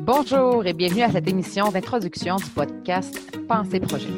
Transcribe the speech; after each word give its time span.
Bonjour 0.00 0.66
et 0.66 0.72
bienvenue 0.74 1.02
à 1.02 1.10
cette 1.10 1.28
émission 1.28 1.70
d'introduction 1.70 2.36
du 2.36 2.44
podcast 2.50 3.18
Pensée 3.48 3.80
Projet. 3.80 4.08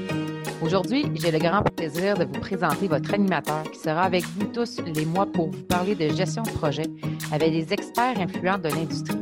Aujourd'hui, 0.62 1.04
j'ai 1.14 1.30
le 1.30 1.38
grand 1.38 1.62
plaisir 1.62 2.16
de 2.16 2.24
vous 2.24 2.40
présenter 2.40 2.88
votre 2.88 3.14
animateur 3.14 3.62
qui 3.70 3.78
sera 3.78 4.02
avec 4.02 4.24
vous 4.24 4.46
tous 4.46 4.80
les 4.84 5.04
mois 5.04 5.26
pour 5.26 5.50
vous 5.50 5.62
parler 5.62 5.94
de 5.94 6.08
gestion 6.08 6.42
de 6.42 6.50
projet 6.50 6.86
avec 7.30 7.52
des 7.52 7.72
experts 7.72 8.18
influents 8.18 8.58
de 8.58 8.68
l'industrie. 8.68 9.18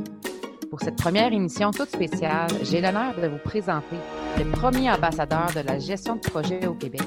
Pour 0.70 0.80
cette 0.80 0.96
première 0.96 1.32
émission 1.32 1.70
toute 1.70 1.90
spéciale, 1.90 2.50
j'ai 2.62 2.80
l'honneur 2.80 3.14
de 3.20 3.28
vous 3.28 3.38
présenter 3.44 3.96
le 4.38 4.50
premier 4.50 4.90
ambassadeur 4.90 5.46
de 5.54 5.60
la 5.60 5.78
gestion 5.78 6.16
de 6.16 6.20
projet 6.20 6.66
au 6.66 6.74
Québec, 6.74 7.02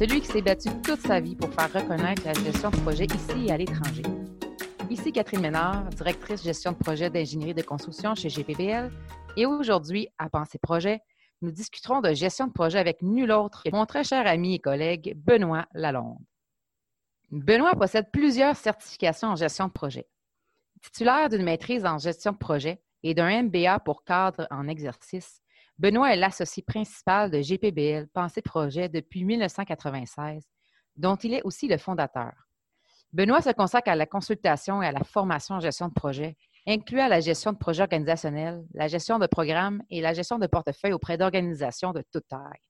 celui 0.00 0.22
qui 0.22 0.28
s'est 0.28 0.40
battu 0.40 0.70
toute 0.82 1.02
sa 1.02 1.20
vie 1.20 1.36
pour 1.36 1.52
faire 1.52 1.70
reconnaître 1.70 2.22
la 2.24 2.32
gestion 2.32 2.70
de 2.70 2.76
projet 2.76 3.04
ici 3.04 3.48
et 3.48 3.52
à 3.52 3.58
l'étranger. 3.58 4.02
Ici 4.88 5.12
Catherine 5.12 5.42
Ménard, 5.42 5.90
directrice 5.90 6.42
gestion 6.42 6.72
de 6.72 6.78
projet 6.78 7.10
d'ingénierie 7.10 7.52
de 7.52 7.60
construction 7.60 8.14
chez 8.14 8.30
GPBL. 8.30 8.90
Et 9.36 9.44
aujourd'hui, 9.44 10.08
à 10.16 10.30
Penser 10.30 10.58
Projet, 10.58 11.02
nous 11.42 11.50
discuterons 11.50 12.00
de 12.00 12.14
gestion 12.14 12.46
de 12.46 12.52
projet 12.52 12.78
avec 12.78 13.02
nul 13.02 13.30
autre 13.30 13.62
que 13.62 13.76
mon 13.76 13.84
très 13.84 14.02
cher 14.02 14.26
ami 14.26 14.54
et 14.54 14.58
collègue 14.58 15.12
Benoît 15.18 15.66
Lalonde. 15.74 16.24
Benoît 17.30 17.74
possède 17.74 18.10
plusieurs 18.10 18.56
certifications 18.56 19.28
en 19.28 19.36
gestion 19.36 19.66
de 19.66 19.72
projet. 19.72 20.08
Titulaire 20.80 21.28
d'une 21.28 21.42
maîtrise 21.42 21.84
en 21.84 21.98
gestion 21.98 22.32
de 22.32 22.38
projet 22.38 22.80
et 23.02 23.12
d'un 23.12 23.42
MBA 23.42 23.80
pour 23.80 24.02
cadre 24.04 24.46
en 24.50 24.66
exercice, 24.66 25.42
Benoît 25.80 26.12
est 26.12 26.16
l'associé 26.16 26.62
principal 26.62 27.30
de 27.30 27.40
GPBL 27.40 28.06
Pensée 28.08 28.42
Projet 28.42 28.90
depuis 28.90 29.24
1996, 29.24 30.44
dont 30.96 31.16
il 31.16 31.32
est 31.32 31.42
aussi 31.44 31.68
le 31.68 31.78
fondateur. 31.78 32.34
Benoît 33.14 33.40
se 33.40 33.48
consacre 33.48 33.88
à 33.88 33.96
la 33.96 34.04
consultation 34.04 34.82
et 34.82 34.86
à 34.86 34.92
la 34.92 35.02
formation 35.04 35.54
en 35.54 35.60
gestion 35.60 35.88
de 35.88 35.94
projet, 35.94 36.36
incluant 36.68 37.08
la 37.08 37.20
gestion 37.20 37.54
de 37.54 37.56
projets 37.56 37.80
organisationnels, 37.80 38.62
la 38.74 38.88
gestion 38.88 39.18
de 39.18 39.26
programmes 39.26 39.82
et 39.88 40.02
la 40.02 40.12
gestion 40.12 40.38
de 40.38 40.46
portefeuille 40.46 40.92
auprès 40.92 41.16
d'organisations 41.16 41.94
de 41.94 42.04
toute 42.12 42.28
taille. 42.28 42.60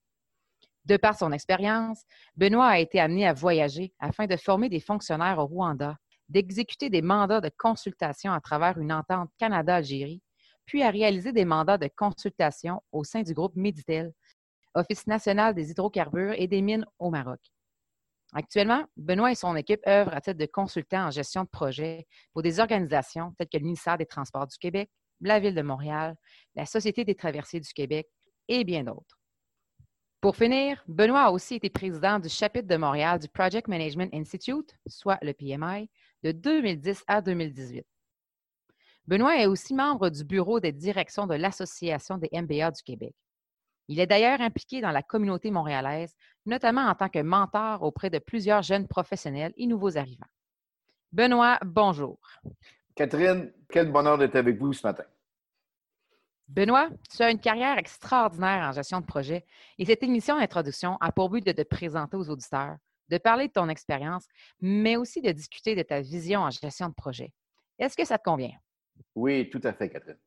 De 0.85 0.95
par 0.95 1.17
son 1.17 1.33
expérience, 1.33 2.03
Benoît 2.37 2.67
a 2.67 2.79
été 2.79 3.01
amené 3.01 3.27
à 3.27 3.33
voyager 3.33 3.93
afin 3.99 4.25
de 4.25 4.37
former 4.37 4.69
des 4.69 4.79
fonctionnaires 4.79 5.39
au 5.39 5.47
Rwanda, 5.47 5.97
d'exécuter 6.29 6.89
des 6.89 7.01
mandats 7.01 7.41
de 7.41 7.51
consultation 7.57 8.31
à 8.31 8.39
travers 8.39 8.77
une 8.77 8.93
entente 8.93 9.31
Canada-Algérie, 9.37 10.21
puis 10.65 10.83
à 10.83 10.89
réaliser 10.89 11.31
des 11.31 11.45
mandats 11.45 11.77
de 11.77 11.89
consultation 11.95 12.81
au 12.91 13.03
sein 13.03 13.21
du 13.23 13.33
groupe 13.33 13.55
Meditel, 13.55 14.13
Office 14.73 15.07
national 15.07 15.53
des 15.53 15.71
hydrocarbures 15.71 16.33
et 16.37 16.47
des 16.47 16.61
mines 16.61 16.85
au 16.99 17.09
Maroc. 17.09 17.39
Actuellement, 18.33 18.85
Benoît 18.95 19.31
et 19.31 19.35
son 19.35 19.55
équipe 19.57 19.81
œuvrent 19.85 20.13
à 20.13 20.21
titre 20.21 20.37
de 20.37 20.45
consultant 20.45 21.07
en 21.07 21.11
gestion 21.11 21.43
de 21.43 21.49
projet 21.49 22.07
pour 22.31 22.41
des 22.41 22.61
organisations 22.61 23.33
telles 23.37 23.49
que 23.49 23.57
le 23.57 23.63
ministère 23.63 23.97
des 23.97 24.05
Transports 24.05 24.47
du 24.47 24.57
Québec, 24.57 24.89
la 25.19 25.39
Ville 25.39 25.53
de 25.53 25.61
Montréal, 25.61 26.15
la 26.55 26.65
Société 26.65 27.03
des 27.03 27.15
traversiers 27.15 27.59
du 27.59 27.73
Québec 27.73 28.07
et 28.47 28.63
bien 28.63 28.83
d'autres. 28.83 29.19
Pour 30.21 30.35
finir, 30.35 30.83
Benoît 30.87 31.23
a 31.23 31.31
aussi 31.31 31.55
été 31.55 31.69
président 31.69 32.19
du 32.19 32.29
chapitre 32.29 32.67
de 32.67 32.77
Montréal 32.77 33.19
du 33.19 33.27
Project 33.27 33.67
Management 33.67 34.13
Institute, 34.13 34.77
soit 34.87 35.17
le 35.21 35.33
PMI, 35.33 35.89
de 36.23 36.31
2010 36.31 37.03
à 37.07 37.21
2018. 37.21 37.83
Benoît 39.11 39.35
est 39.35 39.45
aussi 39.45 39.73
membre 39.73 40.09
du 40.09 40.23
bureau 40.23 40.61
des 40.61 40.71
directions 40.71 41.27
de 41.27 41.35
l'Association 41.35 42.17
des 42.17 42.29
MBA 42.31 42.71
du 42.71 42.81
Québec. 42.81 43.13
Il 43.89 43.99
est 43.99 44.07
d'ailleurs 44.07 44.39
impliqué 44.39 44.79
dans 44.79 44.91
la 44.91 45.03
communauté 45.03 45.51
montréalaise, 45.51 46.15
notamment 46.45 46.83
en 46.83 46.95
tant 46.95 47.09
que 47.09 47.19
mentor 47.19 47.83
auprès 47.83 48.09
de 48.09 48.19
plusieurs 48.19 48.61
jeunes 48.61 48.87
professionnels 48.87 49.51
et 49.57 49.67
nouveaux 49.67 49.97
arrivants. 49.97 50.29
Benoît, 51.11 51.59
bonjour. 51.65 52.21
Catherine, 52.95 53.51
quel 53.69 53.91
bonheur 53.91 54.17
d'être 54.17 54.37
avec 54.37 54.57
vous 54.57 54.71
ce 54.71 54.87
matin. 54.87 55.03
Benoît, 56.47 56.87
tu 57.13 57.21
as 57.21 57.31
une 57.31 57.41
carrière 57.41 57.77
extraordinaire 57.77 58.69
en 58.69 58.71
gestion 58.71 59.01
de 59.01 59.05
projet 59.05 59.45
et 59.77 59.83
cette 59.83 60.03
émission 60.03 60.37
d'introduction 60.37 60.95
a 61.01 61.11
pour 61.11 61.29
but 61.29 61.45
de 61.45 61.51
te 61.51 61.63
présenter 61.63 62.15
aux 62.15 62.29
auditeurs, 62.29 62.77
de 63.09 63.17
parler 63.17 63.49
de 63.49 63.53
ton 63.53 63.67
expérience, 63.67 64.25
mais 64.61 64.95
aussi 64.95 65.21
de 65.21 65.33
discuter 65.33 65.75
de 65.75 65.83
ta 65.83 65.99
vision 65.99 66.39
en 66.39 66.49
gestion 66.49 66.87
de 66.87 66.93
projet. 66.93 67.33
Est-ce 67.77 67.97
que 67.97 68.05
ça 68.05 68.17
te 68.17 68.23
convient? 68.23 68.55
Oui, 69.15 69.49
tout 69.49 69.61
à 69.63 69.73
fait, 69.73 69.89
Catherine. 69.89 70.17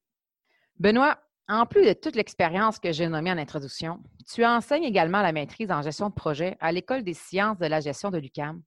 Benoît, 0.79 1.19
en 1.49 1.67
plus 1.67 1.87
de 1.87 1.93
toute 1.93 2.17
l'expérience 2.17 2.79
que 2.79 2.93
j'ai 2.93 3.07
nommée 3.09 3.31
en 3.31 3.39
introduction, 3.39 4.03
tu 4.27 4.45
enseignes 4.45 4.85
également 4.85 5.23
la 5.23 5.33
maîtrise 5.33 5.71
en 5.71 5.83
gestion 5.83 6.09
de 6.09 6.15
projet 6.15 6.57
à 6.61 6.73
l'École 6.73 7.05
des 7.05 7.15
sciences 7.15 7.59
de 7.59 7.67
la 7.67 7.81
gestion 7.81 8.11
de 8.11 8.19
l'UCAM, 8.19 8.62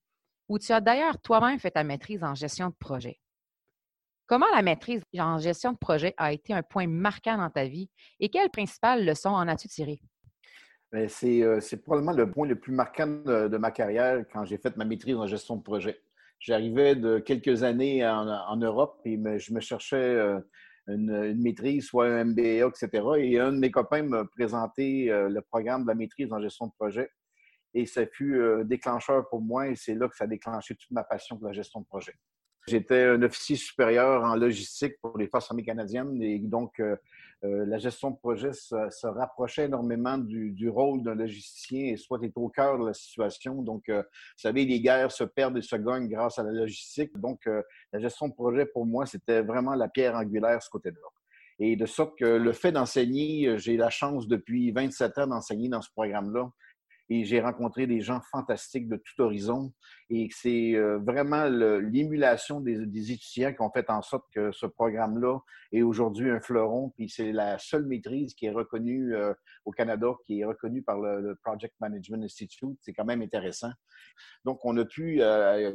où 0.48 0.60
tu 0.60 0.72
as 0.72 0.82
d'ailleurs 0.82 1.20
toi-même 1.22 1.60
fait 1.60 1.72
ta 1.72 1.84
maîtrise 1.84 2.24
en 2.24 2.36
gestion 2.36 2.70
de 2.70 2.76
projet. 2.80 3.20
Comment 4.28 4.48
la 4.54 4.62
maîtrise 4.62 5.02
en 5.18 5.40
gestion 5.40 5.72
de 5.72 5.78
projet 5.78 6.14
a 6.18 6.34
été 6.34 6.54
un 6.54 6.62
point 6.62 6.86
marquant 6.86 7.38
dans 7.38 7.50
ta 7.50 7.66
vie 7.66 7.90
et 8.20 8.30
quelles 8.30 8.50
principales 8.50 9.06
leçons 9.06 9.30
en 9.30 9.48
as-tu 9.48 9.70
tirées? 9.70 10.02
Ben, 10.92 11.10
euh, 11.24 11.60
c'est 11.60 11.78
probablement 11.78 12.14
le 12.14 12.32
point 12.32 12.48
le 12.48 12.56
plus 12.56 12.74
marquant 12.74 13.08
de, 13.08 13.58
ma 13.58 13.72
carrière 13.72 14.24
quand 14.32 14.46
j'ai 14.46 14.58
fait 14.58 14.76
ma 14.78 14.86
maîtrise 14.86 15.16
en 15.16 15.28
gestion 15.28 15.58
de 15.58 15.62
projet. 15.62 16.02
J'arrivais 16.40 16.96
de 16.96 17.20
quelques 17.20 17.64
années 17.64 18.06
en, 18.06 18.58
Europe 18.58 19.02
et 19.06 19.18
je 19.40 19.54
me 19.54 19.60
cherchais 19.60 19.96
euh, 19.96 20.40
une, 20.88 21.34
maîtrise, 21.42 21.86
soit 21.86 22.08
un 22.08 22.26
MBA, 22.26 22.68
etc. 22.68 22.90
Et 23.18 23.40
un 23.40 23.52
de 23.52 23.58
mes 23.58 23.72
copains 23.72 24.04
m'a 24.04 24.26
présenté 24.26 25.12
euh, 25.12 25.30
le 25.30 25.42
programme 25.42 25.84
de 25.84 25.88
la 25.88 25.96
maîtrise 25.96 26.32
en 26.32 26.42
gestion 26.42 26.68
de 26.68 26.74
projet. 26.78 27.10
Et 27.74 27.86
ça 27.86 28.06
fut 28.06 28.40
euh, 28.40 28.64
déclencheur 28.64 29.28
pour 29.30 29.42
moi 29.42 29.68
et 29.68 29.76
c'est 29.76 29.96
là 29.96 30.08
que 30.08 30.16
ça 30.16 30.26
a 30.26 30.28
déclenché 30.28 30.76
toute 30.76 30.92
ma 30.92 31.04
passion 31.04 31.38
pour 31.38 31.48
la 31.48 31.54
gestion 31.54 31.82
de 31.82 31.86
projet. 31.86 32.14
J'étais 32.68 33.04
un 33.04 33.22
officier 33.24 33.56
supérieur 33.56 34.24
en 34.24 34.36
logistique 34.36 34.94
pour 35.02 35.18
les 35.18 35.28
Forces 35.28 35.50
armées 35.50 35.64
canadiennes 35.64 36.22
et 36.22 36.38
donc 36.40 36.82
euh, 37.44 37.66
la 37.66 37.78
gestion 37.78 38.12
de 38.12 38.18
projet 38.18 38.52
se, 38.52 39.08
rapprochait 39.08 39.66
énormément 39.66 40.18
du, 40.18 40.70
rôle 40.70 41.04
d'un 41.04 41.16
logisticien 41.16 41.94
et 41.94 41.98
soit 41.98 42.20
est 42.24 42.36
au 42.36 42.50
cœur 42.50 42.80
de 42.80 42.88
la 42.88 42.94
situation. 42.94 43.62
Donc, 43.62 43.90
euh, 43.90 44.02
vous 44.02 44.42
savez, 44.42 44.66
les 44.66 44.82
guerres 44.82 45.12
se 45.12 45.24
perdent 45.24 45.58
et 45.58 45.62
se 45.62 45.76
gagnent 45.76 46.10
grâce 46.10 46.40
à 46.40 46.44
la 46.44 46.52
logistique. 46.52 47.12
Donc, 47.18 47.48
la 47.94 48.00
gestion 48.00 48.28
de 48.28 48.34
projet, 48.34 48.66
pour 48.66 48.86
moi, 48.86 49.06
c'était 49.06 49.42
vraiment 49.42 49.76
la 49.76 49.88
pierre 49.88 50.16
angulaire 50.16 50.62
ce 50.62 50.70
côté-là. 50.70 50.98
Et 51.60 51.76
de 51.76 51.86
sorte 51.86 52.18
que 52.18 52.26
le 52.26 52.54
fait 52.54 52.72
d'enseigner, 52.72 53.58
j'ai 53.58 53.78
la 53.78 53.90
chance 53.90 54.28
depuis 54.28 54.72
27 54.72 55.18
ans 55.20 55.28
d'enseigner 55.28 55.70
dans 55.70 55.82
ce 55.82 55.90
programme-là 55.92 56.52
et 57.10 57.24
j'ai 57.24 57.40
rencontré 57.42 57.88
des 57.88 58.02
gens 58.02 58.22
fantastiques 58.32 58.88
de 58.88 58.98
tout 58.98 59.22
horizon. 59.22 59.72
Et 60.10 60.30
c'est 60.32 60.74
euh, 60.76 61.00
vraiment 61.00 61.46
l'émulation 61.46 62.62
des, 62.62 63.12
étudiants 63.12 63.54
qui 63.54 63.62
ont 63.62 63.72
fait 63.72 63.90
en 63.90 64.02
sorte 64.02 64.26
que 64.34 64.52
ce 64.54 64.66
programme-là 64.66 65.40
est 65.74 65.82
aujourd'hui 65.82 66.30
un 66.30 66.40
fleuron. 66.40 66.94
Puis 66.96 67.10
c'est 67.10 67.34
la 67.34 67.58
seule 67.58 67.86
maîtrise 67.86 68.34
qui 68.34 68.46
est 68.46 68.52
reconnue 68.52 69.14
euh, 69.14 69.34
au 69.66 69.72
Canada, 69.72 70.08
qui 70.26 70.40
est 70.40 70.46
reconnue 70.46 70.82
par 70.82 71.00
le, 71.00 71.36
Project 71.44 71.76
Management 71.82 72.24
Institute. 72.24 72.78
C'est 72.82 72.94
quand 72.94 73.06
même 73.06 73.22
intéressant. 73.22 73.72
Donc, 74.46 74.64
on 74.64 74.78
a 74.78 74.86
pu, 74.86 75.18
euh, 75.22 75.74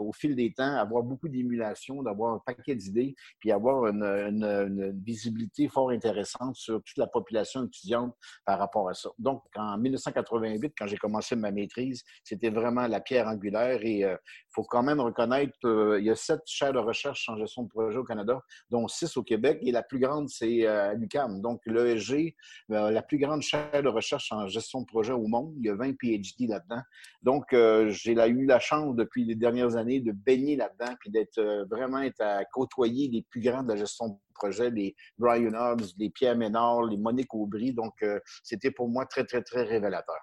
au 0.00 0.12
fil 0.12 0.34
des 0.34 0.52
temps, 0.52 0.74
avoir 0.76 1.02
beaucoup 1.02 1.28
d'émulation, 1.28 2.02
d'avoir 2.02 2.34
un 2.34 2.42
paquet 2.44 2.74
d'idées, 2.74 3.14
puis 3.38 3.52
avoir 3.52 3.86
une, 3.86 4.02
une, 4.02 5.00
visibilité 5.04 5.68
fort 5.68 5.90
intéressante 5.90 6.56
sur 6.56 6.82
toute 6.82 6.96
la 6.98 7.06
population 7.06 7.64
étudiante 7.64 8.14
par 8.44 8.58
rapport 8.58 8.88
à 8.88 8.94
ça. 8.94 9.10
Donc, 9.18 9.44
en 9.54 9.78
1988, 9.78 10.74
quand 10.76 10.86
j'ai 10.86 10.96
commencé 10.96 11.36
ma 11.36 11.50
maîtrise, 11.50 12.02
c'était 12.24 12.50
vraiment 12.50 12.86
la 12.86 13.00
pierre 13.00 13.28
angulaire. 13.28 13.67
Et 13.82 13.98
il 13.98 14.04
euh, 14.04 14.16
faut 14.50 14.62
quand 14.62 14.82
même 14.82 15.00
reconnaître 15.00 15.52
qu'il 15.60 16.04
y 16.04 16.10
a 16.10 16.14
sept 16.14 16.40
chaires 16.46 16.72
de 16.72 16.78
recherche 16.78 17.28
en 17.28 17.36
gestion 17.36 17.62
de 17.62 17.68
projet 17.68 17.98
au 17.98 18.04
Canada, 18.04 18.40
dont 18.70 18.88
six 18.88 19.16
au 19.16 19.22
Québec. 19.22 19.58
Et 19.62 19.72
la 19.72 19.82
plus 19.82 19.98
grande, 19.98 20.28
c'est 20.28 20.66
euh, 20.66 20.90
à 20.90 20.94
l'UQAM. 20.94 21.40
Donc, 21.40 21.60
l'ESG, 21.66 22.34
euh, 22.70 22.90
la 22.90 23.02
plus 23.02 23.18
grande 23.18 23.42
chaire 23.42 23.82
de 23.82 23.88
recherche 23.88 24.32
en 24.32 24.46
gestion 24.46 24.80
de 24.80 24.86
projet 24.86 25.12
au 25.12 25.26
monde. 25.26 25.54
Il 25.58 25.66
y 25.66 25.70
a 25.70 25.74
20 25.74 25.94
PhD 25.98 26.48
là-dedans. 26.48 26.82
Donc, 27.22 27.44
j'ai 27.50 28.12
eu 28.12 28.46
la 28.46 28.60
chance 28.60 28.94
depuis 28.94 29.24
les 29.24 29.34
dernières 29.34 29.76
années 29.76 30.00
de 30.00 30.12
baigner 30.12 30.56
là-dedans 30.56 30.94
puis 31.00 31.10
d'être 31.10 31.66
vraiment 31.70 32.02
à 32.20 32.44
côtoyer 32.46 33.08
les 33.08 33.22
plus 33.22 33.40
grands 33.40 33.62
de 33.62 33.68
la 33.68 33.76
gestion 33.76 34.08
de 34.08 34.14
projet, 34.34 34.70
les 34.70 34.94
Brian 35.18 35.52
Hobbs, 35.54 35.86
les 35.98 36.10
Pierre 36.10 36.36
Ménard, 36.36 36.84
les 36.84 36.96
Monique 36.96 37.34
Aubry. 37.34 37.72
Donc, 37.72 38.04
c'était 38.42 38.70
pour 38.70 38.88
moi 38.88 39.06
très, 39.06 39.24
très, 39.24 39.42
très 39.42 39.62
révélateur. 39.62 40.18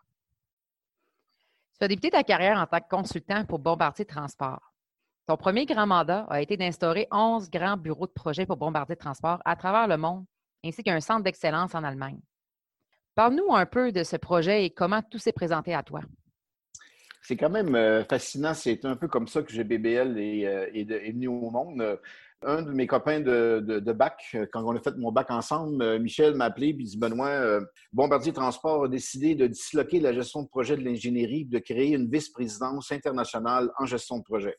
Tu 1.77 1.83
as 1.83 1.87
débuté 1.89 2.09
ta 2.09 2.23
carrière 2.23 2.57
en 2.57 2.65
tant 2.65 2.79
que 2.79 2.89
consultant 2.89 3.43
pour 3.43 3.59
Bombardier 3.59 4.05
Transport. 4.05 4.73
Ton 5.27 5.35
premier 5.35 5.65
grand 5.65 5.87
mandat 5.87 6.25
a 6.29 6.41
été 6.41 6.55
d'instaurer 6.55 7.07
11 7.11 7.49
grands 7.49 7.75
bureaux 7.75 8.07
de 8.07 8.13
projet 8.13 8.45
pour 8.45 8.55
Bombardier 8.55 8.95
Transport 8.95 9.39
à 9.43 9.55
travers 9.57 9.87
le 9.87 9.97
monde, 9.97 10.23
ainsi 10.63 10.83
qu'un 10.83 11.01
centre 11.01 11.23
d'excellence 11.23 11.75
en 11.75 11.83
Allemagne. 11.83 12.19
Parle-nous 13.15 13.53
un 13.53 13.65
peu 13.65 13.91
de 13.91 14.03
ce 14.03 14.15
projet 14.15 14.65
et 14.65 14.69
comment 14.69 15.01
tout 15.01 15.17
s'est 15.17 15.33
présenté 15.33 15.73
à 15.73 15.83
toi. 15.83 16.01
C'est 17.21 17.35
quand 17.35 17.49
même 17.49 17.75
euh, 17.75 18.03
fascinant. 18.05 18.53
C'est 18.53 18.85
un 18.85 18.95
peu 18.95 19.07
comme 19.07 19.27
ça 19.27 19.41
que 19.41 19.51
GBBL 19.51 20.17
est, 20.19 20.45
euh, 20.45 20.69
est, 20.73 21.11
venu 21.11 21.27
au 21.27 21.49
monde. 21.49 21.99
Un 22.41 22.61
de 22.61 22.71
mes 22.71 22.87
copains 22.87 23.21
de, 23.21 23.91
bac, 23.91 24.35
quand 24.51 24.63
on 24.63 24.75
a 24.75 24.79
fait 24.79 24.95
mon 24.97 25.11
bac 25.11 25.31
ensemble, 25.31 25.99
Michel 25.99 26.35
m'a 26.35 26.45
appelé 26.45 26.69
et 26.69 26.73
dit 26.73 26.97
Benoît, 26.97 27.59
Bombardier 27.91 28.33
Transport 28.33 28.85
a 28.85 28.87
décidé 28.87 29.35
de 29.35 29.47
disloquer 29.47 29.99
la 29.99 30.13
gestion 30.13 30.43
de 30.43 30.47
projet 30.47 30.77
de 30.77 30.83
l'ingénierie, 30.83 31.45
de 31.45 31.59
créer 31.59 31.95
une 31.95 32.09
vice-présidence 32.09 32.91
internationale 32.91 33.71
en 33.79 33.85
gestion 33.85 34.19
de 34.19 34.23
projet. 34.23 34.55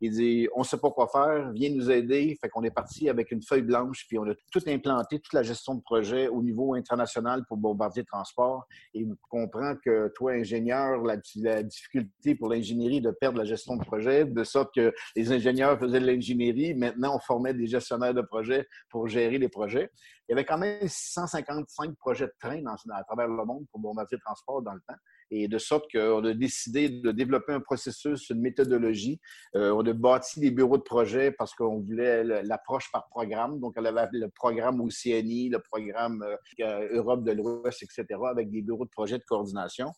Il 0.00 0.10
dit 0.12 0.48
On 0.54 0.60
ne 0.60 0.64
sait 0.64 0.78
pas 0.78 0.90
quoi 0.90 1.08
faire, 1.08 1.50
viens 1.52 1.70
nous 1.70 1.90
aider. 1.90 2.36
Fait 2.40 2.48
qu'on 2.48 2.62
est 2.64 2.70
parti 2.70 3.08
avec 3.08 3.30
une 3.30 3.42
feuille 3.42 3.62
blanche, 3.62 4.06
puis 4.08 4.18
on 4.18 4.28
a 4.28 4.34
tout 4.50 4.60
implanté, 4.66 5.20
toute 5.20 5.32
la 5.32 5.42
gestion 5.42 5.74
de 5.74 5.80
projet 5.80 6.28
au 6.28 6.42
niveau 6.42 6.74
international 6.74 7.44
pour 7.46 7.56
Bombardier 7.56 8.04
Transport. 8.04 8.66
Et 8.94 9.06
comprend 9.28 9.74
que 9.76 10.12
toi, 10.14 10.32
ingénieur, 10.32 11.02
la, 11.02 11.62
difficulté 11.62 12.34
pour 12.34 12.48
l'ingénierie 12.48 13.00
de 13.00 13.10
perdre 13.10 13.38
la 13.38 13.44
gestion 13.44 13.76
de 13.76 13.84
projet, 13.84 14.24
de 14.24 14.44
sorte 14.44 14.74
que 14.74 14.92
les 15.14 15.32
ingénieurs 15.32 15.78
faisaient 15.78 16.00
de 16.00 16.06
l'ingénierie. 16.06 16.74
Maintenant, 16.74 17.16
on 17.16 17.20
formait 17.20 17.54
des 17.54 17.66
gestionnaires 17.66 18.14
de 18.14 18.22
projet 18.22 18.66
pour 18.90 19.08
gérer 19.08 19.38
les 19.38 19.48
projets. 19.48 19.90
Il 20.28 20.32
y 20.32 20.34
avait 20.34 20.44
quand 20.44 20.58
même 20.58 20.86
655 20.86 21.96
projets 21.96 22.26
de 22.26 22.34
train 22.40 22.62
à 22.66 23.04
travers 23.04 23.28
le 23.28 23.44
monde 23.44 23.64
pour 23.70 23.80
Bombardier 23.80 24.18
Transport 24.18 24.62
dans 24.62 24.74
le 24.74 24.80
temps. 24.80 24.96
Et 25.30 25.48
de 25.48 25.58
sorte 25.58 25.90
qu'on 25.90 26.24
a 26.24 26.34
décidé 26.34 26.88
de 26.88 27.10
développer 27.10 27.52
un 27.52 27.60
processus, 27.60 28.30
une 28.30 28.40
méthodologie. 28.40 29.20
Euh, 29.56 29.72
on 29.72 29.84
a 29.84 29.92
bâti 29.92 30.38
des 30.40 30.50
bureaux 30.50 30.78
de 30.78 30.82
projet 30.82 31.32
parce 31.32 31.54
qu'on 31.54 31.80
voulait 31.80 32.22
l'approche 32.44 32.90
par 32.92 33.08
programme. 33.08 33.58
Donc, 33.58 33.74
on 33.76 33.84
avait 33.84 34.08
le 34.12 34.28
programme 34.28 34.80
OCNI, 34.80 35.48
le 35.50 35.58
programme 35.58 36.24
euh, 36.60 36.88
Europe 36.92 37.24
de 37.24 37.32
l'Ouest, 37.32 37.82
etc., 37.82 38.06
avec 38.30 38.50
des 38.50 38.62
bureaux 38.62 38.84
de 38.84 38.90
projet 38.90 39.18
de 39.18 39.24
coordination. 39.24 39.90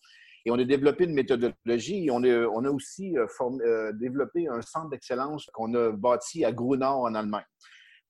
Et 0.46 0.50
on 0.50 0.54
a 0.54 0.64
développé 0.64 1.04
une 1.04 1.14
méthodologie 1.14 2.08
on 2.10 2.25
a, 2.25 2.70
aussi 2.70 3.16
euh, 3.19 3.92
développé 3.92 4.48
un 4.48 4.62
centre 4.62 4.88
d'excellence 4.88 5.46
qu'on 5.52 5.75
a 5.75 5.92
bâti 5.92 6.44
à 6.44 6.52
Grunau 6.52 7.06
en 7.06 7.14
Allemagne. 7.14 7.44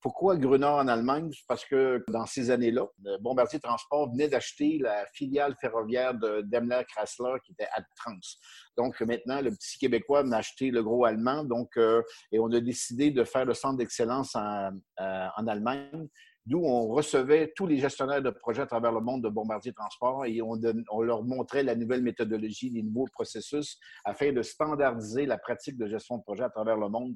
Pourquoi 0.01 0.37
Grunau 0.37 0.67
en 0.67 0.87
Allemagne? 0.87 1.29
Parce 1.47 1.65
que 1.65 2.03
dans 2.07 2.25
ces 2.25 2.51
années-là, 2.51 2.85
Bombardier 3.19 3.59
Transport 3.59 4.11
venait 4.11 4.29
d'acheter 4.29 4.77
la 4.79 5.05
filiale 5.13 5.55
ferroviaire 5.59 6.13
de 6.13 6.41
Daimler 6.41 6.83
Chrysler 6.87 7.33
qui 7.45 7.51
était 7.51 7.67
Adtrans. 7.73 8.19
Donc 8.77 9.01
maintenant, 9.01 9.41
le 9.41 9.51
petit 9.51 9.77
Québécois 9.77 10.23
a 10.31 10.35
acheté 10.35 10.71
le 10.71 10.83
gros 10.83 11.03
allemand. 11.03 11.43
Donc, 11.43 11.75
euh, 11.75 12.01
et 12.31 12.39
on 12.39 12.51
a 12.51 12.61
décidé 12.61 13.11
de 13.11 13.23
faire 13.25 13.45
le 13.45 13.53
centre 13.53 13.77
d'excellence 13.77 14.35
en, 14.35 14.71
euh, 15.01 15.27
en 15.35 15.47
Allemagne 15.47 16.07
d'où 16.49 16.63
on 16.65 16.87
recevait 16.87 17.53
tous 17.55 17.67
les 17.67 17.77
gestionnaires 17.77 18.23
de 18.23 18.31
projets 18.31 18.63
à 18.63 18.65
travers 18.65 18.91
le 18.91 19.01
monde 19.01 19.23
de 19.23 19.29
Bombardier 19.29 19.71
Transport 19.71 20.25
et 20.25 20.41
on, 20.41 21.01
leur 21.01 21.23
montrait 21.23 21.61
la 21.61 21.75
nouvelle 21.75 22.01
méthodologie, 22.01 22.71
les 22.71 22.81
nouveaux 22.81 23.07
processus 23.11 23.77
afin 24.03 24.33
de 24.33 24.41
standardiser 24.41 25.27
la 25.27 25.37
pratique 25.37 25.77
de 25.77 25.87
gestion 25.87 26.17
de 26.17 26.23
projet 26.23 26.43
à 26.43 26.49
travers 26.49 26.77
le 26.77 26.89
monde 26.89 27.15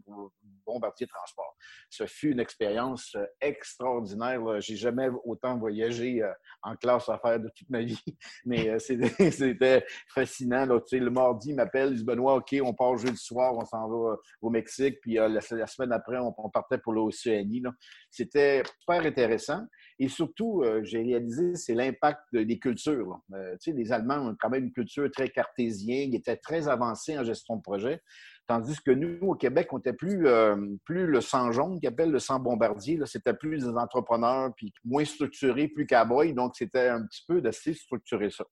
Bombardier 0.65 1.07
Transport. 1.07 1.55
Ce 1.89 2.05
fut 2.05 2.31
une 2.31 2.39
expérience 2.39 3.15
euh, 3.15 3.25
extraordinaire. 3.41 4.41
J'ai 4.61 4.75
jamais 4.75 5.09
autant 5.25 5.57
voyagé 5.57 6.21
euh, 6.21 6.31
en 6.61 6.75
classe 6.75 7.09
à 7.09 7.17
faire 7.17 7.39
de 7.39 7.49
toute 7.55 7.69
ma 7.69 7.81
vie, 7.81 7.99
mais 8.45 8.69
euh, 8.69 8.79
c'était 8.79 9.85
fascinant. 10.13 10.65
Le 10.65 11.09
mardi, 11.09 11.49
il 11.49 11.55
m'appelle, 11.55 11.89
il 11.91 11.97
dit 11.97 12.03
Benoît, 12.03 12.35
OK, 12.35 12.55
on 12.63 12.73
part 12.73 12.97
jeudi 12.97 13.17
soir, 13.17 13.53
on 13.55 13.65
s'en 13.65 13.87
va 13.87 14.17
au 14.41 14.49
Mexique, 14.49 14.99
puis 15.01 15.15
la, 15.15 15.41
semaine 15.41 15.91
après, 15.91 16.17
on, 16.17 16.49
partait 16.49 16.77
pour 16.77 16.93
l'Océanie. 16.93 17.63
C'était 18.09 18.63
super 18.79 19.05
intéressant. 19.05 19.65
Et 19.99 20.07
surtout, 20.07 20.63
euh, 20.63 20.81
j'ai 20.83 21.01
réalisé, 21.01 21.55
c'est 21.55 21.73
l'impact 21.73 22.35
des 22.35 22.59
cultures. 22.59 23.19
Euh, 23.33 23.53
tu 23.61 23.71
sais, 23.71 23.77
les 23.77 23.91
Allemands 23.91 24.29
ont 24.29 24.35
quand 24.39 24.49
même 24.49 24.65
une 24.65 24.71
culture 24.71 25.09
très 25.11 25.29
cartésienne, 25.29 26.13
ils 26.13 26.15
étaient 26.15 26.37
très 26.37 26.67
avancés 26.67 27.17
en 27.17 27.23
gestion 27.23 27.57
de 27.57 27.61
projet. 27.61 28.01
Tandis 28.47 28.75
que 28.85 28.91
nous, 28.91 29.27
au 29.27 29.35
Québec, 29.35 29.69
on 29.71 29.79
était 29.79 29.93
plus, 29.93 30.27
euh, 30.27 30.55
plus 30.83 31.05
le 31.05 31.21
sang 31.21 31.51
jaune, 31.51 31.79
qui 31.79 31.87
appelle 31.87 32.11
le 32.11 32.19
sang 32.19 32.39
bombardier. 32.39 32.99
C'était 33.05 33.33
plus 33.33 33.63
des 33.63 33.77
entrepreneurs, 33.77 34.51
puis 34.57 34.73
moins 34.83 35.05
structurés, 35.05 35.69
plus 35.69 35.85
cowboy. 35.85 36.33
Donc, 36.33 36.55
c'était 36.55 36.89
un 36.89 37.05
petit 37.05 37.23
peu 37.27 37.41
d'assez 37.41 37.73
structurer 37.73 38.29
ça. 38.29 38.43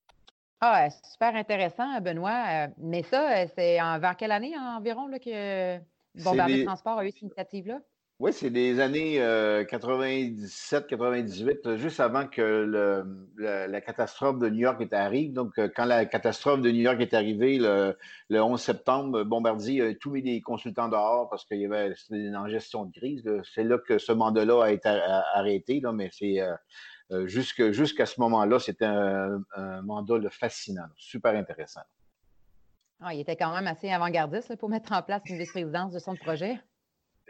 Ah, 0.62 0.90
super 0.90 1.36
intéressant, 1.36 2.00
Benoît. 2.00 2.68
Mais 2.78 3.04
ça, 3.04 3.48
c'est 3.48 3.78
vers 4.00 4.16
quelle 4.16 4.32
année 4.32 4.54
environ 4.58 5.08
là, 5.08 5.20
que 5.20 5.80
Bombardier 6.24 6.66
Transport 6.66 7.00
a 7.00 7.06
eu 7.06 7.12
cette 7.12 7.24
initiative-là? 7.24 7.82
Oui, 8.22 8.32
c'est 8.34 8.52
des 8.52 8.80
années 8.80 9.18
97-98, 9.18 11.58
euh, 11.66 11.78
juste 11.78 12.00
avant 12.00 12.28
que 12.28 13.02
la, 13.40 13.82
catastrophe 13.82 14.38
de 14.38 14.48
New 14.48 14.60
York 14.60 14.80
est 14.80 14.94
arrivée. 14.94 15.30
Donc, 15.30 15.58
euh, 15.58 15.68
quand 15.76 15.86
la 15.86 16.06
catastrophe 16.06 16.62
de 16.62 16.70
New 16.70 16.82
York 16.82 17.02
est 17.02 17.16
arrivée 17.16 17.58
le, 17.58 17.96
11 18.30 18.62
septembre, 18.62 19.24
Bombardier 19.24 19.82
a 19.82 19.96
tout 19.96 20.12
mis 20.12 20.22
des 20.22 20.40
consultants 20.40 20.88
dehors 20.88 21.32
parce 21.32 21.46
qu'il 21.46 21.62
y 21.62 21.66
avait 21.66 21.96
une 22.12 22.48
gestion 22.48 22.86
de 22.86 22.92
crise. 22.92 23.28
C'est 23.56 23.64
là 23.64 23.80
que 23.80 23.98
ce 23.98 24.12
mandat-là 24.12 24.66
a 24.66 24.70
été 24.70 24.88
arrêté, 25.34 25.82
mais 25.92 26.12
c'est 26.14 26.42
euh, 27.12 27.26
jusqu'à 27.26 28.06
ce 28.06 28.22
moment-là, 28.22 28.60
c'était 28.60 28.86
un, 28.86 29.42
mandat 29.82 30.30
fascinant, 30.30 30.86
super 30.96 31.36
intéressant. 31.36 31.82
Ah, 33.00 33.16
il 33.16 33.22
était 33.22 33.36
quand 33.36 33.52
même 33.52 33.66
assez 33.66 33.90
avant-gardiste 33.90 34.56
pour 34.58 34.70
mettre 34.70 34.92
en 34.92 35.02
place 35.02 35.24
une 35.26 35.40
vice-présidence 35.40 35.92
de 35.92 35.98
son 35.98 36.16
projet. 36.16 36.60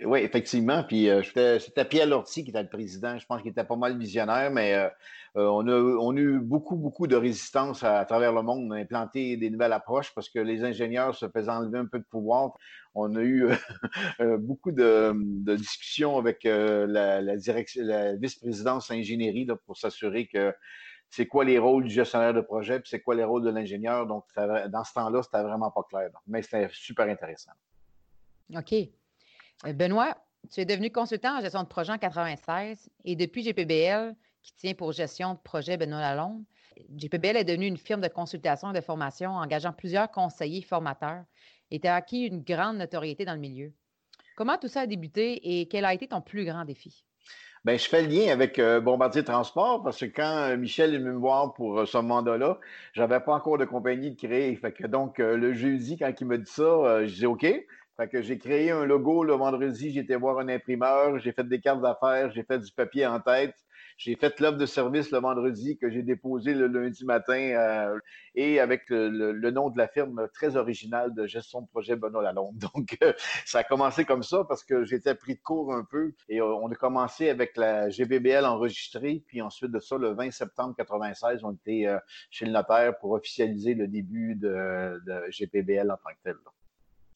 Oui, 0.04 0.20
effectivement. 0.20 0.84
Puis 0.84 1.10
euh, 1.10 1.22
c'était 1.24 1.86
Pierre 1.86 2.08
Lortie 2.08 2.44
qui 2.44 2.50
était 2.50 2.64
le 2.64 2.70
président. 2.70 3.18
Je 3.20 3.26
pense 3.26 3.42
qu'il 3.42 3.52
était 3.52 3.64
pas 3.64 3.76
mal 3.76 3.98
visionnaire, 3.98 4.50
mais 4.50 4.74
euh, 4.74 4.90
euh, 5.38 5.46
on, 5.46 5.68
a, 6.16 6.20
eu 6.20 6.40
beaucoup, 6.40 6.76
beaucoup 6.76 7.08
de 7.08 7.16
résistance 7.16 7.84
à, 7.84 8.04
travers 8.06 8.34
le 8.34 8.42
monde. 8.42 8.66
On 8.68 8.72
a 8.72 8.78
implanté 8.78 9.38
des 9.38 9.50
nouvelles 9.50 9.74
approches 9.74 10.14
parce 10.16 10.30
que 10.30 10.40
les 10.40 10.64
ingénieurs 10.64 11.16
se 11.16 11.28
faisaient 11.30 11.52
enlever 11.52 11.78
un 11.78 11.86
peu 11.86 12.00
de 12.00 12.06
pouvoir. 12.06 12.54
On 12.96 13.16
a 13.16 13.22
eu 13.22 13.48
beaucoup 14.40 14.72
de, 14.72 15.14
discussions 15.56 16.18
avec 16.18 16.44
la 16.44 17.36
vice-présidence 18.16 18.92
ingénierie 18.92 19.48
pour 19.66 19.78
s'assurer 19.78 20.28
que 20.28 20.54
c'est 21.10 21.28
quoi 21.28 21.46
les 21.46 21.60
rôles 21.60 21.84
du 21.84 21.90
gestionnaire 21.90 22.34
de 22.34 22.42
projet, 22.42 22.80
puis 22.80 22.90
c'est 22.90 23.02
quoi 23.02 23.16
les 23.16 23.24
rôles 23.24 23.44
de 23.44 23.50
l'ingénieur. 23.50 24.08
Donc, 24.08 24.26
dans 24.36 24.84
ce 24.84 24.94
temps-là, 24.94 25.22
c'était 25.22 25.44
vraiment 25.44 25.70
pas 25.70 25.84
clair. 25.84 26.10
Mais 26.28 26.42
c'était 26.42 26.70
super 26.72 27.08
intéressant. 27.08 27.52
OK. 28.56 28.74
Euh, 29.66 29.74
Benoît, 29.74 30.18
tu 30.52 30.62
es 30.62 30.66
devenu 30.66 30.92
consultant 30.92 31.38
en 31.38 31.42
gestion 31.42 31.64
de 31.64 31.68
projet 31.68 31.92
en 31.92 31.98
96 31.98 32.90
et 33.06 33.16
depuis 33.16 33.44
GPBL, 33.44 34.16
qui 34.42 34.54
tient 34.56 34.74
pour 34.74 34.92
gestion 34.92 35.36
de 35.36 35.40
projet 35.40 35.78
Benoît 35.78 36.02
Lalonde, 36.02 36.44
GPBL 36.90 37.38
est 37.38 37.44
devenu 37.44 37.68
une 37.68 37.78
firme 37.78 38.02
de 38.02 38.08
consultation 38.08 38.72
et 38.72 38.74
de 38.74 38.82
formation 38.82 39.32
engageant 39.32 39.72
plusieurs 39.72 40.10
conseillers 40.10 40.64
formateurs 40.64 41.24
et 41.70 41.80
tu 41.80 41.88
as 41.88 41.96
acquis 41.96 42.26
une 42.26 42.42
grande 42.42 42.78
notoriété 42.78 43.24
dans 43.24 43.34
le 43.34 43.40
milieu. 43.40 43.72
Comment 44.36 44.58
tout 44.58 44.68
ça 44.68 44.82
a 44.82 44.88
débuté 44.88 45.60
et 45.60 45.68
quel 45.68 45.86
a 45.86 45.94
été 45.94 46.08
ton 46.08 46.22
plus 46.22 46.44
grand 46.46 46.66
défi? 46.66 47.04
Bien, 47.64 47.78
je 47.78 47.88
fais 47.88 48.02
le 48.02 48.08
lien 48.08 48.32
avec 48.32 48.58
euh, 48.58 48.82
Bombardier 48.82 49.24
Transport 49.24 49.84
parce 49.84 50.00
que 50.00 50.06
quand 50.06 50.50
euh, 50.50 50.58
Michel 50.58 50.96
est 50.96 50.98
venu 50.98 51.12
me 51.12 51.18
voir 51.18 51.54
pour 51.54 51.88
ce 51.88 51.98
mandat-là, 52.00 52.58
je 52.94 53.02
n'avais 53.02 53.20
pas 53.20 53.36
encore 53.36 53.60
de 53.60 53.66
compagnie 53.66 54.10
de 54.10 54.18
créer. 54.18 54.60
Donc, 54.88 55.20
le 55.20 55.54
jeudi, 55.54 56.00
quand 56.00 56.12
il 56.20 56.26
me 56.26 56.40
dit 56.40 56.52
ça, 56.52 57.06
je 57.06 57.14
dis 57.14 57.26
OK 57.28 57.46
que 58.08 58.22
j'ai 58.22 58.38
créé 58.38 58.72
un 58.72 58.86
logo 58.86 59.24
le 59.24 59.34
vendredi, 59.34 59.98
été 59.98 60.16
voir 60.16 60.40
un 60.40 60.48
imprimeur, 60.48 61.20
j'ai 61.20 61.32
fait 61.32 61.48
des 61.48 61.60
cartes 61.60 61.82
d'affaires, 61.82 62.32
j'ai 62.32 62.44
fait 62.44 62.60
du 62.60 62.72
papier 62.72 63.06
en 63.06 63.20
tête, 63.20 63.56
j'ai 63.98 64.16
fait 64.16 64.40
l'offre 64.40 64.58
de 64.58 64.66
service 64.66 65.12
le 65.12 65.20
vendredi 65.20 65.78
que 65.78 65.90
j'ai 65.90 66.02
déposé 66.02 66.54
le 66.54 66.68
lundi 66.68 67.06
matin 67.06 67.40
euh, 67.40 68.00
et 68.34 68.60
avec 68.60 68.90
le, 68.90 69.52
nom 69.52 69.70
de 69.70 69.78
la 69.78 69.88
firme 69.88 70.28
très 70.34 70.56
original 70.56 71.14
de 71.14 71.28
gestion 71.28 71.62
de 71.62 71.68
projet 71.68 71.96
Benoît 71.96 72.24
Lalonde. 72.24 72.58
Donc, 72.74 72.98
euh, 73.04 73.14
ça 73.46 73.60
a 73.60 73.64
commencé 73.64 74.06
comme 74.06 74.24
ça 74.24 74.44
parce 74.48 74.64
que 74.64 74.86
j'étais 74.86 75.14
pris 75.14 75.36
de 75.36 75.42
court 75.42 75.74
un 75.74 75.84
peu 75.84 76.14
et 76.30 76.42
euh, 76.42 76.46
on 76.46 76.72
a 76.72 76.76
commencé 76.76 77.30
avec 77.30 77.56
la 77.58 77.90
GBBL 77.90 78.46
enregistrée, 78.46 79.24
puis 79.28 79.42
ensuite 79.42 79.72
de 79.72 79.80
ça, 79.80 79.98
le 79.98 80.14
20 80.14 80.32
septembre 80.32 80.74
96, 80.76 81.44
on 81.44 81.52
était 81.52 81.86
chez 82.30 82.46
le 82.46 82.52
notaire 82.52 82.98
pour 83.00 83.12
officialiser 83.12 83.74
le 83.76 83.88
début 83.88 84.36
de 84.36 85.00
GPBL 85.30 85.92
en 85.92 85.98
tant 85.98 86.10
que 86.10 86.24
tel. 86.24 86.36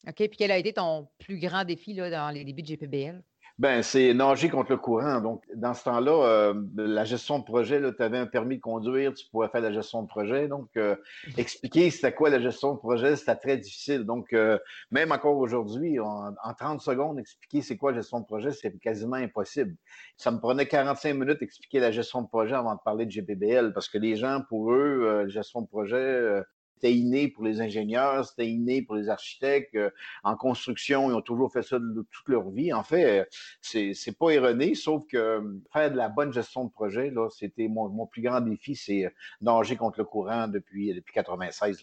OK? 0.06 0.16
Puis 0.16 0.36
quel 0.36 0.50
a 0.50 0.58
été 0.58 0.72
ton 0.72 1.08
plus 1.18 1.38
grand 1.38 1.64
défi 1.64 1.94
là, 1.94 2.10
dans 2.10 2.30
les 2.30 2.44
débuts 2.44 2.62
de 2.62 2.68
GPBL? 2.68 3.22
Ben, 3.58 3.82
c'est 3.82 4.12
nager 4.12 4.50
contre 4.50 4.72
le 4.72 4.76
courant. 4.76 5.22
Donc, 5.22 5.42
dans 5.54 5.72
ce 5.72 5.84
temps-là, 5.84 6.12
euh, 6.12 6.54
la 6.76 7.04
gestion 7.04 7.38
de 7.38 7.44
projet, 7.44 7.80
tu 7.80 8.02
avais 8.02 8.18
un 8.18 8.26
permis 8.26 8.56
de 8.56 8.60
conduire, 8.60 9.14
tu 9.14 9.26
pouvais 9.30 9.48
faire 9.48 9.62
la 9.62 9.72
gestion 9.72 10.02
de 10.02 10.08
projet. 10.08 10.46
Donc, 10.46 10.68
euh, 10.76 10.94
expliquer 11.38 11.90
c'était 11.90 12.12
quoi 12.12 12.28
la 12.28 12.38
gestion 12.38 12.74
de 12.74 12.78
projet, 12.78 13.16
c'était 13.16 13.36
très 13.36 13.56
difficile. 13.56 14.04
Donc, 14.04 14.34
euh, 14.34 14.58
même 14.90 15.10
encore 15.10 15.38
aujourd'hui, 15.38 15.98
en, 15.98 16.34
30 16.58 16.82
secondes, 16.82 17.18
expliquer 17.18 17.62
c'est 17.62 17.78
quoi 17.78 17.92
la 17.92 17.98
gestion 17.98 18.20
de 18.20 18.26
projet, 18.26 18.52
c'est 18.52 18.78
quasiment 18.78 19.16
impossible. 19.16 19.74
Ça 20.18 20.30
me 20.30 20.38
prenait 20.38 20.66
45 20.66 21.14
minutes 21.14 21.40
d'expliquer 21.40 21.80
la 21.80 21.92
gestion 21.92 22.20
de 22.20 22.28
projet 22.28 22.54
avant 22.54 22.74
de 22.74 22.80
parler 22.84 23.06
de 23.06 23.10
GPBL 23.10 23.72
parce 23.72 23.88
que 23.88 23.96
les 23.96 24.16
gens, 24.16 24.42
pour 24.50 24.70
eux, 24.70 25.22
la 25.22 25.28
gestion 25.28 25.62
de 25.62 25.66
projet, 25.66 26.42
c'était 26.76 26.92
inné 26.92 27.28
pour 27.28 27.44
les 27.44 27.60
ingénieurs, 27.60 28.26
c'était 28.26 28.48
inné 28.48 28.82
pour 28.82 28.96
les 28.96 29.08
architectes. 29.08 29.74
Euh, 29.74 29.90
en 30.22 30.36
construction, 30.36 31.10
ils 31.10 31.14
ont 31.14 31.22
toujours 31.22 31.50
fait 31.50 31.62
ça 31.62 31.78
toute 31.78 32.28
leur 32.28 32.50
vie. 32.50 32.72
En 32.72 32.82
fait, 32.82 33.28
c'est, 33.62 33.94
c'est 33.94 34.16
pas 34.16 34.30
erroné, 34.30 34.74
sauf 34.74 35.02
que 35.06 35.16
euh, 35.16 35.60
faire 35.72 35.90
de 35.90 35.96
la 35.96 36.08
bonne 36.08 36.32
gestion 36.32 36.64
de 36.64 36.70
projet, 36.70 37.10
là, 37.10 37.28
c'était 37.30 37.68
mon, 37.68 38.06
plus 38.06 38.22
grand 38.22 38.40
défi, 38.40 38.76
c'est 38.76 39.10
nager 39.40 39.76
contre 39.76 39.98
le 39.98 40.04
courant 40.04 40.48
depuis, 40.48 40.92
depuis 40.92 41.14
96. 41.14 41.82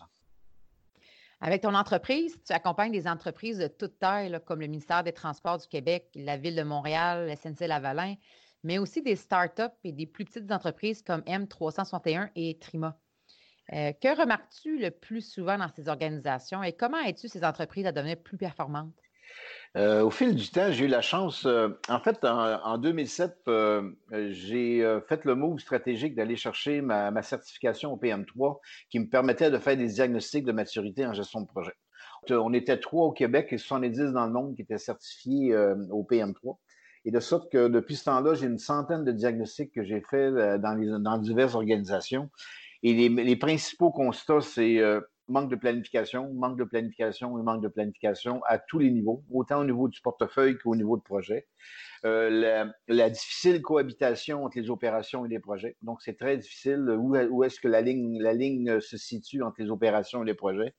Avec 1.42 1.62
ton 1.62 1.74
entreprise, 1.74 2.40
tu 2.46 2.54
accompagnes 2.54 2.92
des 2.92 3.08
entreprises 3.08 3.58
de 3.58 3.68
toute 3.68 4.00
taille, 4.00 4.40
comme 4.46 4.62
le 4.62 4.68
ministère 4.68 5.04
des 5.04 5.12
Transports 5.12 5.58
du 5.58 5.68
Québec, 5.68 6.08
la 6.16 6.38
Ville 6.38 6.56
de 6.56 6.64
Montréal, 6.64 7.34
SNC-Lavalin, 7.36 8.16
mais 8.64 8.78
aussi 8.78 9.02
des 9.02 9.16
startups 9.16 9.64
et 9.84 9.92
des 9.92 10.06
plus 10.06 10.24
petites 10.24 10.52
entreprises 10.52 11.02
comme 11.02 11.22
M361 11.22 12.30
et 12.36 12.58
Trima. 12.60 12.98
Euh, 13.72 13.93
que 13.93 14.20
remarques-tu 14.20 14.77
le 14.77 14.91
plus 14.91 15.22
souvent 15.22 15.58
dans 15.58 15.70
ces 15.70 15.88
organisations 15.88 16.63
et 16.63 16.74
comment 16.74 17.00
aides-tu 17.00 17.29
ces 17.29 17.46
entreprises 17.46 17.86
à 17.86 17.91
devenir 17.91 18.17
plus 18.17 18.38
performantes? 18.38 18.91
Euh, 19.77 20.03
au 20.03 20.12
fil 20.12 20.36
du 20.36 20.50
temps, 20.50 20.72
j'ai 20.72 20.86
eu 20.86 20.88
la 20.88 21.01
chance. 21.01 21.46
Euh, 21.46 21.70
en 21.89 22.00
fait, 22.00 22.24
en, 22.25 22.77
2007, 22.77 23.50
j'ai 24.29 25.00
fait 25.08 25.25
le 25.25 25.36
move 25.36 25.60
stratégique 25.60 26.13
d'aller 26.13 26.36
chercher 26.36 26.82
ma, 26.82 27.22
certification 27.24 27.93
au 27.93 27.98
PM3 27.98 28.60
qui 28.89 29.00
me 29.00 29.08
permettait 29.08 29.50
de 29.50 29.58
faire 29.58 29.77
des 29.77 29.88
diagnostics 29.88 30.46
de 30.46 30.51
maturité 30.51 31.05
en 31.08 31.13
gestion 31.13 31.41
de 31.41 31.48
projet. 31.48 31.74
On 32.29 32.53
était 32.53 32.77
trois 32.77 33.05
au 33.05 33.12
Québec 33.12 33.48
et 33.51 33.58
70 33.58 34.12
dans 34.12 34.25
le 34.25 34.32
monde 34.32 34.55
qui 34.55 34.62
étaient 34.62 34.77
certifiés 34.77 35.55
au 35.89 36.03
PM3. 36.03 36.58
Et 37.05 37.12
de 37.12 37.20
sorte 37.20 37.51
que 37.51 37.67
depuis 37.67 37.96
ce 37.96 38.05
temps-là, 38.05 38.34
j'ai 38.34 38.46
une 38.46 38.60
centaine 38.60 39.03
de 39.03 39.12
diagnostics 39.12 39.74
que 39.74 39.84
j'ai 39.84 40.01
faits 40.01 40.34
dans, 40.62 41.01
dans 41.01 41.17
diverses 41.17 41.55
organisations. 41.55 42.29
Et 42.84 43.08
les, 43.10 43.36
principaux 43.38 43.92
constats, 43.92 44.42
c'est 44.42 44.80
euh, 44.80 45.00
manque 45.30 45.50
de 45.50 45.56
planification, 45.56 46.34
manque 46.34 46.58
de 46.58 46.66
planification 46.66 47.40
et 47.40 47.42
manque 47.42 47.63
de 47.63 47.70
planification 47.70 48.42
à 48.46 48.58
tous 48.58 48.80
les 48.80 48.92
niveaux, 48.92 49.24
autant 49.32 49.62
au 49.62 49.63
niveau 49.63 49.88
du 49.88 50.02
portefeuille 50.02 50.58
qu'au 50.58 50.75
niveau 50.75 50.98
de 50.98 51.02
projet. 51.02 51.48
Euh, 52.06 52.66
la, 52.88 53.10
difficile 53.10 53.62
cohabitation 53.62 54.44
entre 54.44 54.60
les 54.60 54.70
opérations 54.70 55.26
et 55.26 55.30
les 55.30 55.40
projets. 55.40 55.78
Donc, 55.82 56.02
c'est 56.02 56.18
très 56.18 56.38
difficile. 56.38 56.90
Où, 57.00 57.44
est-ce 57.44 57.60
que 57.62 57.70
la 57.70 57.82
ligne, 57.82 58.22
la 58.22 58.34
ligne 58.34 58.82
se 58.82 58.98
situe 58.98 59.42
entre 59.42 59.62
les 59.62 59.70
opérations 59.70 60.24
et 60.24 60.26
les 60.26 60.34
projets? 60.34 60.74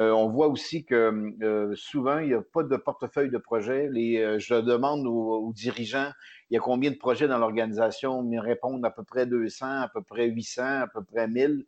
Euh, 0.00 0.10
on 0.10 0.28
voit 0.28 0.48
aussi 0.48 0.84
que 0.84 1.32
souvent, 1.74 2.18
il 2.18 2.28
n'y 2.28 2.34
a 2.34 2.42
pas 2.42 2.62
de 2.62 2.76
portefeuille 2.76 3.30
de 3.30 3.38
projet. 3.38 3.88
Les, 3.90 4.38
je 4.38 4.54
demande 4.54 5.06
aux, 5.06 5.52
dirigeants 5.54 6.10
il 6.48 6.54
y 6.54 6.56
a 6.56 6.60
combien 6.60 6.92
de 6.92 6.96
projets 6.96 7.26
dans 7.26 7.38
l'organisation? 7.38 8.22
Ils 8.22 8.36
me 8.36 8.40
répondent 8.40 8.84
à 8.84 8.90
peu 8.90 9.02
près 9.02 9.26
200, 9.26 9.66
à 9.66 9.88
peu 9.92 10.00
près 10.02 10.28
800, 10.28 10.62
à 10.62 10.86
peu 10.86 11.02
près 11.02 11.26
1000 11.26 11.64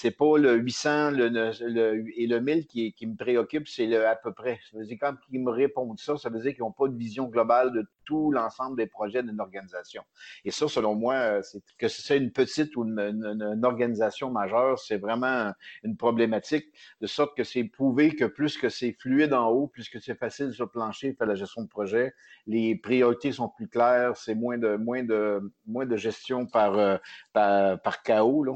c'est 0.00 0.12
pas 0.12 0.38
le 0.38 0.54
800 0.54 1.14
et 1.16 2.26
le 2.26 2.38
1000 2.38 2.66
qui, 2.66 2.94
me 3.02 3.16
préoccupe, 3.16 3.66
c'est 3.66 3.86
le 3.86 4.06
à 4.06 4.14
peu 4.14 4.32
près. 4.32 4.60
Ça 4.70 4.78
veut 4.78 4.84
dire, 4.84 4.96
quand 5.00 5.14
ils 5.32 5.42
me 5.42 5.50
répondent 5.50 5.98
ça, 5.98 6.16
ça 6.16 6.28
veut 6.28 6.40
dire 6.40 6.52
qu'ils 6.52 6.62
n'ont 6.62 6.70
pas 6.72 6.86
de 6.86 6.96
vision 6.96 7.24
globale 7.24 7.72
de 7.72 7.84
tout 8.08 8.32
l'ensemble 8.32 8.76
des 8.78 8.86
projets 8.86 9.22
d'une 9.22 9.38
organisation. 9.38 10.02
Et 10.46 10.50
ça, 10.50 10.66
selon 10.66 10.94
moi, 10.94 11.42
c'est 11.42 11.60
que 11.76 11.88
c'est 11.88 12.16
une 12.16 12.32
petite 12.32 12.74
ou 12.76 12.84
une, 12.84 13.60
organisation 13.62 14.30
majeure, 14.30 14.78
c'est 14.78 14.96
vraiment 14.96 15.52
une 15.82 15.96
problématique, 15.96 16.66
de 17.02 17.06
sorte 17.06 17.36
que 17.36 17.44
c'est 17.44 17.64
prouvé 17.64 18.16
que 18.16 18.24
plus 18.24 18.56
que 18.56 18.70
c'est 18.70 18.96
fluide 18.98 19.34
en 19.34 19.48
haut, 19.50 19.66
plus 19.66 19.90
que 19.90 20.00
c'est 20.00 20.14
facile 20.14 20.52
sur 20.52 20.64
le 20.64 20.70
plancher 20.70 21.14
faire 21.18 21.26
la 21.26 21.34
gestion 21.34 21.62
de 21.62 21.68
projet, 21.68 22.14
les 22.46 22.76
priorités 22.76 23.32
sont 23.32 23.50
plus 23.50 23.68
claires, 23.68 24.16
c'est 24.16 24.34
moins 24.34 24.56
de 24.56 24.76
moins 24.76 25.02
de 25.02 25.52
moins 25.66 25.84
de 25.84 25.96
gestion 25.96 26.46
par, 26.46 26.78
euh, 26.78 26.96
par, 27.32 28.02
chaos. 28.02 28.46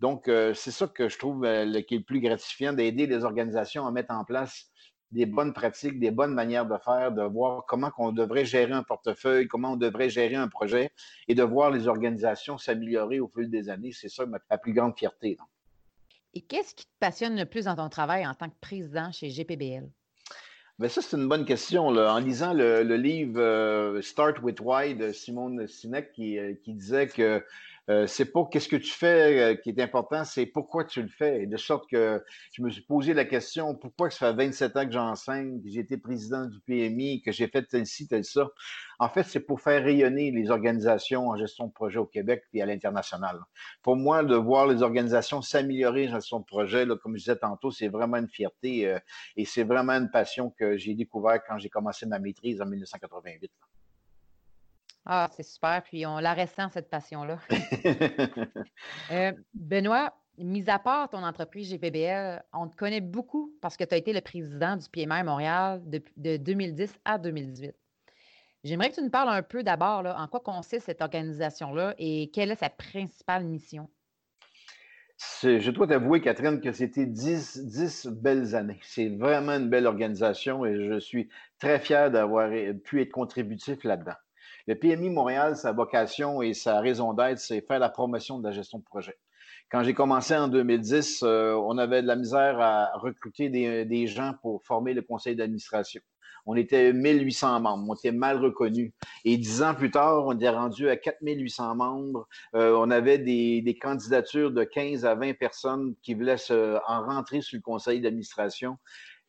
Donc, 0.00 0.28
euh, 0.28 0.54
c'est 0.54 0.70
ça 0.70 0.86
que 0.86 1.08
je 1.08 1.18
trouve 1.18 1.44
euh, 1.44 1.82
qui 1.82 1.94
est 1.94 1.98
le 1.98 2.04
plus 2.04 2.20
gratifiant, 2.20 2.72
d'aider 2.72 3.06
les 3.06 3.24
organisations 3.24 3.86
à 3.86 3.90
mettre 3.90 4.12
en 4.14 4.24
place 4.24 4.69
des 5.12 5.26
bonnes 5.26 5.52
pratiques, 5.52 5.98
des 5.98 6.10
bonnes 6.10 6.34
manières 6.34 6.66
de 6.66 6.76
faire, 6.78 7.12
de 7.12 7.22
voir 7.22 7.64
comment 7.66 7.90
on 7.98 8.12
devrait 8.12 8.44
gérer 8.44 8.72
un 8.72 8.82
portefeuille, 8.82 9.48
comment 9.48 9.72
on 9.72 9.76
devrait 9.76 10.08
gérer 10.08 10.36
un 10.36 10.48
projet 10.48 10.90
et 11.28 11.34
de 11.34 11.42
voir 11.42 11.70
les 11.70 11.88
organisations 11.88 12.58
s'améliorer 12.58 13.20
au 13.20 13.28
fil 13.28 13.50
des 13.50 13.68
années. 13.68 13.92
C'est 13.92 14.08
ça 14.08 14.26
ma, 14.26 14.38
plus 14.58 14.72
grande 14.72 14.96
fierté. 14.96 15.36
Et 16.34 16.42
qu'est-ce 16.42 16.74
qui 16.74 16.84
te 16.84 16.98
passionne 17.00 17.36
le 17.36 17.44
plus 17.44 17.64
dans 17.64 17.74
ton 17.74 17.88
travail 17.88 18.26
en 18.26 18.34
tant 18.34 18.48
que 18.48 18.58
président 18.60 19.10
chez 19.10 19.30
GPBL? 19.30 19.88
Bien, 20.78 20.88
ça, 20.88 21.02
c'est 21.02 21.16
une 21.16 21.28
bonne 21.28 21.44
question. 21.44 21.88
En 21.88 22.18
lisant 22.20 22.54
le, 22.54 22.82
livre 22.96 23.40
euh, 23.40 24.00
Start 24.00 24.40
with 24.40 24.60
Why 24.60 24.94
de 24.94 25.12
Simone 25.12 25.66
Sinek 25.66 26.12
qui 26.12 26.74
disait 26.74 27.08
que 27.08 27.44
euh, 27.88 28.06
c'est 28.06 28.26
pas 28.26 28.46
qu'est-ce 28.50 28.68
que 28.68 28.76
tu 28.76 28.90
fais 28.90 29.40
euh, 29.40 29.54
qui 29.54 29.70
est 29.70 29.80
important, 29.80 30.24
c'est 30.24 30.46
pourquoi 30.46 30.84
tu 30.84 31.02
le 31.02 31.08
fais? 31.08 31.46
de 31.46 31.56
sorte 31.56 31.88
que 31.90 32.22
je 32.52 32.62
me 32.62 32.70
suis 32.70 32.82
posé 32.82 33.14
la 33.14 33.24
question 33.24 33.74
pourquoi 33.74 34.10
ça 34.10 34.30
fait 34.30 34.44
27 34.44 34.76
ans 34.76 34.86
que 34.86 34.92
j'enseigne, 34.92 35.62
que 35.62 35.68
j'ai 35.68 35.80
été 35.80 35.96
président 35.96 36.46
du 36.46 36.60
PMI, 36.60 37.22
que 37.22 37.32
j'ai 37.32 37.48
fait 37.48 37.62
tel 37.62 37.86
ci, 37.86 38.06
tel 38.06 38.24
ça? 38.24 38.48
En 38.98 39.08
fait, 39.08 39.22
c'est 39.22 39.40
pour 39.40 39.60
faire 39.60 39.82
rayonner 39.82 40.30
les 40.30 40.50
organisations 40.50 41.28
en 41.28 41.36
gestion 41.36 41.66
de 41.66 41.72
projet 41.72 41.98
au 41.98 42.06
Québec 42.06 42.44
et 42.52 42.62
à 42.62 42.66
l'international. 42.66 43.40
Pour 43.82 43.96
moi, 43.96 44.22
de 44.22 44.36
voir 44.36 44.66
les 44.66 44.82
organisations 44.82 45.42
s'améliorer 45.42 46.08
en 46.08 46.14
gestion 46.14 46.40
de 46.40 46.44
projet, 46.44 46.86
comme 47.02 47.16
je 47.16 47.22
disais 47.22 47.36
tantôt, 47.36 47.70
c'est 47.70 47.88
vraiment 47.88 48.18
une 48.18 48.28
fierté 48.28 48.88
euh, 48.88 48.98
et 49.36 49.44
c'est 49.44 49.64
vraiment 49.64 49.92
une 49.92 50.10
passion 50.10 50.50
que 50.50 50.76
j'ai 50.76 50.94
découvert 50.94 51.42
quand 51.46 51.58
j'ai 51.58 51.70
commencé 51.70 52.06
ma 52.06 52.18
maîtrise 52.18 52.60
en 52.60 52.66
1988. 52.66 53.50
Ah, 55.06 55.28
c'est 55.32 55.42
super. 55.42 55.82
Puis 55.82 56.06
on 56.06 56.18
la 56.18 56.34
ressent, 56.34 56.68
cette 56.70 56.90
passion-là. 56.90 57.38
Euh, 59.10 59.32
Benoît, 59.54 60.14
mis 60.38 60.68
à 60.70 60.78
part 60.78 61.08
ton 61.10 61.22
entreprise 61.22 61.70
GPBL, 61.70 62.42
on 62.52 62.68
te 62.68 62.76
connaît 62.76 63.00
beaucoup 63.00 63.52
parce 63.60 63.76
que 63.76 63.84
tu 63.84 63.94
as 63.94 63.98
été 63.98 64.12
le 64.12 64.20
président 64.20 64.76
du 64.76 64.88
PMR 64.88 65.24
Montréal 65.24 65.82
de, 65.84 66.02
de 66.16 66.36
2010 66.36 66.94
à 67.04 67.18
2018. 67.18 67.74
J'aimerais 68.62 68.90
que 68.90 68.94
tu 68.94 69.02
nous 69.02 69.10
parles 69.10 69.30
un 69.30 69.42
peu 69.42 69.62
d'abord 69.62 70.04
en 70.06 70.28
quoi 70.28 70.40
consiste 70.40 70.86
cette 70.86 71.02
organisation-là 71.02 71.94
et 71.98 72.30
quelle 72.32 72.50
est 72.50 72.56
sa 72.56 72.68
principale 72.68 73.44
mission? 73.44 73.88
Je 75.42 75.70
dois 75.70 75.86
t'avouer, 75.86 76.20
Catherine, 76.20 76.60
que 76.60 76.72
c'était 76.72 77.06
10, 77.06 77.66
10 77.66 78.06
belles 78.06 78.54
années. 78.54 78.80
C'est 78.82 79.08
vraiment 79.08 79.52
une 79.52 79.68
belle 79.68 79.86
organisation 79.86 80.64
et 80.64 80.88
je 80.88 80.98
suis 80.98 81.28
très 81.58 81.78
fier 81.78 82.10
d'avoir 82.10 82.50
pu 82.84 83.02
être 83.02 83.12
contributif 83.12 83.84
là-dedans. 83.84 84.14
Le 84.66 84.74
PMI 84.74 85.10
Montréal, 85.10 85.56
sa 85.56 85.72
vocation 85.72 86.42
et 86.42 86.54
sa 86.54 86.80
raison 86.80 87.12
d'être, 87.12 87.38
c'est 87.38 87.60
faire 87.60 87.78
la 87.78 87.88
promotion 87.88 88.38
de 88.38 88.44
la 88.44 88.52
gestion 88.52 88.78
de 88.78 88.84
projet. 88.84 89.16
Quand 89.70 89.84
j'ai 89.84 89.94
commencé 89.94 90.36
en 90.36 90.48
2010, 90.48 91.22
euh, 91.22 91.54
on 91.54 91.78
avait 91.78 92.02
de 92.02 92.06
la 92.08 92.16
misère 92.16 92.60
à 92.60 92.90
recruter 92.98 93.48
des, 93.48 94.06
gens 94.08 94.34
pour 94.42 94.64
former 94.64 94.94
le 94.94 95.02
conseil 95.02 95.36
d'administration. 95.36 96.00
On 96.46 96.56
était 96.56 96.92
1800 96.92 97.60
membres, 97.60 97.84
on 97.88 97.94
était 97.94 98.10
mal 98.10 98.42
reconnus. 98.42 98.92
Et 99.24 99.36
dix 99.36 99.62
ans 99.62 99.74
plus 99.74 99.90
tard, 99.90 100.24
on 100.26 100.36
est 100.38 100.48
rendu 100.48 100.88
à 100.88 100.96
4800 100.96 101.76
membres. 101.76 102.26
Euh, 102.56 102.74
on 102.76 102.90
avait 102.90 103.18
des, 103.18 103.62
des, 103.62 103.78
candidatures 103.78 104.50
de 104.50 104.64
15 104.64 105.04
à 105.04 105.14
20 105.14 105.34
personnes 105.34 105.94
qui 106.02 106.14
voulaient 106.14 106.38
se, 106.38 106.78
en 106.88 107.04
rentrer 107.04 107.40
sur 107.40 107.56
le 107.56 107.62
conseil 107.62 108.00
d'administration. 108.00 108.78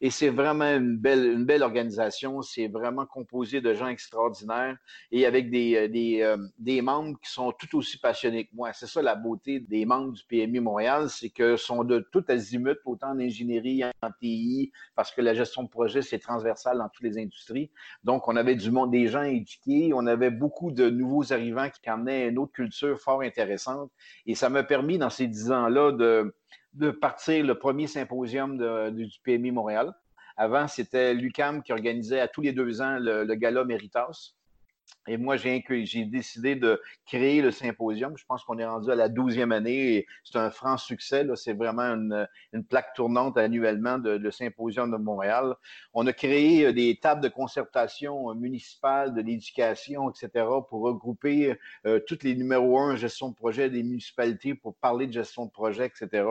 Et 0.04 0.10
c'est 0.10 0.30
vraiment 0.30 0.66
une 0.66 0.98
belle, 0.98 1.26
une 1.26 1.46
belle 1.46 1.62
organisation. 1.62 2.42
C'est 2.42 2.68
vraiment 2.68 3.06
composé 3.06 3.62
de 3.62 3.74
gens 3.76 3.88
extraordinaires 3.88 4.76
et 5.12 5.28
avec 5.28 5.52
des, 5.52 5.76
euh, 5.76 5.88
des, 5.88 6.22
euh, 6.24 6.38
des, 6.58 6.82
membres 6.82 7.20
qui 7.24 7.30
sont 7.32 7.52
tout 7.52 7.78
aussi 7.78 8.00
passionnés 8.00 8.46
que 8.46 8.56
moi. 8.56 8.74
C'est 8.74 8.88
ça 8.88 9.04
la 9.04 9.14
beauté 9.14 9.60
des 9.60 9.86
membres 9.86 10.14
du 10.14 10.24
PMI 10.24 10.60
Montréal, 10.60 11.10
c'est 11.12 11.30
que 11.30 11.56
sont 11.56 11.84
de 11.84 12.00
tout 12.12 12.26
azimut, 12.30 12.80
autant 12.86 13.12
en 13.12 13.20
ingénierie, 13.20 13.84
en 14.02 14.10
TI, 14.20 14.72
parce 14.96 15.12
que 15.12 15.22
la 15.22 15.36
gestion 15.36 15.64
de 15.64 15.70
projet, 15.70 16.02
c'est 16.02 16.20
transversal 16.20 16.80
dans 16.80 16.90
toutes 16.90 17.04
les 17.04 17.20
industries. 17.20 17.70
Donc, 18.04 18.28
on 18.28 18.36
avait 18.36 18.56
du 18.56 18.72
monde, 18.72 18.90
des 18.90 19.08
gens 19.08 19.22
éduqués, 19.22 19.92
on 19.94 20.08
avait 20.08 20.32
beaucoup 20.32 20.72
de 20.72 20.90
nouveaux 20.90 21.32
arrivants 21.32 21.70
qui 21.70 21.88
amenaient 21.90 22.30
une 22.30 22.40
autre 22.40 22.54
culture 22.54 23.00
fort 23.00 23.22
intéressante. 23.22 23.92
Et 24.26 24.34
ça 24.34 24.50
m'a 24.50 24.64
permis, 24.64 24.98
dans 24.98 25.12
ces 25.12 25.28
dix 25.28 25.52
ans-là, 25.52 25.92
de 25.92 26.34
de 26.74 26.92
partir 26.92 27.46
le 27.46 27.58
premier 27.58 27.88
symposium 27.88 28.58
du 28.92 29.08
PMI 29.24 29.52
Montréal. 29.52 29.94
Avant, 30.38 30.68
c'était 30.68 31.14
l'UCAM 31.14 31.62
qui 31.62 31.72
organisait 31.72 32.20
à 32.20 32.28
tous 32.28 32.42
les 32.42 32.54
deux 32.54 32.82
ans 32.82 32.98
le, 33.00 33.24
le 33.24 33.36
Gala 33.36 33.66
Meritas. 33.66 34.34
Et 35.08 35.18
moi, 35.18 35.36
j'ai 35.36 35.64
décidé 36.06 36.56
de 36.56 36.80
créer 37.08 37.42
le 37.42 37.50
symposium. 37.50 38.16
Je 38.18 38.26
pense 38.26 38.44
qu'on 38.44 38.60
est 38.60 38.66
rendu 38.66 38.92
à 38.92 38.96
la 38.96 39.10
douzième 39.10 39.52
année 39.52 39.96
et 39.96 40.08
c'est 40.24 40.38
un 40.38 40.52
franc 40.52 40.78
succès. 40.78 41.26
C'est 41.36 41.54
vraiment 41.54 41.82
une, 41.82 42.28
plaque 42.70 42.94
tournante 42.94 43.36
annuellement 43.38 43.98
de, 43.98 44.12
le 44.12 44.32
symposium 44.32 44.92
de 44.92 44.98
Montréal. 44.98 45.56
On 45.96 46.06
a 46.06 46.14
créé 46.14 46.68
euh, 46.68 46.74
des 46.74 47.00
tables 47.02 47.22
de 47.22 47.30
concertation 47.30 48.30
euh, 48.30 48.36
municipales, 48.36 49.14
de 49.16 49.22
l'éducation, 49.22 50.12
etc., 50.12 50.46
pour 50.70 50.82
regrouper 50.82 51.58
euh, 51.88 52.00
toutes 52.08 52.24
les 52.24 52.36
numéros 52.36 52.80
un 52.80 52.96
gestion 52.96 53.30
de 53.30 53.36
projet 53.36 53.72
des 53.72 53.82
municipalités 53.82 54.54
pour 54.54 54.76
parler 54.76 55.08
de 55.08 55.14
gestion 55.14 55.46
de 55.46 55.52
projet, 55.52 55.88
etc. 55.88 56.24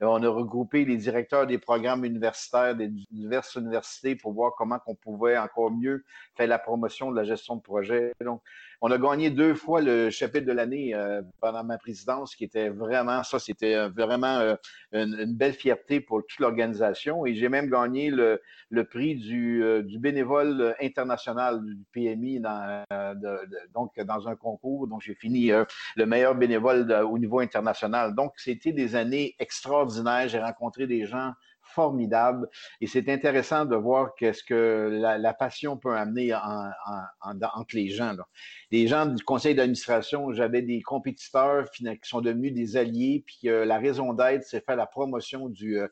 on 0.00 0.22
a 0.22 0.28
regroupé 0.28 0.84
les 0.84 0.96
directeurs 0.96 1.46
des 1.46 1.58
programmes 1.58 2.04
universitaires 2.04 2.76
des 2.76 2.88
diverses 2.88 3.54
universités 3.54 4.16
pour 4.16 4.32
voir 4.32 4.52
comment 4.56 4.78
on 4.86 4.94
pouvait 4.94 5.38
encore 5.38 5.70
mieux 5.70 6.04
faire 6.36 6.46
la 6.46 6.58
promotion 6.58 7.10
de 7.10 7.16
la 7.16 7.24
gestion 7.24 7.56
de 7.56 7.62
projet 7.62 7.91
donc, 8.20 8.42
on 8.84 8.90
a 8.90 8.98
gagné 8.98 9.30
deux 9.30 9.54
fois 9.54 9.80
le 9.80 10.10
chapitre 10.10 10.44
de 10.44 10.50
l'année 10.50 10.92
euh, 10.92 11.22
pendant 11.40 11.62
ma 11.62 11.78
présidence, 11.78 12.34
qui 12.34 12.42
était 12.42 12.68
vraiment, 12.68 13.22
ça, 13.22 13.38
c'était 13.38 13.76
euh, 13.76 13.88
vraiment 13.88 14.40
euh, 14.40 14.56
une, 14.92 15.36
belle 15.36 15.52
fierté 15.52 16.00
pour 16.00 16.26
toute 16.26 16.40
l'organisation. 16.40 17.24
Et 17.24 17.36
j'ai 17.36 17.48
même 17.48 17.70
gagné 17.70 18.10
le, 18.10 18.40
prix 18.90 19.14
du, 19.14 19.62
bénévole 20.00 20.74
international 20.80 21.64
du 21.64 21.78
PMI 21.92 22.40
dans, 22.40 22.84
donc, 23.72 23.98
dans 24.00 24.26
un 24.26 24.34
concours. 24.34 24.88
Donc, 24.88 25.02
j'ai 25.02 25.14
fini 25.14 25.52
le 25.94 26.06
meilleur 26.06 26.34
bénévole 26.34 26.92
au 27.08 27.18
niveau 27.18 27.38
international. 27.38 28.16
Donc, 28.16 28.32
c'était 28.36 28.72
des 28.72 28.96
années 28.96 29.36
extraordinaires. 29.38 30.28
J'ai 30.28 30.40
rencontré 30.40 30.88
des 30.88 31.06
gens 31.06 31.32
formidable. 31.72 32.48
Et 32.80 32.86
c'est 32.86 33.08
intéressant 33.08 33.64
de 33.64 33.76
voir 33.76 34.14
qu'est-ce 34.14 34.44
que 34.44 34.88
la, 34.92 35.34
passion 35.34 35.76
peut 35.76 35.96
amener 35.96 36.34
entre 36.34 37.74
les 37.74 37.88
gens. 37.88 38.14
Les 38.70 38.86
gens 38.86 39.06
du 39.06 39.22
conseil 39.24 39.54
d'administration, 39.54 40.32
j'avais 40.32 40.62
des 40.62 40.82
compétiteurs 40.82 41.70
qui 41.70 41.84
sont 42.02 42.20
devenus 42.20 42.52
des 42.52 42.76
alliés, 42.76 43.24
puis 43.26 43.48
la 43.48 43.78
raison 43.78 44.12
d'être, 44.12 44.44
c'est 44.44 44.64
faire 44.64 44.76
la 44.76 44.86
promotion 44.86 45.48
du, 45.48 45.78
euh, 45.78 45.88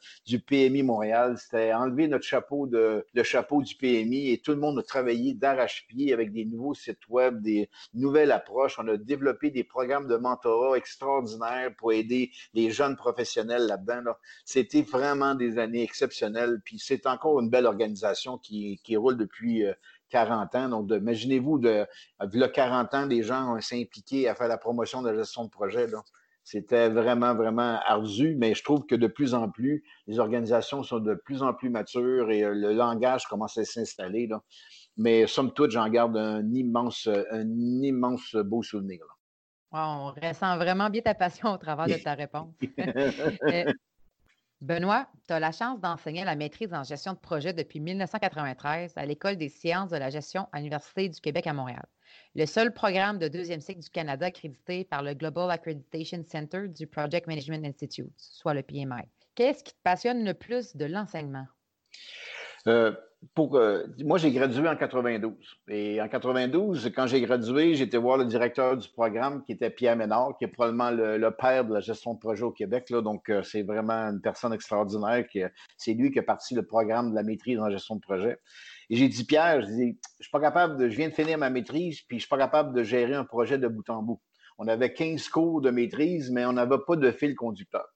PMI 0.46 0.82
Montréal. 0.82 1.37
C'était 1.38 1.72
enlever 1.72 2.08
notre 2.08 2.25
chapeau 2.25 2.66
de 2.66 3.04
le 3.12 3.22
chapeau 3.22 3.62
du 3.62 3.75
PMI 3.75 4.30
et 4.30 4.38
tout 4.38 4.52
le 4.52 4.58
monde 4.58 4.78
a 4.78 4.82
travaillé 4.82 5.34
d'arrache-pied 5.34 6.12
avec 6.12 6.32
des 6.32 6.44
nouveaux 6.44 6.75
sites 6.75 7.08
web, 7.08 7.40
des 7.40 7.68
nouvelles 7.94 8.32
approches. 8.32 8.78
On 8.78 8.88
a 8.88 8.96
développé 8.96 9.50
des 9.50 9.64
programmes 9.64 10.08
de 10.08 10.16
mentorat 10.16 10.76
extraordinaires 10.76 11.72
pour 11.76 11.92
aider 11.92 12.30
les 12.54 12.70
jeunes 12.70 12.96
professionnels 12.96 13.66
là-dedans. 13.66 14.00
Là. 14.02 14.18
C'était 14.44 14.82
vraiment 14.82 15.34
des 15.34 15.58
années 15.58 15.69
exceptionnelles. 15.78 16.60
Puis 16.64 16.78
c'est 16.78 17.06
encore 17.06 17.40
une 17.40 17.50
belle 17.50 17.66
organisation 17.66 18.38
qui, 18.38 18.80
qui 18.84 18.96
roule 18.96 19.16
depuis 19.16 19.64
40 20.10 20.54
euh, 20.54 20.58
ans. 20.58 20.68
Donc, 20.68 20.90
imaginez-vous, 20.90 21.58
de, 21.58 21.86
de 22.20 22.46
40 22.46 22.94
ans, 22.94 23.06
des 23.06 23.22
gens 23.22 23.56
ont 23.56 23.60
s'impliqué 23.60 24.28
à 24.28 24.34
faire 24.34 24.48
la 24.48 24.58
promotion 24.58 25.02
de 25.02 25.10
la 25.10 25.16
gestion 25.16 25.44
de 25.44 25.50
projet. 25.50 25.86
C'était 26.42 26.88
vraiment, 26.88 27.34
vraiment 27.34 27.78
ardu, 27.84 28.34
mais 28.36 28.54
je 28.54 28.64
trouve 28.64 28.86
que 28.86 28.94
de 28.94 29.06
plus 29.06 29.34
en 29.34 29.50
plus, 29.50 29.84
les 30.06 30.18
organisations 30.18 30.82
sont 30.82 30.98
de 30.98 31.14
plus 31.14 31.42
en 31.42 31.54
plus 31.54 31.70
matures 31.70 32.30
et 32.30 32.42
euh, 32.42 32.54
le 32.54 32.72
langage 32.72 33.26
commence 33.26 33.56
à 33.58 33.64
s'installer. 33.64 34.28
Mais 34.96 35.26
somme 35.26 35.52
toute, 35.52 35.70
j'en 35.70 35.88
garde 35.88 36.16
un 36.16 36.44
immense, 36.52 37.08
un 37.08 37.48
immense 37.82 38.34
beau 38.34 38.62
souvenir. 38.62 39.00
on 39.70 40.12
ressent 40.12 40.56
vraiment 40.56 40.90
bien 40.90 41.02
ta 41.02 41.14
passion 41.14 41.52
au 41.52 41.58
travers 41.58 41.86
de 41.86 42.02
ta 42.02 42.14
réponse. 42.14 42.54
Benoît, 44.60 45.08
tu 45.26 45.32
as 45.32 45.40
la 45.40 45.52
chance 45.52 45.80
d'enseigner 45.80 46.22
la 46.22 46.36
maîtrise 46.36 46.74
en 46.74 46.84
gestion 46.84 47.14
de 47.14 47.18
projet 47.18 47.54
depuis 47.54 47.80
1993 47.80 48.92
à 48.96 49.06
l'École 49.06 49.36
des 49.36 49.48
sciences 49.48 49.88
de 49.88 49.96
la 49.96 50.10
gestion 50.10 50.48
à 50.52 50.58
l'Université 50.58 51.08
du 51.08 51.18
Québec 51.18 51.46
à 51.46 51.54
Montréal, 51.54 51.86
le 52.34 52.44
seul 52.44 52.74
programme 52.74 53.18
de 53.18 53.28
deuxième 53.28 53.62
cycle 53.62 53.80
du 53.80 53.88
Canada 53.88 54.26
accrédité 54.26 54.84
par 54.84 55.02
le 55.02 55.14
Global 55.14 55.50
Accreditation 55.50 56.22
Center 56.26 56.68
du 56.68 56.86
Project 56.86 57.26
Management 57.26 57.64
Institute, 57.64 58.12
soit 58.18 58.52
le 58.52 58.62
PMI. 58.62 59.08
Qu'est-ce 59.34 59.64
qui 59.64 59.72
te 59.72 59.82
passionne 59.82 60.24
le 60.24 60.34
plus 60.34 60.76
de 60.76 60.84
l'enseignement? 60.84 61.46
Euh, 62.66 62.94
euh, 63.38 63.86
moi, 64.04 64.18
j'ai 64.18 64.32
gradué 64.32 64.68
en 64.68 64.76
92. 64.76 65.34
Et 65.68 66.00
en 66.00 66.08
92, 66.08 66.90
quand 66.94 67.06
j'ai 67.06 67.20
gradué, 67.20 67.74
j'étais 67.74 67.98
voir 67.98 68.16
le 68.16 68.24
directeur 68.24 68.76
du 68.76 68.88
programme 68.88 69.42
qui 69.44 69.52
était 69.52 69.70
Pierre 69.70 69.96
Ménard, 69.96 70.36
qui 70.38 70.44
est 70.44 70.48
probablement 70.48 70.90
le, 70.90 71.30
père 71.30 71.64
de 71.64 71.74
la 71.74 71.80
gestion 71.80 72.14
de 72.14 72.18
projet 72.18 72.42
au 72.42 72.50
Québec. 72.50 72.90
Donc, 72.90 73.28
euh, 73.28 73.42
c'est 73.42 73.62
vraiment 73.62 74.10
une 74.10 74.20
personne 74.20 74.52
extraordinaire. 74.52 75.24
c'est 75.76 75.94
lui 75.94 76.10
qui 76.10 76.18
a 76.18 76.22
parti 76.22 76.54
le 76.54 76.64
programme 76.64 77.10
de 77.10 77.14
la 77.14 77.22
maîtrise 77.22 77.58
en 77.60 77.70
gestion 77.70 77.96
de 77.96 78.00
projet. 78.00 78.38
Et 78.88 78.96
j'ai 78.96 79.08
dit, 79.08 79.24
Pierre, 79.24 79.62
je 79.62 79.66
dis, 79.66 79.98
suis 80.20 80.30
pas 80.32 80.40
capable 80.40 80.84
viens 80.86 81.08
de 81.08 81.14
finir 81.14 81.38
ma 81.38 81.50
maîtrise, 81.50 82.00
puis 82.02 82.18
je 82.18 82.22
suis 82.22 82.28
pas 82.28 82.38
capable 82.38 82.74
de 82.74 82.82
gérer 82.82 83.14
un 83.14 83.24
projet 83.24 83.58
de 83.58 83.68
bout 83.68 83.88
en 83.90 84.02
bout. 84.02 84.20
On 84.58 84.66
avait 84.66 84.92
15 84.92 85.28
cours 85.28 85.60
de 85.60 85.70
maîtrise, 85.70 86.30
mais 86.30 86.44
on 86.44 86.52
n'avait 86.52 86.76
pas 86.86 86.96
de 86.96 87.10
fil 87.10 87.34
conducteur. 87.34 87.86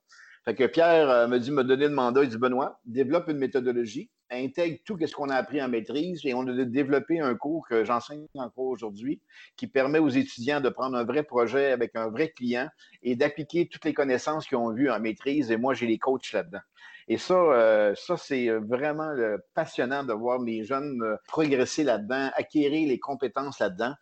Fait 0.45 0.55
que 0.55 0.65
Pierre 0.67 1.09
euh, 1.09 1.27
me 1.27 1.39
dit, 1.39 1.51
me 1.51 1.65
donner 1.65 1.89
le 1.89 1.95
mandat, 1.95 2.23
il 2.23 2.29
dit, 2.29 2.37
Benoît, 2.37 2.79
développe 2.85 3.29
une 3.29 3.39
méthodologie, 3.39 4.11
intègre 4.35 4.79
tout 4.85 4.99
ce 5.05 5.13
qu'on 5.15 5.29
a 5.29 5.37
appris 5.37 5.63
en 5.63 5.69
maîtrise 5.69 6.21
et 6.25 6.35
on 6.35 6.47
a 6.47 6.65
développé 6.65 7.21
un 7.21 7.35
cours 7.35 7.67
que 7.69 7.85
j'enseigne 7.85 8.27
encore 8.35 8.67
aujourd'hui 8.67 9.21
qui 9.57 9.67
permet 9.67 9.99
aux 9.99 10.09
étudiants 10.09 10.61
de 10.61 10.69
prendre 10.69 10.97
un 10.97 11.05
vrai 11.05 11.23
projet 11.23 11.73
avec 11.73 11.97
un 11.97 12.09
vrai 12.09 12.31
client 12.31 12.69
et 13.03 13.17
d'appliquer 13.17 13.69
toutes 13.69 13.85
les 13.85 13.95
connaissances 13.95 14.47
qu'ils 14.47 14.59
ont 14.59 14.73
vues 14.73 14.91
en 14.91 15.01
maîtrise 15.01 15.51
et 15.51 15.57
moi, 15.57 15.75
j'ai 15.75 15.87
les 15.87 15.99
coachs 15.99 16.33
là-dedans. 16.33 16.63
Et 17.07 17.19
ça, 17.19 17.35
euh, 17.35 17.95
ça 17.95 18.17
c'est 18.17 18.49
vraiment 18.49 19.11
euh, 19.11 19.37
passionnant 19.55 20.05
de 20.05 20.13
voir 20.13 20.41
mes 20.41 20.65
jeunes 20.65 21.03
progresser 21.27 21.85
là-dedans, 21.85 22.31
acquérir 22.35 22.89
les 22.89 22.99
compétences 22.99 23.59
là-dedans. 23.59 23.95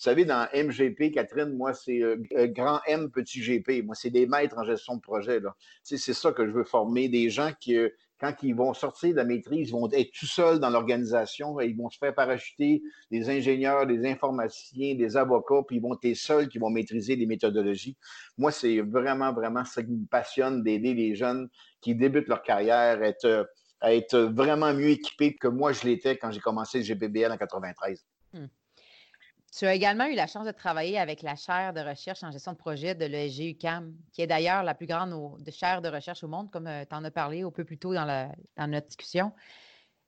Vous 0.00 0.04
savez, 0.04 0.24
dans 0.24 0.48
MGP, 0.54 1.12
Catherine, 1.12 1.54
moi, 1.58 1.74
c'est 1.74 2.02
euh, 2.02 2.16
euh, 2.34 2.46
grand 2.46 2.80
M, 2.86 3.10
petit 3.10 3.42
GP. 3.42 3.84
Moi, 3.84 3.94
c'est 3.94 4.08
des 4.08 4.26
maîtres 4.26 4.56
en 4.56 4.64
gestion 4.64 4.96
de 4.96 5.02
projet. 5.02 5.40
C'est 5.82 5.98
ça 5.98 6.32
que 6.32 6.46
je 6.46 6.52
veux 6.52 6.64
former, 6.64 7.10
des 7.10 7.28
gens 7.28 7.50
qui, 7.60 7.76
euh, 7.76 7.90
quand 8.20 8.34
ils 8.42 8.54
vont 8.54 8.74
sortir 8.74 9.10
de 9.10 9.16
la 9.16 9.24
maîtrise, 9.24 9.68
ils 9.68 9.72
vont 9.72 9.90
être 9.90 10.12
tout 10.12 10.26
seuls 10.26 10.60
dans 10.60 10.68
l'organisation, 10.68 11.58
ils 11.60 11.76
vont 11.76 11.88
se 11.88 11.96
faire 11.96 12.14
parachuter 12.14 12.82
des 13.10 13.30
ingénieurs, 13.30 13.86
des 13.86 14.06
informaticiens, 14.06 14.94
des 14.94 15.16
avocats, 15.16 15.62
puis 15.66 15.76
ils 15.76 15.82
vont 15.82 15.96
être 16.02 16.14
seuls 16.14 16.48
qui 16.48 16.58
vont 16.58 16.68
maîtriser 16.68 17.16
les 17.16 17.26
méthodologies. 17.26 17.96
Moi, 18.36 18.50
c'est 18.50 18.80
vraiment, 18.80 19.32
vraiment 19.32 19.64
ça 19.64 19.82
qui 19.82 19.92
me 19.92 20.06
passionne 20.06 20.62
d'aider 20.62 20.92
les 20.92 21.14
jeunes 21.14 21.48
qui 21.80 21.94
débutent 21.94 22.28
leur 22.28 22.42
carrière 22.42 23.00
à 23.80 23.94
être, 23.94 24.18
vraiment 24.18 24.74
mieux 24.74 24.90
équipés 24.90 25.34
que 25.34 25.48
moi, 25.48 25.72
je 25.72 25.84
l'étais 25.84 26.18
quand 26.18 26.30
j'ai 26.30 26.40
commencé 26.40 26.78
le 26.78 26.84
GPBL 26.84 27.32
en 27.32 27.38
93. 27.38 28.04
Tu 29.56 29.66
as 29.66 29.74
également 29.74 30.06
eu 30.06 30.14
la 30.14 30.28
chance 30.28 30.46
de 30.46 30.52
travailler 30.52 30.96
avec 30.96 31.22
la 31.22 31.34
chaire 31.34 31.72
de 31.72 31.80
recherche 31.80 32.22
en 32.22 32.30
gestion 32.30 32.52
de 32.52 32.56
projet 32.56 32.94
de 32.94 33.04
l'EGUCAM, 33.04 33.92
qui 34.12 34.22
est 34.22 34.28
d'ailleurs 34.28 34.62
la 34.62 34.74
plus 34.74 34.86
grande 34.86 35.12
chaire 35.50 35.82
de 35.82 35.88
recherche 35.88 36.22
au 36.22 36.28
monde, 36.28 36.52
comme 36.52 36.68
euh, 36.68 36.84
tu 36.88 36.94
en 36.94 37.02
as 37.02 37.10
parlé 37.10 37.42
un 37.42 37.50
peu 37.50 37.64
plus 37.64 37.76
tôt 37.76 37.92
dans, 37.92 38.32
notre 38.68 38.86
discussion. 38.86 39.32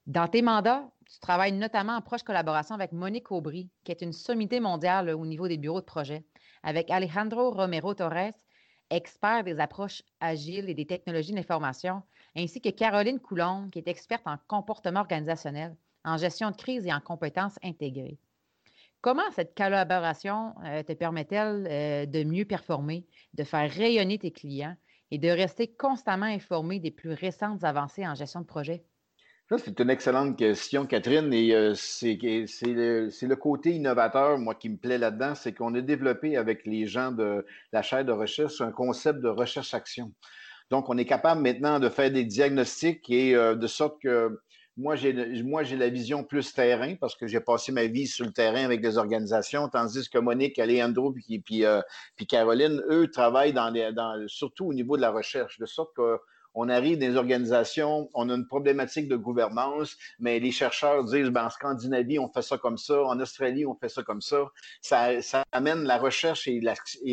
Dans 0.06 0.28
tes 0.28 0.42
mandats, 0.42 0.88
tu 1.10 1.18
travailles 1.18 1.52
notamment 1.52 1.96
en 1.96 2.00
proche 2.00 2.22
collaboration 2.22 2.76
avec 2.76 2.92
Monique 2.92 3.32
Aubry, 3.32 3.68
qui 3.82 3.90
est 3.90 4.00
une 4.02 4.12
sommité 4.12 4.60
mondiale 4.60 5.10
au 5.10 5.26
niveau 5.26 5.48
des 5.48 5.58
bureaux 5.58 5.80
de 5.80 5.86
projet, 5.86 6.24
avec 6.62 6.88
Alejandro 6.90 7.50
Romero 7.50 7.94
Torres, 7.94 8.32
expert 8.90 9.42
des 9.42 9.58
approches 9.58 10.04
agiles 10.20 10.70
et 10.70 10.74
des 10.74 10.86
technologies 10.86 11.32
d'information, 11.32 12.02
ainsi 12.36 12.60
que 12.60 12.68
Caroline 12.68 13.18
Coulombe, 13.18 13.70
qui 13.70 13.80
est 13.80 13.88
experte 13.88 14.26
en 14.26 14.36
comportement 14.46 15.00
organisationnel, 15.00 15.76
en 16.04 16.16
gestion 16.16 16.52
de 16.52 16.56
crise 16.56 16.86
et 16.86 16.92
en 16.92 17.00
compétences 17.00 17.58
intégrées. 17.64 18.20
Comment 19.02 19.28
cette 19.34 19.56
collaboration 19.56 20.54
euh, 20.64 20.84
te 20.84 20.92
permet-elle 20.92 21.66
euh, 21.68 22.06
de 22.06 22.22
mieux 22.22 22.44
performer, 22.44 23.04
de 23.34 23.42
faire 23.42 23.68
rayonner 23.68 24.16
tes 24.16 24.30
clients 24.30 24.76
et 25.10 25.18
de 25.18 25.28
rester 25.28 25.66
constamment 25.66 26.26
informé 26.26 26.78
des 26.78 26.92
plus 26.92 27.12
récentes 27.12 27.64
avancées 27.64 28.06
en 28.06 28.14
gestion 28.14 28.42
de 28.42 28.46
projet? 28.46 28.84
C'est 29.58 29.80
une 29.80 29.90
excellente 29.90 30.38
question, 30.38 30.86
Catherine. 30.86 31.32
Et 31.32 31.52
euh, 31.52 31.74
c'est 31.74 32.14
le, 32.14 33.34
côté 33.34 33.72
innovateur, 33.72 34.38
moi, 34.38 34.54
qui 34.54 34.68
me 34.68 34.76
plaît 34.76 34.98
là-dedans, 34.98 35.34
c'est 35.34 35.52
qu'on 35.52 35.74
a 35.74 35.80
développé 35.80 36.36
avec 36.36 36.64
les 36.64 36.86
gens 36.86 37.10
de 37.10 37.44
la 37.72 37.82
chaire 37.82 38.04
de 38.04 38.12
recherche 38.12 38.60
un 38.60 38.70
concept 38.70 39.18
de 39.18 39.28
recherche-action. 39.28 40.12
Donc, 40.70 40.88
on 40.88 40.96
est 40.96 41.06
capable 41.06 41.42
maintenant 41.42 41.80
de 41.80 41.88
faire 41.88 42.12
des 42.12 42.24
diagnostics 42.24 43.10
et 43.10 43.34
de 43.34 43.66
sorte 43.66 44.00
que 44.00 44.40
moi, 44.76 44.96
j'ai 44.96 45.12
la 45.12 45.88
vision 45.90 46.24
plus 46.24 46.52
terrain 46.54 46.94
parce 46.96 47.14
que 47.14 47.26
j'ai 47.26 47.40
passé 47.40 47.72
ma 47.72 47.86
vie 47.86 48.06
sur 48.06 48.24
le 48.24 48.32
terrain 48.32 48.64
avec 48.64 48.80
des 48.80 48.96
organisations, 48.96 49.68
tandis 49.68 50.08
que 50.08 50.18
Monique, 50.18 50.58
Alejandro 50.58 51.14
euh, 51.50 51.82
puis 52.16 52.26
Caroline, 52.26 52.82
eux, 52.88 53.10
travaillent 53.10 53.52
dans, 53.52 53.70
les, 53.70 53.92
dans 53.92 54.26
surtout 54.28 54.66
au 54.66 54.72
niveau 54.72 54.96
de 54.96 55.02
la 55.02 55.10
recherche, 55.10 55.58
de 55.58 55.66
sorte 55.66 55.94
que 55.94 56.18
on 56.54 56.68
arrive 56.68 56.98
dans 56.98 57.06
des 57.06 57.16
organisations, 57.16 58.08
on 58.14 58.28
a 58.30 58.34
une 58.34 58.46
problématique 58.46 59.08
de 59.08 59.16
gouvernance, 59.16 59.96
mais 60.18 60.38
les 60.38 60.50
chercheurs 60.50 61.04
disent, 61.04 61.30
ben, 61.30 61.46
en 61.46 61.50
Scandinavie, 61.50 62.18
on 62.18 62.28
fait 62.28 62.42
ça 62.42 62.58
comme 62.58 62.78
ça, 62.78 63.02
en 63.02 63.18
Australie, 63.20 63.66
on 63.66 63.74
fait 63.74 63.88
ça 63.88 64.02
comme 64.02 64.20
ça. 64.20 64.44
Ça, 64.80 65.20
ça 65.22 65.44
amène 65.52 65.84
la 65.84 65.98
recherche 65.98 66.48
et 66.48 66.60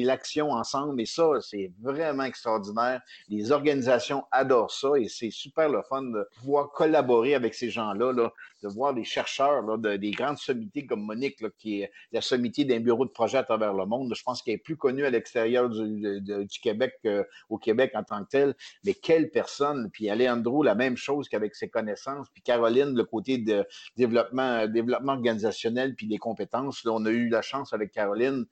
l'action 0.03 0.51
ensemble, 0.51 1.01
et 1.01 1.05
ça, 1.05 1.29
c'est 1.41 1.71
vraiment 1.81 2.23
extraordinaire. 2.23 3.01
Les 3.29 3.51
organisations 3.51 4.23
adorent 4.31 4.71
ça, 4.71 4.89
et 4.97 5.07
c'est 5.07 5.31
super 5.31 5.69
le 5.69 5.81
fun 5.83 6.03
de 6.03 6.27
pouvoir 6.39 6.71
collaborer 6.71 7.35
avec 7.35 7.53
ces 7.53 7.69
gens-là, 7.69 8.11
là, 8.13 8.31
de 8.61 8.67
voir 8.67 8.93
des 8.93 9.03
chercheurs 9.03 9.61
là, 9.61 9.77
de, 9.77 9.97
des 9.97 10.11
grandes 10.11 10.37
sommités 10.37 10.85
comme 10.85 11.01
Monique, 11.01 11.37
qui 11.57 11.81
est 11.81 11.91
la 12.11 12.21
sommité 12.21 12.65
d'un 12.65 12.79
bureau 12.79 13.05
de 13.05 13.11
projet 13.11 13.37
à 13.37 13.43
travers 13.43 13.73
le 13.73 13.85
monde. 13.85 14.13
Je 14.15 14.23
pense 14.23 14.41
qu'elle 14.41 14.55
est 14.55 14.57
plus 14.57 14.77
connue 14.77 15.05
à 15.05 15.09
l'extérieur 15.09 15.69
du, 15.69 16.59
Québec 16.61 16.99
qu'au 17.03 17.57
Québec 17.57 17.91
en 17.95 18.03
tant 18.03 18.23
que 18.23 18.29
tel. 18.29 18.55
Mais 18.83 18.93
quelle 18.93 19.29
personne! 19.29 19.89
Puis 19.91 20.09
Alejandro, 20.09 20.63
la 20.63 20.75
même 20.75 20.97
chose 20.97 21.29
qu'avec 21.29 21.55
ses 21.55 21.69
connaissances. 21.69 22.27
Puis 22.33 22.41
Caroline, 22.41 22.95
le 22.95 23.03
côté 23.03 23.37
de 23.37 23.65
développement, 23.95 24.67
développement 24.67 25.13
organisationnel 25.13 25.95
puis 25.95 26.07
des 26.07 26.17
compétences. 26.17 26.83
Là, 26.83 26.91
on 26.93 27.05
a 27.05 27.09
eu 27.11 27.29
la 27.29 27.41
chance 27.41 27.73
avec 27.73 27.91
Caroline 27.91 28.45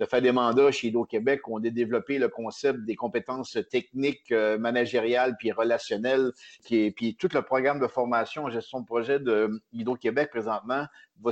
de 0.00 0.06
faire 0.06 0.22
des 0.22 0.32
mandats 0.32 0.70
chez 0.72 0.88
Hydro-Québec 0.88 1.42
on 1.48 1.62
a 1.64 1.70
développé 1.70 2.18
le 2.18 2.28
concept 2.28 2.84
des 2.84 2.96
compétences 2.96 3.56
techniques, 3.70 4.32
euh, 4.32 4.58
managériales 4.58 5.36
puis 5.38 5.52
relationnelles. 5.52 6.32
Puis 6.64 7.16
tout 7.18 7.28
le 7.32 7.42
programme 7.42 7.80
de 7.80 7.86
formation 7.86 8.44
en 8.44 8.50
gestion 8.50 8.80
de 8.80 8.86
projet 8.86 9.18
de 9.20 9.62
Hydro-Québec 9.72 10.30
présentement 10.30 10.86
va 11.22 11.30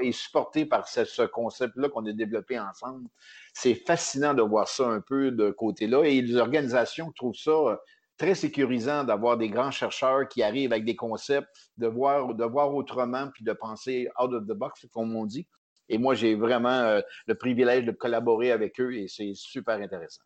est 0.00 0.12
supporté 0.12 0.66
par 0.66 0.88
ce, 0.88 1.26
concept-là 1.26 1.88
qu'on 1.88 2.06
a 2.06 2.12
développé 2.12 2.58
ensemble. 2.58 3.08
C'est 3.52 3.74
fascinant 3.74 4.34
de 4.34 4.42
voir 4.42 4.68
ça 4.68 4.86
un 4.86 5.00
peu 5.00 5.30
de 5.30 5.50
côté-là 5.50 6.04
et 6.04 6.20
les 6.20 6.36
organisations 6.36 7.10
trouvent 7.12 7.34
ça 7.34 7.50
euh, 7.50 7.76
très 8.16 8.34
sécurisant 8.34 9.04
d'avoir 9.04 9.36
des 9.36 9.48
grands 9.48 9.70
chercheurs 9.70 10.28
qui 10.28 10.42
arrivent 10.42 10.72
avec 10.72 10.84
des 10.84 10.96
concepts, 10.96 11.48
de 11.76 11.86
voir, 11.86 12.34
de 12.34 12.44
voir 12.44 12.74
autrement, 12.74 13.28
puis 13.32 13.44
de 13.44 13.52
penser 13.52 14.08
out 14.20 14.32
of 14.32 14.44
the 14.44 14.52
box, 14.52 14.86
comme 14.92 15.14
on 15.14 15.26
dit. 15.26 15.46
Et 15.88 15.98
moi, 15.98 16.14
j'ai 16.14 16.34
vraiment 16.34 16.68
euh, 16.68 17.00
le 17.26 17.34
privilège 17.34 17.84
de 17.84 17.92
collaborer 17.92 18.52
avec 18.52 18.80
eux 18.80 18.94
et 18.94 19.08
c'est 19.08 19.32
super 19.34 19.76
intéressant. 19.76 20.22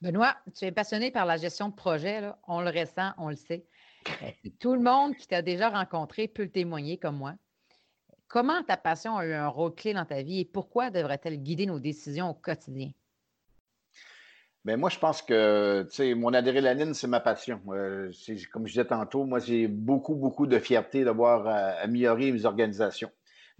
Benoît, 0.00 0.36
tu 0.56 0.64
es 0.64 0.72
passionné 0.72 1.10
par 1.10 1.26
la 1.26 1.36
gestion 1.36 1.68
de 1.68 1.74
projet. 1.74 2.22
On 2.48 2.60
le 2.60 2.70
ressent, 2.70 3.12
on 3.18 3.28
le 3.28 3.36
sait. 3.36 3.64
Tout 4.58 4.74
le 4.74 4.80
monde 4.80 5.16
qui 5.16 5.28
t'a 5.28 5.42
déjà 5.42 5.68
rencontré 5.68 6.26
peut 6.26 6.42
le 6.42 6.50
témoigner 6.50 6.98
comme 6.98 7.16
moi. 7.16 7.34
Comment 8.26 8.62
ta 8.62 8.76
passion 8.76 9.16
a 9.16 9.26
eu 9.26 9.32
un 9.32 9.48
rôle 9.48 9.74
clé 9.74 9.92
dans 9.92 10.04
ta 10.04 10.22
vie 10.22 10.40
et 10.40 10.44
pourquoi 10.44 10.90
devrait-elle 10.90 11.36
guider 11.36 11.66
nos 11.66 11.78
décisions 11.78 12.30
au 12.30 12.34
quotidien? 12.34 12.90
Bien, 14.64 14.76
moi, 14.76 14.90
je 14.90 14.98
pense 14.98 15.22
que 15.22 16.14
mon 16.14 16.32
adrénaline, 16.32 16.94
c'est 16.94 17.08
ma 17.08 17.18
passion. 17.18 17.60
Euh, 17.68 18.12
comme 18.52 18.66
je 18.66 18.72
disais 18.72 18.84
tantôt, 18.84 19.24
moi, 19.24 19.40
j'ai 19.40 19.66
beaucoup, 19.66 20.14
beaucoup 20.14 20.46
de 20.46 20.58
fierté 20.60 21.04
d'avoir 21.04 21.46
euh, 21.46 21.72
amélioré 21.82 22.30
mes 22.30 22.44
organisations. 22.44 23.10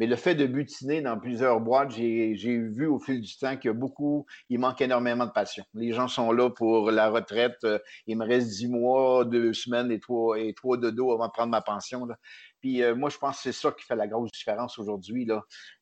Mais 0.03 0.09
le 0.09 0.17
fait 0.17 0.35
de 0.35 0.47
butiner 0.47 1.01
dans 1.01 1.17
plusieurs 1.17 1.61
boîtes, 1.61 1.93
j'ai 1.93 2.35
vu 2.35 2.89
au 2.89 2.99
fil 2.99 3.21
du 3.21 3.39
temps 3.39 3.57
qu'il 3.57 3.69
y 3.69 3.71
a 3.71 3.73
beaucoup, 3.73 4.27
il 4.49 4.59
manque 4.59 4.81
énormément 4.81 5.27
de 5.27 5.31
passion. 5.31 5.63
Les 5.75 5.93
gens 5.93 6.09
sont 6.09 6.33
là 6.33 6.51
pour 6.51 6.91
la 6.91 7.09
retraite. 7.09 7.63
Euh, 7.63 7.79
il 8.09 8.19
me 8.19 8.27
reste 8.27 8.49
dix 8.49 8.67
mois, 8.67 9.25
deux 9.25 9.53
semaines 9.53 9.93
et 9.93 10.01
trois, 10.01 10.41
et 10.41 10.55
trois 10.55 10.77
de 10.77 10.91
dos 10.91 11.13
avant 11.13 11.29
de 11.29 11.31
prendre 11.31 11.53
ma 11.53 11.61
pension. 11.61 12.09
Puis 12.59 12.83
euh, 12.83 12.97
moi, 12.97 13.11
je 13.11 13.19
pense 13.19 13.37
que 13.37 13.43
c'est 13.43 13.53
ça 13.53 13.71
qui 13.71 13.85
fait 13.85 13.95
la 13.95 14.09
grosse 14.09 14.33
différence 14.33 14.77
aujourd'hui. 14.77 15.25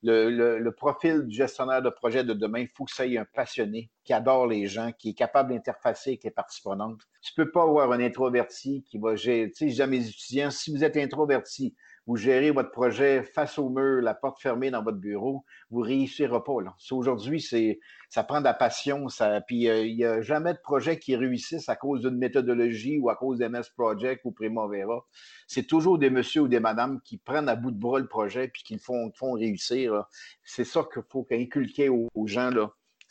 Le, 0.02 0.59
le, 0.59 0.72
profil 0.72 1.26
du 1.26 1.35
gestionnaire 1.35 1.80
de 1.80 1.88
projet 1.88 2.22
de 2.22 2.35
demain, 2.35 2.61
il 2.61 2.68
faut 2.68 2.85
que 2.85 2.92
ça 2.92 3.06
ait 3.06 3.16
un 3.16 3.24
passionné 3.24 3.90
qui 4.04 4.12
adore 4.12 4.46
les 4.46 4.66
gens, 4.66 4.92
qui 4.98 5.11
est 5.11 5.14
capable 5.14 5.54
d'interfacer 5.54 6.11
avec 6.11 6.24
les 6.24 6.30
parties. 6.30 6.61
Tu 6.61 6.68
ne 6.68 7.44
peux 7.44 7.50
pas 7.50 7.62
avoir 7.62 7.90
un 7.92 8.00
introverti 8.00 8.85
qui 8.85 8.98
va 8.98 9.16
gérer. 9.16 9.50
Tu 9.50 9.70
sais, 9.70 9.87
mes 9.87 10.06
étudiants, 10.06 10.50
si 10.50 10.70
vous 10.70 10.85
êtes 10.85 10.98
introverti, 10.98 11.74
vous 12.11 12.16
gérez 12.16 12.51
votre 12.51 12.73
projet 12.73 13.23
face 13.23 13.57
au 13.57 13.68
mur, 13.68 14.03
la 14.03 14.14
porte 14.14 14.42
fermée 14.42 14.73
dans 14.73 14.83
votre 14.83 14.99
bureau, 14.99 15.44
vous 15.70 15.79
réussirez 15.79 16.42
pas. 16.44 16.57
Aujourd'hui, 16.90 17.40
c'est, 17.40 17.79
ça 18.09 18.25
prend 18.25 18.40
de 18.40 18.46
la 18.46 18.53
passion. 18.53 19.09
Ça, 19.09 19.40
puis 19.42 19.68
euh, 19.68 19.87
il 19.87 19.94
n'y 19.94 20.05
a 20.05 20.20
jamais 20.20 20.53
de 20.55 20.59
projet 20.59 20.99
qui 20.99 21.14
réussisse 21.14 21.68
à 21.68 21.77
cause 21.77 22.01
d'une 22.01 22.18
méthodologie 22.18 22.99
ou 22.99 23.11
à 23.11 23.14
cause 23.14 23.38
d'MS 23.38 23.62
Project 23.77 24.25
ou 24.25 24.33
Primavera. 24.33 25.07
C'est 25.46 25.68
toujours 25.68 26.01
des 26.01 26.11
messieurs 26.11 26.42
ou 26.42 26.49
des 26.49 26.59
madames 26.59 27.01
qui 27.05 27.16
prennent 27.16 27.49
à 27.49 27.55
bout 27.55 27.70
de 27.70 27.79
bras 27.79 28.01
le 28.01 28.09
projet 28.09 28.49
puis 28.49 28.64
qui 28.64 28.75
le 28.75 28.81
font, 28.81 29.12
réussir. 29.35 30.03
C'est 30.42 30.64
ça 30.64 30.85
qu'il 30.92 31.05
faut 31.09 31.25
inculquer 31.31 31.90
aux, 31.90 32.09
gens. 32.27 32.51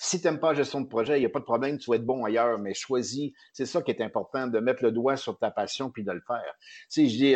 Si 0.01 0.21
tu 0.21 0.27
n'aimes 0.27 0.39
pas 0.39 0.53
la 0.53 0.59
gestion 0.59 0.79
de 0.79 0.87
projet, 0.87 1.17
il 1.17 1.19
n'y 1.19 1.25
a 1.25 1.29
pas 1.29 1.39
de 1.39 1.43
problème, 1.43 1.77
tu 1.77 1.89
vas 1.89 1.97
être 1.97 2.05
bon 2.05 2.23
ailleurs, 2.23 2.57
mais 2.57 2.73
choisis. 2.73 3.33
C'est 3.51 3.65
ça 3.65 3.81
qui 3.81 3.91
est 3.91 4.01
important, 4.01 4.47
de 4.47 4.59
mettre 4.59 4.81
le 4.81 4.93
doigt 4.93 5.17
sur 5.17 5.37
ta 5.37 5.51
passion 5.51 5.91
puis 5.91 6.05
de 6.05 6.11
le 6.13 6.21
faire. 6.25 6.53
Tu 6.89 7.05
sais, 7.05 7.09
je 7.09 7.17
dis 7.17 7.35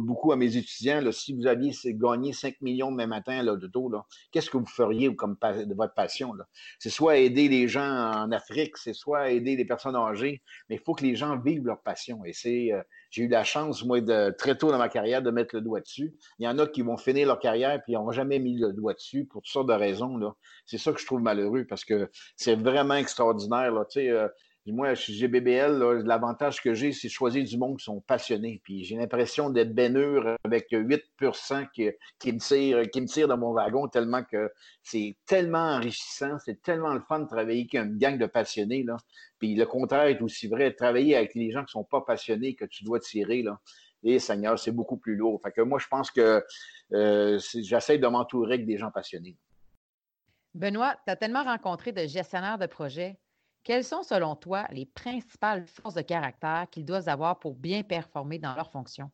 beaucoup 0.00 0.30
à 0.30 0.36
mes 0.36 0.56
étudiants, 0.56 1.02
si 1.10 1.34
vous 1.34 1.48
aviez 1.48 1.72
gagné 1.86 2.32
5 2.32 2.60
millions 2.60 2.92
demain 2.92 3.08
matin 3.08 3.42
là, 3.42 3.56
de 3.56 3.66
taux, 3.66 3.90
qu'est-ce 4.30 4.48
que 4.48 4.56
vous 4.56 4.66
feriez 4.66 5.12
comme 5.16 5.36
de 5.42 5.74
votre 5.74 5.94
passion? 5.94 6.32
C'est 6.78 6.88
soit 6.88 7.18
aider 7.18 7.48
les 7.48 7.66
gens 7.66 7.82
en 7.82 8.30
Afrique, 8.30 8.76
c'est 8.76 8.94
soit 8.94 9.32
aider 9.32 9.56
les 9.56 9.64
personnes 9.64 9.96
âgées, 9.96 10.40
mais 10.68 10.76
il 10.76 10.80
faut 10.80 10.94
que 10.94 11.02
les 11.02 11.16
gens 11.16 11.36
vivent 11.40 11.66
leur 11.66 11.82
passion. 11.82 12.24
Et 12.24 12.32
c'est 12.32 12.72
euh, 12.72 12.80
j'ai 13.14 13.22
eu 13.22 13.28
la 13.28 13.44
chance, 13.44 13.84
moi, 13.84 14.00
de, 14.00 14.34
très 14.36 14.58
tôt 14.58 14.72
dans 14.72 14.78
ma 14.78 14.88
carrière, 14.88 15.22
de 15.22 15.30
mettre 15.30 15.54
le 15.54 15.60
doigt 15.60 15.80
dessus. 15.80 16.12
Il 16.40 16.44
y 16.44 16.48
en 16.48 16.58
a 16.58 16.66
qui 16.66 16.82
vont 16.82 16.96
finir 16.96 17.28
leur 17.28 17.38
carrière 17.38 17.80
puis 17.80 17.92
ils 17.92 17.96
n'ont 17.96 18.10
jamais 18.10 18.40
mis 18.40 18.58
le 18.58 18.72
doigt 18.72 18.92
dessus 18.92 19.24
pour 19.24 19.40
toutes 19.40 19.52
sortes 19.52 19.68
de 19.68 19.72
raisons. 19.72 20.18
C'est 20.66 20.78
ça 20.78 20.92
que 20.92 20.98
je 21.00 21.06
trouve 21.06 21.20
malheureux 21.20 21.64
parce 21.64 21.84
que 21.84 22.10
c'est 22.34 22.56
vraiment 22.56 22.96
extraordinaire. 22.96 23.70
Là. 23.70 23.84
Tu 23.84 24.00
sais, 24.00 24.10
euh, 24.10 24.26
moi, 24.72 24.94
chez 24.94 25.12
GBBL, 25.12 26.02
l'avantage 26.04 26.62
que 26.62 26.72
j'ai, 26.72 26.92
c'est 26.92 27.10
choisir 27.10 27.44
du 27.44 27.58
monde 27.58 27.76
qui 27.78 27.84
sont 27.84 28.00
passionnés. 28.00 28.62
Puis 28.64 28.82
j'ai 28.84 28.96
l'impression 28.96 29.50
d'être 29.50 29.74
bénure 29.74 30.36
avec 30.42 30.68
8 30.70 31.02
qui, 31.74 31.90
qui, 32.18 32.32
me 32.32 32.38
tire, 32.38 32.82
qui 32.90 33.00
me 33.02 33.26
dans 33.26 33.36
mon 33.36 33.52
wagon 33.52 33.88
tellement 33.88 34.24
que 34.24 34.50
c'est 34.82 35.16
tellement 35.26 35.74
enrichissant, 35.76 36.38
c'est 36.38 36.62
tellement 36.62 36.94
le 36.94 37.00
fun 37.00 37.20
de 37.20 37.28
travailler 37.28 37.68
avec 37.70 37.74
une 37.74 37.98
gang 37.98 38.16
de 38.16 38.26
passionnés. 38.26 38.84
Là. 38.84 38.96
Puis 39.38 39.54
le 39.54 39.66
contraire 39.66 40.06
est 40.06 40.22
aussi 40.22 40.48
vrai, 40.48 40.72
travailler 40.72 41.14
avec 41.14 41.34
les 41.34 41.50
gens 41.50 41.60
qui 41.60 41.76
ne 41.76 41.82
sont 41.82 41.84
pas 41.84 42.00
passionnés 42.00 42.54
que 42.54 42.64
tu 42.64 42.84
dois 42.84 43.00
tirer. 43.00 43.42
Là. 43.42 43.60
Et 44.02 44.18
Seigneur, 44.18 44.58
c'est 44.58 44.72
beaucoup 44.72 44.96
plus 44.96 45.16
lourd. 45.16 45.40
Fait 45.42 45.52
que 45.52 45.60
moi, 45.60 45.78
je 45.78 45.88
pense 45.88 46.10
que 46.10 46.42
euh, 46.92 47.38
j'essaie 47.54 47.98
de 47.98 48.06
m'entourer 48.06 48.54
avec 48.54 48.66
des 48.66 48.78
gens 48.78 48.90
passionnés. 48.90 49.36
Benoît, 50.54 50.94
tu 51.04 51.10
as 51.10 51.16
tellement 51.16 51.42
rencontré 51.42 51.92
de 51.92 52.06
gestionnaires 52.06 52.58
de 52.58 52.66
projets 52.66 53.18
quelles 53.64 53.84
sont, 53.84 54.02
selon 54.04 54.36
toi, 54.36 54.66
les 54.70 54.86
principales 54.86 55.66
forces 55.66 55.94
de 55.94 56.02
caractère 56.02 56.68
qu'ils 56.70 56.84
doivent 56.84 57.08
avoir 57.08 57.38
pour 57.40 57.54
bien 57.56 57.82
performer 57.82 58.38
dans 58.38 58.54
leur 58.54 58.70
fonction? 58.70 59.10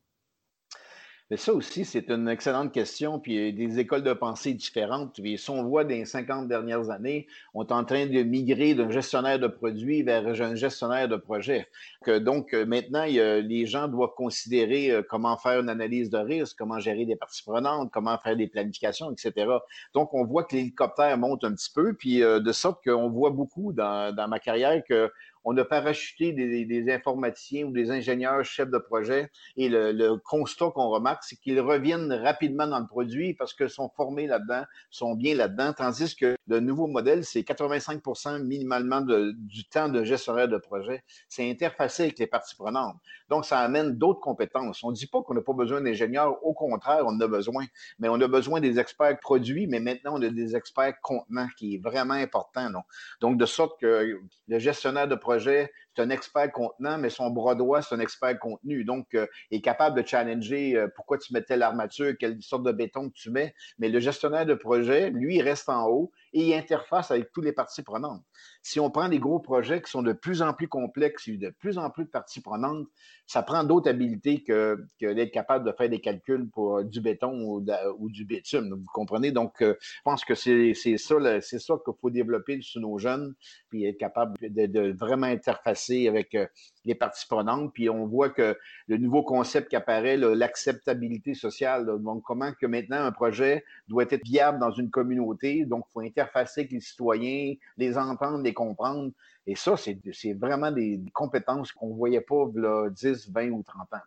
Mais 1.30 1.36
ça 1.36 1.54
aussi, 1.54 1.84
c'est 1.84 2.10
une 2.10 2.28
excellente 2.28 2.72
question. 2.72 3.20
Puis 3.20 3.34
il 3.34 3.44
y 3.44 3.64
a 3.64 3.68
des 3.68 3.78
écoles 3.78 4.02
de 4.02 4.12
pensée 4.12 4.52
différentes. 4.52 5.14
Puis 5.14 5.38
si 5.38 5.48
on 5.50 5.62
voit 5.62 5.84
les 5.84 6.04
50 6.04 6.48
dernières 6.48 6.90
années, 6.90 7.28
on 7.54 7.64
est 7.64 7.70
en 7.70 7.84
train 7.84 8.06
de 8.06 8.22
migrer 8.24 8.74
d'un 8.74 8.90
gestionnaire 8.90 9.38
de 9.38 9.46
produits 9.46 10.02
vers 10.02 10.26
un 10.26 10.56
gestionnaire 10.56 11.08
de 11.08 11.14
projet. 11.14 11.68
Donc 12.06 12.52
euh, 12.52 12.66
maintenant, 12.66 13.04
les 13.04 13.66
gens 13.66 13.86
doivent 13.86 14.14
considérer 14.16 14.90
euh, 14.90 15.02
comment 15.08 15.36
faire 15.36 15.60
une 15.60 15.68
analyse 15.68 16.10
de 16.10 16.18
risque, 16.18 16.56
comment 16.58 16.80
gérer 16.80 17.06
des 17.06 17.14
parties 17.14 17.44
prenantes, 17.44 17.92
comment 17.92 18.18
faire 18.18 18.36
des 18.36 18.48
planifications, 18.48 19.12
etc. 19.12 19.46
Donc 19.94 20.12
on 20.14 20.24
voit 20.24 20.42
que 20.42 20.56
l'hélicoptère 20.56 21.16
monte 21.16 21.44
un 21.44 21.52
petit 21.52 21.70
peu. 21.72 21.94
Puis 21.94 22.24
euh, 22.24 22.40
de 22.40 22.50
sorte 22.50 22.82
qu'on 22.82 23.08
voit 23.08 23.30
beaucoup 23.30 23.72
dans 23.72 24.28
ma 24.28 24.40
carrière 24.40 24.82
que 24.82 25.12
on 25.44 25.56
a 25.56 25.64
parachuté 25.64 26.32
des, 26.32 26.64
des, 26.64 26.92
informaticiens 26.92 27.66
ou 27.66 27.72
des 27.72 27.90
ingénieurs 27.90 28.44
chefs 28.44 28.70
de 28.70 28.78
projet 28.78 29.30
et 29.56 29.68
le, 29.68 30.16
constat 30.16 30.70
qu'on 30.70 30.88
remarque, 30.88 31.24
c'est 31.24 31.36
qu'ils 31.36 31.60
reviennent 31.60 32.12
rapidement 32.12 32.66
dans 32.66 32.78
le 32.78 32.86
produit 32.86 33.34
parce 33.34 33.54
qu'ils 33.54 33.70
sont 33.70 33.90
formés 33.96 34.26
là-dedans, 34.26 34.64
sont 34.90 35.14
bien 35.14 35.34
là-dedans, 35.34 35.72
tandis 35.72 36.14
que 36.14 36.36
le 36.46 36.60
nouveau 36.60 36.86
modèle, 36.86 37.24
c'est 37.24 37.40
85% 37.40 38.42
minimalement 38.42 39.00
du 39.00 39.64
temps 39.64 39.88
de 39.88 40.04
gestionnaire 40.04 40.48
de 40.48 40.58
projet. 40.58 41.04
C'est 41.28 41.48
interfacé 41.48 42.04
avec 42.04 42.18
les 42.18 42.26
parties 42.26 42.56
prenantes. 42.56 42.96
Donc, 43.28 43.44
ça 43.44 43.60
amène 43.60 43.96
d'autres 43.96 44.20
compétences. 44.20 44.82
On 44.82 44.90
ne 44.90 44.96
dit 44.96 45.06
pas 45.06 45.22
qu'on 45.22 45.34
n'a 45.34 45.40
pas 45.40 45.52
besoin 45.52 45.80
d'ingénieurs, 45.80 46.44
au 46.44 46.52
contraire, 46.52 47.04
on 47.06 47.10
en 47.10 47.20
a 47.20 47.28
besoin, 47.28 47.64
mais 47.98 48.08
on 48.08 48.20
a 48.20 48.28
besoin 48.28 48.60
des 48.60 48.78
experts 48.78 49.18
produits, 49.20 49.66
mais 49.68 49.80
maintenant, 49.80 50.18
on 50.18 50.22
a 50.22 50.28
des 50.28 50.56
experts 50.56 51.00
contenants, 51.00 51.48
qui 51.56 51.76
est 51.76 51.78
vraiment 51.78 52.14
important. 52.14 52.70
Donc, 52.70 52.84
donc 53.20 53.38
de 53.38 53.46
sorte 53.46 53.80
que 53.80 54.18
le 54.48 54.58
gestionnaire 54.58 55.06
de 55.06 55.14
projet 55.14 55.29
projet, 55.30 55.70
c'est 55.94 56.02
un 56.02 56.10
expert 56.10 56.52
contenant, 56.52 56.98
mais 56.98 57.10
son 57.10 57.30
bras 57.30 57.54
droit, 57.54 57.82
c'est 57.82 57.94
un 57.94 58.00
expert 58.00 58.38
contenu. 58.38 58.84
Donc, 58.84 59.14
euh, 59.14 59.26
il 59.50 59.58
est 59.58 59.60
capable 59.60 60.00
de 60.00 60.06
challenger 60.06 60.76
euh, 60.76 60.88
pourquoi 60.94 61.18
tu 61.18 61.32
mets 61.32 61.42
telle 61.42 61.62
armature, 61.62 62.14
quelle 62.18 62.40
sorte 62.42 62.62
de 62.62 62.72
béton 62.72 63.08
que 63.08 63.14
tu 63.14 63.30
mets. 63.30 63.54
Mais 63.78 63.88
le 63.88 63.98
gestionnaire 64.00 64.46
de 64.46 64.54
projet, 64.54 65.10
lui, 65.10 65.42
reste 65.42 65.68
en 65.68 65.88
haut 65.88 66.12
et 66.32 66.48
il 66.48 66.54
interface 66.54 67.10
avec 67.10 67.32
toutes 67.32 67.44
les 67.44 67.52
parties 67.52 67.82
prenantes. 67.82 68.22
Si 68.62 68.78
on 68.78 68.90
prend 68.90 69.08
des 69.08 69.18
gros 69.18 69.40
projets 69.40 69.82
qui 69.82 69.90
sont 69.90 70.02
de 70.02 70.12
plus 70.12 70.42
en 70.42 70.52
plus 70.52 70.68
complexes 70.68 71.26
et 71.28 71.36
de 71.36 71.50
plus 71.50 71.78
en 71.78 71.90
plus 71.90 72.04
de 72.04 72.10
parties 72.10 72.40
prenantes, 72.40 72.86
ça 73.26 73.42
prend 73.42 73.64
d'autres 73.64 73.88
habiletés 73.88 74.42
que, 74.42 74.84
d'être 75.00 75.30
capable 75.30 75.64
de 75.64 75.72
faire 75.72 75.88
des 75.88 76.00
calculs 76.00 76.48
pour 76.50 76.84
du 76.84 77.00
béton 77.00 77.32
ou, 77.44 78.10
du 78.10 78.24
bitume. 78.24 78.74
Vous 78.74 78.90
comprenez? 78.92 79.30
Donc, 79.30 79.62
euh, 79.62 79.74
je 79.80 80.00
pense 80.04 80.24
que 80.24 80.34
c'est 80.34 80.74
ça, 80.74 81.40
c'est 81.40 81.58
ça 81.58 81.74
qu'il 81.84 81.94
faut 82.00 82.10
développer 82.10 82.60
sur 82.60 82.80
nos 82.80 82.98
jeunes, 82.98 83.34
puis 83.68 83.84
être 83.84 83.98
capable 83.98 84.36
de, 84.40 84.92
vraiment 84.98 85.26
interfacer 85.26 85.79
avec 85.88 86.34
euh, 86.34 86.46
les 86.84 86.94
parties 86.94 87.26
prenantes. 87.26 87.72
Puis 87.72 87.88
on 87.88 88.06
voit 88.06 88.30
que 88.30 88.56
le 88.86 88.96
nouveau 88.96 89.22
concept 89.22 89.68
qui 89.68 89.76
apparaît, 89.76 90.16
l'acceptabilité 90.16 91.34
sociale, 91.34 91.86
donc 92.00 92.22
comment 92.22 92.52
que 92.52 92.66
maintenant 92.66 93.04
un 93.04 93.12
projet 93.12 93.64
doit 93.88 94.04
être 94.10 94.24
viable 94.24 94.58
dans 94.58 94.70
une 94.70 94.90
communauté. 94.90 95.64
Donc, 95.64 95.84
il 95.88 95.92
faut 95.92 96.00
interfacer 96.00 96.62
avec 96.62 96.72
les 96.72 96.80
citoyens, 96.80 97.54
les 97.76 97.98
entendre, 97.98 98.42
les 98.42 98.54
comprendre. 98.54 99.10
Et 99.46 99.56
ça, 99.56 99.76
c'est 99.76 100.32
vraiment 100.34 100.70
des, 100.70 101.00
compétences 101.12 101.72
qu'on 101.72 101.90
ne 101.90 101.94
voyait 101.94 102.20
pas 102.20 102.46
là, 102.54 102.88
10, 102.90 103.30
20 103.30 103.50
ou 103.50 103.62
30 103.62 103.94
ans. 103.94 103.98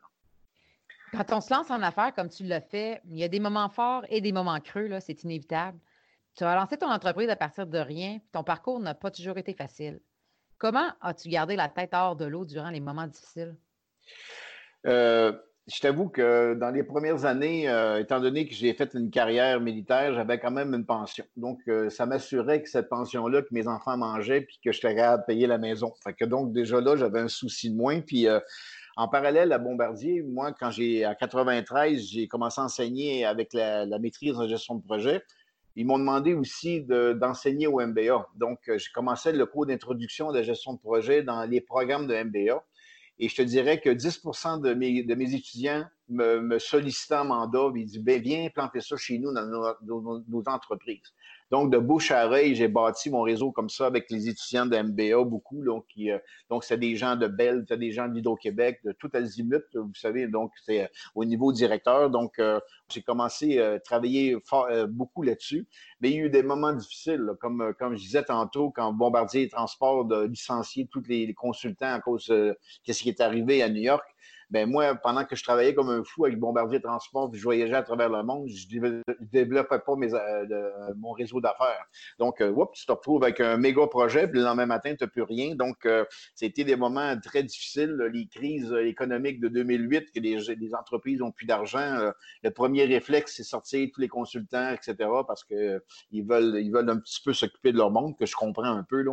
Quand 1.11 1.37
on 1.37 1.41
se 1.41 1.53
lance 1.53 1.69
en 1.69 1.81
affaires 1.81 2.13
comme 2.15 2.29
tu 2.29 2.43
l'as 2.43 2.61
fait, 2.61 3.01
il 3.05 3.17
y 3.17 3.23
a 3.23 3.27
des 3.27 3.39
moments 3.39 3.69
forts 3.69 4.03
et 4.09 4.19
des 4.19 4.31
moments 4.31 4.59
creux, 4.59 4.89
c'est 4.99 5.23
inévitable. 5.23 5.77
Tu 6.35 6.43
as 6.43 6.55
lancé 6.55 6.77
ton 6.77 6.89
entreprise 6.89 7.29
à 7.29 7.35
partir 7.35 7.67
de 7.67 7.77
rien, 7.77 8.19
ton 8.31 8.43
parcours 8.43 8.79
n'a 8.79 8.95
pas 8.95 9.11
toujours 9.11 9.37
été 9.37 9.53
facile. 9.53 9.99
Comment 10.63 10.93
as-tu 11.01 11.27
gardé 11.27 11.57
la 11.57 11.67
tête 11.67 11.89
hors 11.91 12.15
de 12.15 12.23
l'eau 12.23 12.45
durant 12.45 12.69
les 12.69 12.79
moments 12.79 13.05
difficiles? 13.05 13.57
Euh, 14.87 15.33
je 15.67 15.81
t'avoue 15.81 16.07
que 16.07 16.53
dans 16.53 16.69
les 16.69 16.83
premières 16.83 17.25
années, 17.25 17.67
euh, 17.67 17.99
étant 17.99 18.21
donné 18.21 18.47
que 18.47 18.55
j'ai 18.55 18.73
fait 18.73 18.93
une 18.93 19.09
carrière 19.09 19.59
militaire, 19.59 20.13
j'avais 20.13 20.39
quand 20.39 20.51
même 20.51 20.73
une 20.73 20.85
pension. 20.85 21.25
Donc, 21.35 21.59
euh, 21.67 21.89
ça 21.89 22.05
m'assurait 22.05 22.63
que 22.63 22.69
cette 22.69 22.87
pension-là, 22.87 23.41
que 23.41 23.49
mes 23.51 23.67
enfants 23.67 23.97
mangeaient, 23.97 24.39
puis 24.39 24.57
que 24.63 24.71
je 24.71 24.79
capable 24.79 25.23
de 25.23 25.25
payer 25.25 25.47
la 25.47 25.57
maison. 25.57 25.91
Fait 26.01 26.13
que 26.13 26.23
donc, 26.23 26.53
déjà 26.53 26.79
là, 26.79 26.95
j'avais 26.95 27.19
un 27.19 27.27
souci 27.27 27.69
de 27.69 27.75
moins. 27.75 27.99
Puis, 27.99 28.25
en 28.95 29.09
parallèle 29.09 29.51
à 29.51 29.57
Bombardier, 29.57 30.21
moi, 30.21 30.53
quand 30.57 30.71
j'ai, 30.71 31.03
à 31.03 31.13
93, 31.13 31.99
j'ai 32.09 32.29
commencé 32.29 32.61
à 32.61 32.63
enseigner 32.63 33.25
avec 33.25 33.51
la, 33.51 33.85
la 33.85 33.99
maîtrise 33.99 34.39
en 34.39 34.47
gestion 34.47 34.75
de 34.75 34.83
projet. 34.85 35.23
Ils 35.75 35.85
m'ont 35.85 35.97
demandé 35.97 36.33
aussi 36.33 36.81
d'enseigner 36.83 37.67
au 37.67 37.79
MBA. 37.79 38.27
Donc, 38.35 38.59
euh, 38.69 38.77
j'ai 38.77 38.91
commencé 38.93 39.31
le 39.31 39.45
cours 39.45 39.65
d'introduction 39.65 40.31
de 40.31 40.41
gestion 40.43 40.73
de 40.73 40.79
projet 40.79 41.23
dans 41.23 41.43
les 41.45 41.61
programmes 41.61 42.07
de 42.07 42.15
MBA. 42.15 42.63
Et 43.19 43.29
je 43.29 43.35
te 43.35 43.41
dirais 43.41 43.79
que 43.79 43.89
10 43.89 44.21
de 44.61 44.73
mes, 44.73 45.03
de 45.03 45.15
mes 45.15 45.35
étudiants 45.35 45.85
me, 46.09 46.39
me 46.39 46.59
sollicitant 46.59 47.25
mandat, 47.25 47.71
il 47.75 47.85
dit, 47.85 47.99
ben, 47.99 48.21
viens 48.21 48.49
planter 48.49 48.81
ça 48.81 48.97
chez 48.97 49.19
nous 49.19 49.31
dans 49.33 49.45
nos 50.27 50.43
entreprises. 50.47 51.13
Donc, 51.51 51.71
de 51.71 51.77
bouche 51.77 52.11
à 52.11 52.25
oreille, 52.25 52.55
j'ai 52.55 52.67
bâti 52.67 53.09
mon 53.09 53.21
réseau 53.21 53.51
comme 53.51 53.69
ça 53.69 53.85
avec 53.85 54.09
les 54.09 54.27
étudiants 54.27 54.65
de 54.65 54.77
MBA, 54.77 55.23
beaucoup. 55.23 55.63
Donc, 55.63 55.85
qui, 55.87 56.11
euh, 56.11 56.17
donc 56.49 56.63
c'est 56.63 56.77
des 56.77 56.95
gens 56.95 57.15
de 57.15 57.27
Bell, 57.27 57.65
c'est 57.67 57.77
des 57.77 57.91
gens 57.91 58.07
de 58.07 58.39
québec 58.39 58.79
de 58.83 58.91
tout 58.93 59.09
azimut, 59.13 59.63
vous 59.73 59.93
savez. 59.93 60.27
Donc, 60.27 60.51
c'est 60.65 60.83
euh, 60.83 60.87
au 61.15 61.25
niveau 61.25 61.51
directeur. 61.51 62.09
Donc, 62.09 62.39
euh, 62.39 62.59
j'ai 62.89 63.01
commencé 63.01 63.59
à 63.59 63.79
travailler 63.79 64.37
beaucoup 64.89 65.23
là-dessus. 65.23 65.67
Mais 65.99 66.11
il 66.11 66.15
y 66.15 66.19
a 66.19 66.25
eu 66.25 66.29
des 66.29 66.43
moments 66.43 66.73
difficiles, 66.73 67.31
comme, 67.39 67.73
comme 67.79 67.95
je 67.95 68.01
disais 68.01 68.23
tantôt, 68.23 68.69
quand 68.69 68.93
Bombardier 68.93 69.47
Transport 69.49 70.11
a 70.11 70.27
licencié 70.27 70.87
tous 70.91 71.03
les, 71.07 71.25
les 71.25 71.33
consultants 71.33 71.93
à 71.93 71.99
cause 71.99 72.27
de 72.27 72.55
ce 72.85 73.01
qui 73.01 73.09
est 73.09 73.21
arrivé 73.21 73.63
à 73.63 73.69
New 73.69 73.81
York 73.81 74.03
ben 74.53 74.69
moi, 74.69 74.93
pendant 74.93 75.25
que 75.25 75.35
je 75.35 75.43
travaillais 75.43 75.73
comme 75.73 75.89
un 75.89 76.03
fou 76.03 76.25
avec 76.25 76.37
Bombardier 76.37 76.79
Transport, 76.79 77.33
je 77.33 77.41
voyageais 77.41 77.73
à 77.73 77.81
travers 77.81 78.07
le 78.07 78.21
monde, 78.21 78.47
je 78.47 78.67
ne 78.77 79.01
développais 79.19 79.79
pas 79.79 79.95
mes, 79.95 80.13
euh, 80.13 80.93
mon 80.95 81.11
réseau 81.11 81.41
d'affaires. 81.41 81.87
Donc, 82.19 82.39
euh, 82.39 82.53
tu 82.75 82.85
te 82.85 82.91
retrouves 82.91 83.23
avec 83.23 83.39
un 83.39 83.57
méga 83.57 83.87
projet, 83.87 84.27
puis 84.27 84.37
le 84.37 84.45
lendemain 84.45 84.67
matin, 84.67 84.93
tu 84.95 85.03
n'as 85.03 85.09
plus 85.09 85.23
rien. 85.23 85.55
Donc, 85.55 85.87
euh, 85.87 86.05
c'était 86.35 86.65
des 86.65 86.75
moments 86.75 87.19
très 87.19 87.41
difficiles, 87.41 87.97
les 88.13 88.27
crises 88.27 88.71
économiques 88.73 89.39
de 89.39 89.47
2008, 89.47 90.11
que 90.11 90.19
les, 90.19 90.75
entreprises 90.75 91.17
n'ont 91.17 91.31
plus 91.31 91.47
d'argent. 91.47 92.11
le 92.43 92.51
premier 92.51 92.85
réflexe, 92.85 93.33
c'est 93.37 93.43
sortir 93.43 93.89
tous 93.91 94.01
les 94.01 94.07
consultants, 94.07 94.71
etc., 94.71 95.09
parce 95.25 95.43
qu'ils 95.43 96.27
veulent, 96.27 96.59
ils 96.61 96.71
veulent 96.71 96.91
un 96.91 96.99
petit 96.99 97.21
peu 97.25 97.33
s'occuper 97.33 97.71
de 97.71 97.77
leur 97.77 97.89
monde, 97.89 98.15
que 98.19 98.27
je 98.27 98.35
comprends 98.35 98.65
un 98.65 98.83
peu. 98.83 99.03
Tu 99.03 99.09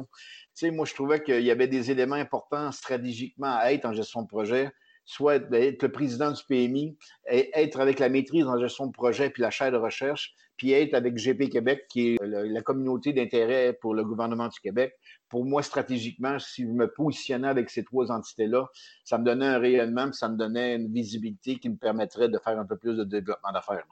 sais, 0.53 0.71
moi, 0.71 0.85
je 0.85 0.93
trouvais 0.93 1.23
qu'il 1.23 1.43
y 1.43 1.51
avait 1.51 1.67
des 1.67 1.91
éléments 1.91 2.17
importants 2.17 2.71
stratégiquement 2.73 3.57
à 3.57 3.73
être 3.73 3.87
en 3.87 3.95
gestion 3.95 4.21
de 4.21 4.27
projet 4.27 4.71
soit 5.11 5.43
être 5.53 5.83
le 5.83 5.91
président 5.91 6.31
du 6.31 6.43
PMI, 6.45 6.97
être 7.27 7.81
avec 7.81 7.99
la 7.99 8.09
maîtrise 8.09 8.47
en 8.47 8.59
gestion 8.61 8.87
de 8.87 8.93
projet 8.93 9.29
puis 9.29 9.43
la 9.43 9.51
chaire 9.51 9.73
de 9.73 9.77
recherche, 9.77 10.35
puis 10.57 10.71
être 10.71 10.95
avec 10.95 11.17
GP 11.17 11.51
Québec, 11.51 11.87
qui 11.89 12.15
est 12.15 12.19
la 12.23 12.63
communauté 12.63 13.13
d'intérêt 13.13 13.73
pour 13.73 13.95
le 13.95 14.05
gouvernement 14.05 14.47
du 14.47 14.61
Québec. 14.61 14.95
Pour 15.29 15.45
moi, 15.45 15.65
stratégiquement, 15.65 16.39
si 16.39 16.63
je 16.63 16.69
me 16.69 16.87
positionnais 16.87 17.49
avec 17.49 17.71
ces 17.71 17.83
trois 17.83 18.13
entités-là, 18.13 18.69
ça 19.03 19.19
me 19.19 19.25
donnait 19.25 19.47
un 19.47 19.59
rayonnement, 19.59 20.13
ça 20.13 20.29
me 20.29 20.37
donnait 20.37 20.77
une 20.77 20.93
visibilité 20.93 21.57
qui 21.57 21.71
me 21.71 21.77
permettrait 21.77 22.29
de 22.29 22.39
faire 22.39 22.59
un 22.59 22.65
peu 22.65 22.77
plus 22.77 22.97
de 22.97 23.03
développement 23.03 23.51
d'affaires. 23.51 23.85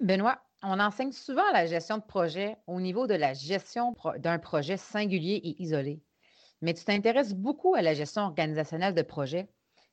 Benoît, 0.00 0.40
on 0.64 0.80
enseigne 0.80 1.12
souvent 1.12 1.48
la 1.52 1.66
gestion 1.66 1.98
de 1.98 2.02
projet 2.02 2.56
au 2.66 2.80
niveau 2.80 3.06
de 3.06 3.14
la 3.14 3.32
gestion 3.32 3.94
d'un 4.18 4.40
projet 4.40 4.76
singulier 4.76 5.40
et 5.44 5.62
isolé. 5.62 6.00
Mais 6.62 6.74
tu 6.74 6.84
t'intéresses 6.84 7.34
beaucoup 7.34 7.76
à 7.76 7.82
la 7.82 7.94
gestion 7.94 8.22
organisationnelle 8.22 8.94
de 8.94 9.02
projet 9.02 9.48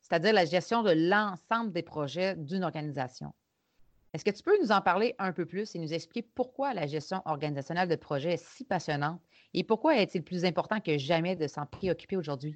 c'est-à-dire 0.10 0.34
la 0.34 0.45
gestion 0.45 0.82
de 0.82 0.91
l'ensemble 0.91 1.72
des 1.72 1.84
projets 1.84 2.36
d'une 2.36 2.63
organisation. 2.63 3.34
Est-ce 4.13 4.26
que 4.26 4.32
tu 4.32 4.41
peux 4.41 4.60
nous 4.60 4.72
en 4.72 4.82
parler 4.82 5.13
un 5.19 5.32
peu 5.32 5.45
plus 5.45 5.76
et 5.76 5.80
nous 5.80 5.93
expliquer 5.93 6.28
pourquoi 6.34 6.74
la 6.74 6.88
gestion 6.88 7.22
organisationnelle 7.26 7.88
de 7.88 7.95
projet 7.95 8.34
est 8.34 8.43
si 8.43 8.63
passionnante 8.63 9.22
et 9.54 9.63
pourquoi 9.63 9.98
est-il 9.98 10.24
plus 10.24 10.45
important 10.45 10.80
que 10.80 10.98
jamais 10.98 11.36
de 11.36 11.45
s'en 11.45 11.67
préoccuper 11.67 12.17
aujourd'hui? 12.17 12.56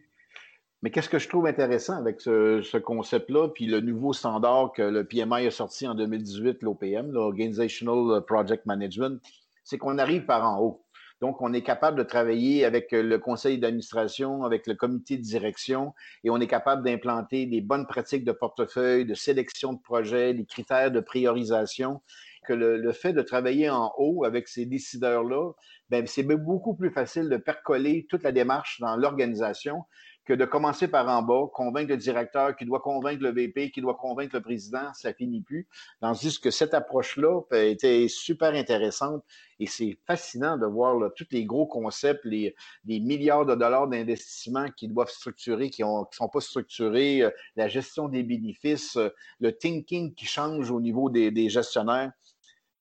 Mais 0.82 0.89
qu'est-ce 0.89 1.10
que 1.10 1.20
je 1.20 1.30
trouve 1.30 1.46
intéressant 1.46 1.96
avec 1.96 2.20
ce, 2.22 2.78
concept-là, 2.78 3.50
puis 3.50 3.68
le 3.68 3.80
nouveau 3.82 4.13
standard 4.13 4.74
que 4.74 4.82
le 4.82 5.06
PMI 5.06 5.48
a 5.48 5.52
sorti 5.52 5.88
en 5.88 5.96
2018, 5.96 6.62
l'OPM, 6.62 7.12
l'Organizational 7.12 8.26
Project 8.26 8.66
Management, 8.66 9.22
c'est 9.63 9.78
qu'on 9.78 9.98
arrive 9.98 10.26
par 10.26 10.44
en 10.44 10.60
haut. 10.60 10.83
Donc, 11.23 11.41
on 11.41 11.53
est 11.53 11.62
capable 11.62 11.97
de 11.97 12.03
travailler 12.03 12.65
avec 12.65 12.91
le 12.91 13.17
conseil 13.17 13.57
d'administration, 13.57 14.43
avec 14.43 14.67
le 14.67 14.73
comité 14.73 15.15
de 15.15 15.21
direction, 15.21 15.93
et 16.25 16.29
on 16.29 16.38
est 16.41 16.47
capable 16.47 16.83
d'implanter 16.83 17.45
des 17.45 17.62
bonnes 17.62 17.88
pratiques 17.88 18.25
de 18.25 18.33
portefeuille, 18.33 19.05
de 19.05 19.13
sélection 19.13 19.71
de 19.71 19.79
projets, 19.79 20.33
des 20.33 20.43
critères 20.43 20.91
de 20.91 20.99
priorisation. 20.99 22.01
Que 22.45 22.51
le, 22.51 22.91
fait 22.91 23.13
de 23.13 23.21
travailler 23.21 23.69
en 23.69 23.93
haut 23.97 24.25
avec 24.25 24.49
ces 24.49 24.65
décideurs-là, 24.65 25.53
ben, 25.89 26.05
c'est 26.07 26.23
beaucoup 26.23 26.75
plus 26.75 26.91
facile 26.91 27.29
de 27.29 27.38
percoler 27.38 28.05
toute 28.09 28.23
la 28.23 28.33
démarche 28.33 28.81
dans 28.81 28.97
l'organisation 28.97 29.83
que 30.25 30.33
de 30.33 30.45
commencer 30.45 30.88
par 30.88 31.07
en 31.09 31.21
bas, 31.21 31.47
convaincre 31.53 31.89
le 31.89 31.97
directeur, 31.97 32.55
qui 32.55 32.65
doit 32.65 32.79
convaincre 32.79 33.21
le 33.21 33.31
VP, 33.31 33.71
qui 33.71 33.81
doit 33.81 33.95
convaincre 33.95 34.36
le 34.36 34.41
président, 34.41 34.93
ça 34.93 35.13
finit 35.13 35.41
plus. 35.41 35.67
Tandis 35.99 36.39
que 36.39 36.49
cette 36.49 36.73
approche-là 36.73 37.41
était 37.51 38.07
super 38.07 38.53
intéressante 38.53 39.23
et 39.59 39.67
c'est 39.67 39.97
fascinant 40.07 40.57
de 40.57 40.65
voir 40.65 41.12
tous 41.15 41.27
les 41.31 41.45
gros 41.45 41.65
concepts, 41.65 42.23
les, 42.25 42.55
milliards 42.86 43.45
de 43.45 43.55
dollars 43.55 43.88
d'investissement 43.88 44.67
qui 44.75 44.88
doivent 44.88 45.09
structurer, 45.09 45.69
qui 45.69 45.83
ne 45.83 46.03
sont 46.12 46.29
pas 46.29 46.41
structurés, 46.41 47.21
euh, 47.21 47.29
la 47.55 47.67
gestion 47.67 48.07
des 48.07 48.23
bénéfices, 48.23 48.95
euh, 48.97 49.09
le 49.39 49.51
thinking 49.51 50.13
qui 50.13 50.25
change 50.25 50.71
au 50.71 50.79
niveau 50.79 51.09
des, 51.09 51.31
des 51.31 51.49
gestionnaires. 51.49 52.12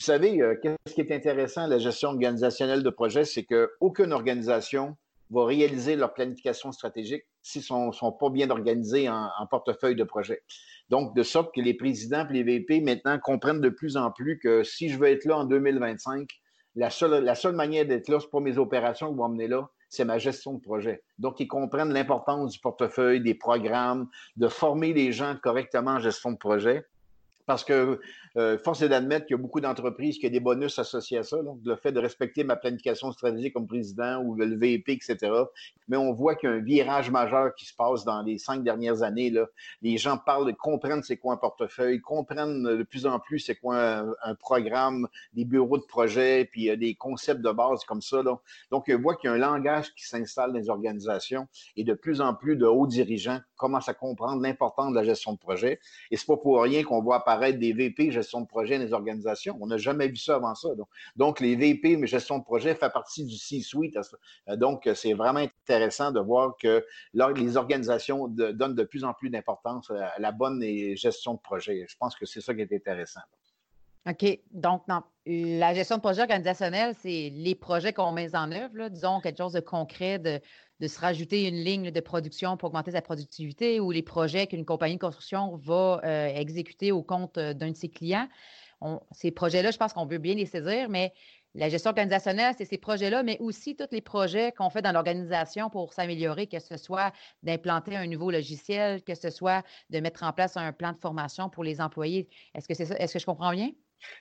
Vous 0.01 0.07
savez, 0.07 0.41
euh, 0.41 0.57
qu'est-ce 0.61 0.95
qui 0.95 1.01
est 1.01 1.13
intéressant 1.13 1.63
à 1.63 1.69
la 1.69 1.79
gestion 1.79 2.09
organisationnelle 2.11 2.83
de 2.83 2.91
projet, 2.91 3.25
c'est 3.25 3.45
qu'aucune 3.45 4.13
organisation 4.13 4.97
va 5.31 5.47
réaliser 5.47 5.97
leur 5.97 6.13
planification 6.13 6.73
stratégique 6.73 7.25
s'ils 7.43 7.63
ne 7.63 7.93
sont, 7.93 8.13
pas 8.13 8.31
bien 8.31 8.51
organisés 8.51 9.09
en, 9.09 9.47
portefeuille 9.51 9.97
de 9.97 10.05
projet. 10.05 10.43
Donc, 10.91 11.15
de 11.15 11.23
sorte 11.23 11.55
que 11.55 11.61
les 11.61 11.75
présidents 11.75 12.27
et 12.29 12.33
les 12.33 12.43
VP 12.43 12.81
maintenant 12.81 13.19
comprennent 13.19 13.61
de 13.61 13.69
plus 13.69 13.97
en 13.97 14.11
plus 14.11 14.39
que 14.39 14.63
si 14.63 14.89
je 14.89 14.99
veux 14.99 15.09
être 15.09 15.25
là 15.25 15.39
en 15.39 15.45
2025, 15.45 16.29
la 16.77 16.91
seule, 16.91 17.25
la 17.25 17.35
seule 17.35 17.55
manière 17.55 17.87
d'être 17.87 18.09
là, 18.09 18.21
ce 18.21 18.27
n'est 18.27 18.31
pas 18.31 18.41
mes 18.41 18.59
opérations 18.59 19.11
qui 19.11 19.17
vont 19.17 19.29
m'emmener 19.29 19.49
là, 19.49 19.69
c'est 19.89 20.05
ma 20.05 20.19
gestion 20.19 20.55
de 20.55 20.61
projet. 20.61 21.03
Donc, 21.19 21.39
ils 21.41 21.49
comprennent 21.49 21.93
l'importance 21.93 22.53
du 22.53 22.59
portefeuille, 22.61 23.21
des 23.21 23.35
programmes, 23.35 24.09
de 24.37 24.49
former 24.49 24.95
les 24.95 25.13
gens 25.13 25.37
correctement 25.43 25.93
en 25.93 25.99
gestion 25.99 26.33
de 26.33 26.39
projet. 26.39 26.87
Parce 27.45 27.65
que 27.65 28.01
euh, 28.37 28.59
force 28.59 28.83
est 28.83 28.89
d'admettre 28.89 29.27
qu'il 29.27 29.37
y 29.37 29.39
a 29.39 29.43
beaucoup 29.43 29.61
d'entreprises 29.61 30.19
qui 30.19 30.27
ont 30.27 30.31
des 30.31 30.41
bonus 30.41 30.79
associés 30.79 31.19
à 31.19 31.23
ça. 31.23 31.43
Donc, 31.43 31.61
le 31.65 31.77
fait 31.77 31.93
de 31.93 32.01
respecter 32.01 32.45
ma 32.45 32.57
planification 32.57 33.13
stratégique 33.13 33.53
comme 33.55 33.67
président 33.67 34.23
ou 34.23 34.35
le 34.35 34.57
VP, 34.57 34.93
etc. 34.93 35.33
Mais 35.89 35.97
on 35.97 36.13
voit 36.13 36.35
qu'il 36.35 36.49
y 36.49 36.53
a 36.53 36.57
un 36.57 36.61
virage 36.61 37.11
majeur 37.11 37.55
qui 37.55 37.67
se 37.67 37.75
passe 37.75 38.05
dans 38.05 38.23
les 38.23 38.39
cinq 38.39 38.63
dernières 38.63 39.03
années. 39.03 39.31
Là. 39.31 39.47
Les 39.83 39.99
gens 39.99 40.17
parlent, 40.17 40.55
comprennent 40.57 41.03
c'est 41.03 41.17
quoi 41.17 41.35
un 41.35 41.37
portefeuille, 41.37 42.01
comprennent 42.01 42.63
de 42.63 42.83
plus 42.83 43.07
en 43.07 43.19
plus 43.19 43.41
c'est 43.41 43.57
quoi 43.57 44.05
un, 44.23 44.35
programme, 44.35 45.09
des 45.35 45.45
bureaux 45.45 45.79
de 45.79 45.85
projet, 45.85 46.49
puis 46.51 46.71
a 46.71 46.77
des 46.77 46.95
concepts 46.95 47.43
de 47.43 47.51
base 47.51 47.85
comme 47.85 48.03
ça. 48.03 48.23
Là. 48.23 48.39
Donc, 48.71 48.91
on 48.91 48.99
voit 48.99 49.17
qu'il 49.17 49.29
y 49.29 49.33
a 49.33 49.37
un 49.37 49.39
langage 49.39 49.95
qui 49.95 50.07
s'installe 50.07 50.53
dans 50.53 50.59
les 50.59 50.71
organisations 50.71 51.49
et 51.77 51.85
de 51.85 51.95
plus 51.95 52.21
en 52.21 52.35
plus 52.35 52.57
de 52.57 52.67
hauts 52.67 52.87
dirigeants 52.87 53.41
commencent 53.57 53.89
à 53.89 53.95
comprendre 53.95 54.43
l'importance 54.43 54.91
de 54.91 54.97
la 54.97 55.05
gestion 55.05 55.33
de 55.35 55.39
projet. 55.39 55.79
Et 56.11 56.17
c'est 56.17 56.27
pas 56.27 56.37
pour 56.37 56.63
rien 56.63 56.83
qu'on 56.83 57.03
voit 57.03 57.17
apparaître 57.17 57.59
des 57.59 57.73
VP 57.73 58.11
gestion 58.23 58.41
de 58.41 58.47
projet 58.47 58.79
dans 58.79 58.85
les 58.85 58.93
organisations. 58.93 59.59
On 59.61 59.67
n'a 59.67 59.77
jamais 59.77 60.09
vu 60.09 60.17
ça 60.17 60.37
avant 60.37 60.55
ça. 60.55 60.69
Donc, 61.17 61.41
les 61.41 61.57
VP, 61.57 61.97
mais 61.97 62.07
gestion 62.07 62.39
de 62.39 62.45
projet, 62.45 62.75
fait 62.75 62.93
partie 62.93 63.25
du 63.25 63.37
C-suite. 63.37 63.97
Euh, 64.49 64.57
donc, 64.57 64.89
c'est 64.95 65.13
vraiment 65.13 65.41
intéressant 65.41 66.13
de 66.13 66.21
voir 66.21 66.57
que 66.57 66.85
les 67.13 67.57
organisations 67.57 68.29
donnent 68.29 68.75
de 68.75 68.85
plus 68.85 69.05
en 69.05 69.13
plus 69.13 69.31
d'importance 69.31 69.91
à 69.91 70.19
la 70.19 70.33
bonne 70.33 70.63
gestion 70.97 71.35
de 71.35 71.41
projet. 71.41 71.87
Je 71.89 71.97
pense 71.99 72.17
que 72.17 72.27
c'est 72.27 72.41
ça 72.41 72.55
qui 72.55 72.63
est 72.63 72.73
intéressant. 72.73 73.21
OK. 74.09 74.41
Donc, 74.51 74.83
la 75.27 75.75
gestion 75.75 75.97
de 75.97 76.01
projet 76.01 76.23
organisationnel, 76.23 76.95
c'est 77.01 77.31
les 77.33 77.55
projets 77.55 77.93
qu'on 77.93 78.11
met 78.11 78.35
en 78.35 78.51
œuvre, 78.51 78.89
disons 78.89 79.21
quelque 79.21 79.39
chose 79.39 79.53
de 79.53 79.61
concret, 79.61 80.19
de, 80.19 80.41
se 80.89 81.01
rajouter 81.01 81.49
une 81.49 81.63
ligne 81.63 81.91
de 81.91 82.01
production 82.01 82.57
pour 82.57 82.69
augmenter 82.69 82.93
sa 82.93 83.03
productivité 83.03 83.81
ou 83.81 83.91
les 83.91 84.03
projets 84.03 84.47
qu'une 84.47 84.65
compagnie 84.65 84.97
de 84.97 85.01
construction 85.01 85.57
va 85.57 86.01
euh, 86.05 86.27
exécuter 86.35 86.93
au 86.93 87.03
compte 87.03 87.39
euh, 87.39 87.55
d'un 87.55 87.71
de 87.71 87.77
ses 87.77 87.89
clients. 87.89 88.29
ces 89.13 89.31
projets-là, 89.31 89.71
je 89.71 89.79
pense 89.79 89.93
qu'on 89.93 90.07
veut 90.07 90.19
bien 90.19 90.35
les 90.35 90.47
saisir, 90.47 90.89
mais 90.89 91.13
la 91.55 91.69
gestion 91.69 91.91
organisationnelle, 91.91 92.55
c'est 92.57 92.65
ces 92.65 92.79
projets-là, 92.79 93.23
mais 93.23 93.37
aussi 93.39 93.77
tous 93.77 93.89
les 93.91 94.01
projets 94.01 94.53
qu'on 94.53 94.71
fait 94.71 94.81
dans 94.81 94.93
l'organisation 94.93 95.69
pour 95.69 95.93
s'améliorer, 95.93 96.47
que 96.47 96.59
ce 96.59 96.79
soit 96.79 97.13
d'implanter 97.43 97.95
un 97.95 98.07
nouveau 98.07 98.31
logiciel, 98.31 99.03
que 99.03 99.15
ce 99.15 99.29
soit 99.29 99.63
de 99.91 100.01
mettre 100.01 100.23
en 100.23 100.33
place 100.33 100.57
un 100.57 100.73
plan 100.73 100.93
de 100.93 100.99
formation 100.99 101.51
pour 101.51 101.63
les 101.63 101.81
employés. 101.81 102.29
Est-ce 102.55 102.67
que 102.67 102.75
c'est 102.75 102.87
ça? 102.87 102.97
Est-ce 102.97 103.13
que 103.13 103.19
je 103.19 103.27
comprends 103.27 103.53
bien? 103.53 103.71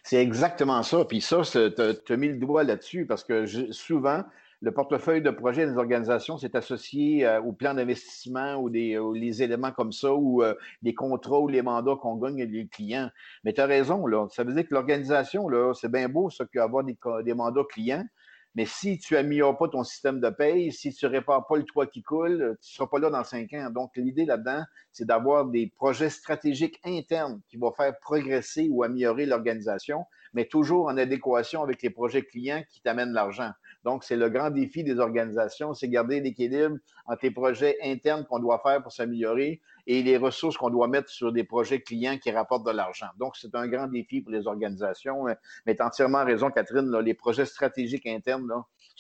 C'est 0.04 0.22
exactement 0.22 0.84
ça. 0.84 1.06
Puis 1.06 1.22
ça, 1.22 1.42
tu 1.44 2.14
as 2.14 2.18
mis 2.18 2.28
le 2.28 2.38
doigt 2.38 2.64
là-dessus 2.64 3.06
parce 3.06 3.24
que 3.24 3.46
souvent, 3.72 4.24
le 4.62 4.72
portefeuille 4.72 5.24
de 5.24 5.32
projet 5.32 5.66
des 5.66 5.76
organisations, 5.76 6.38
c'est 6.38 6.56
associé 6.56 7.26
euh, 7.26 7.42
au 7.42 7.52
plan 7.52 7.74
d'investissement 7.74 8.58
ou 8.58 8.68
les 8.68 9.44
éléments 9.44 9.72
comme 9.72 9.92
ça, 9.92 10.14
ou 10.14 10.44
euh, 10.44 10.54
les 10.84 10.94
contrats 10.94 11.40
ou 11.40 11.48
les 11.48 11.64
mandats 11.64 11.96
qu'on 11.96 12.16
gagne 12.16 12.44
les 12.44 12.68
clients. 12.68 13.10
Mais 13.44 13.54
tu 13.54 13.62
as 13.62 13.66
raison. 13.66 14.06
Ça 14.30 14.44
veut 14.44 14.54
dire 14.54 14.68
que 14.68 14.74
l'organisation, 14.74 15.48
c'est 15.74 15.92
bien 15.92 16.10
beau, 16.10 16.30
ça, 16.30 16.46
qu'avoir 16.46 16.84
des, 16.84 16.98
des 17.24 17.34
mandats 17.34 17.64
clients, 17.70 18.06
mais 18.54 18.66
si 18.66 19.00
tu 19.00 19.14
n'améliores 19.14 19.58
pas 19.58 19.70
ton 19.70 19.84
système 19.84 20.20
de 20.20 20.30
paye, 20.30 20.72
si 20.74 20.94
tu 20.94 21.06
répares 21.06 21.48
pas 21.48 21.56
le 21.56 21.64
toit 21.64 21.88
qui 21.88 22.04
coule, 22.04 22.58
tu 22.62 22.70
ne 22.70 22.76
seras 22.76 22.88
pas 22.88 23.00
là 23.00 23.10
dans 23.10 23.24
cinq 23.24 23.54
ans. 23.54 23.70
Donc, 23.70 23.92
l'idée 23.96 24.26
là-dedans, 24.26 24.64
c'est 24.92 25.06
d'avoir 25.06 25.46
des 25.46 25.72
projets 25.76 26.10
stratégiques 26.10 26.80
internes 26.84 27.40
qui 27.48 27.58
vont 27.58 27.72
faire 27.72 27.98
progresser 28.00 28.68
ou 28.70 28.84
améliorer 28.84 29.26
l'organisation, 29.26 30.04
mais 30.34 30.46
toujours 30.46 30.88
en 30.88 30.98
adéquation 30.98 31.62
avec 31.62 31.82
les 31.82 31.90
projets 31.90 32.24
clients 32.24 32.64
qui 32.70 32.82
t'amènent 32.82 33.14
l'argent. 33.14 33.52
Donc, 33.84 34.04
c'est 34.04 34.16
le 34.16 34.30
grand 34.30 34.52
défi 34.52 34.84
des 34.84 35.00
organisations, 35.00 35.74
c'est 35.74 35.90
garder 35.90 36.22
l'équilibre 36.22 36.78
entre 37.06 37.20
les 37.24 37.32
projets 37.32 37.78
internes 37.84 38.26
qu'on 38.26 38.40
doit 38.40 38.62
faire 38.64 38.82
pour 38.82 38.92
s'améliorer 38.92 39.62
et 39.88 40.04
les 40.04 40.18
ressources 40.18 40.58
qu'on 40.58 40.70
doit 40.70 40.88
mettre 40.88 41.10
sur 41.10 41.32
des 41.32 41.44
projets 41.44 41.82
clients 41.82 42.18
qui 42.18 42.32
rapportent 42.32 42.66
de 42.66 42.72
l'argent. 42.72 43.08
Donc, 43.18 43.36
c'est 43.38 43.54
un 43.56 43.68
grand 43.68 43.88
défi 43.88 44.22
pour 44.22 44.32
les 44.32 44.48
organisations. 44.48 45.26
Mais 45.66 45.76
tu 45.76 45.82
as 45.82 45.88
entièrement 45.88 46.24
raison, 46.24 46.50
Catherine, 46.50 46.96
les 47.00 47.14
projets 47.14 47.46
stratégiques 47.46 48.06
internes 48.08 48.52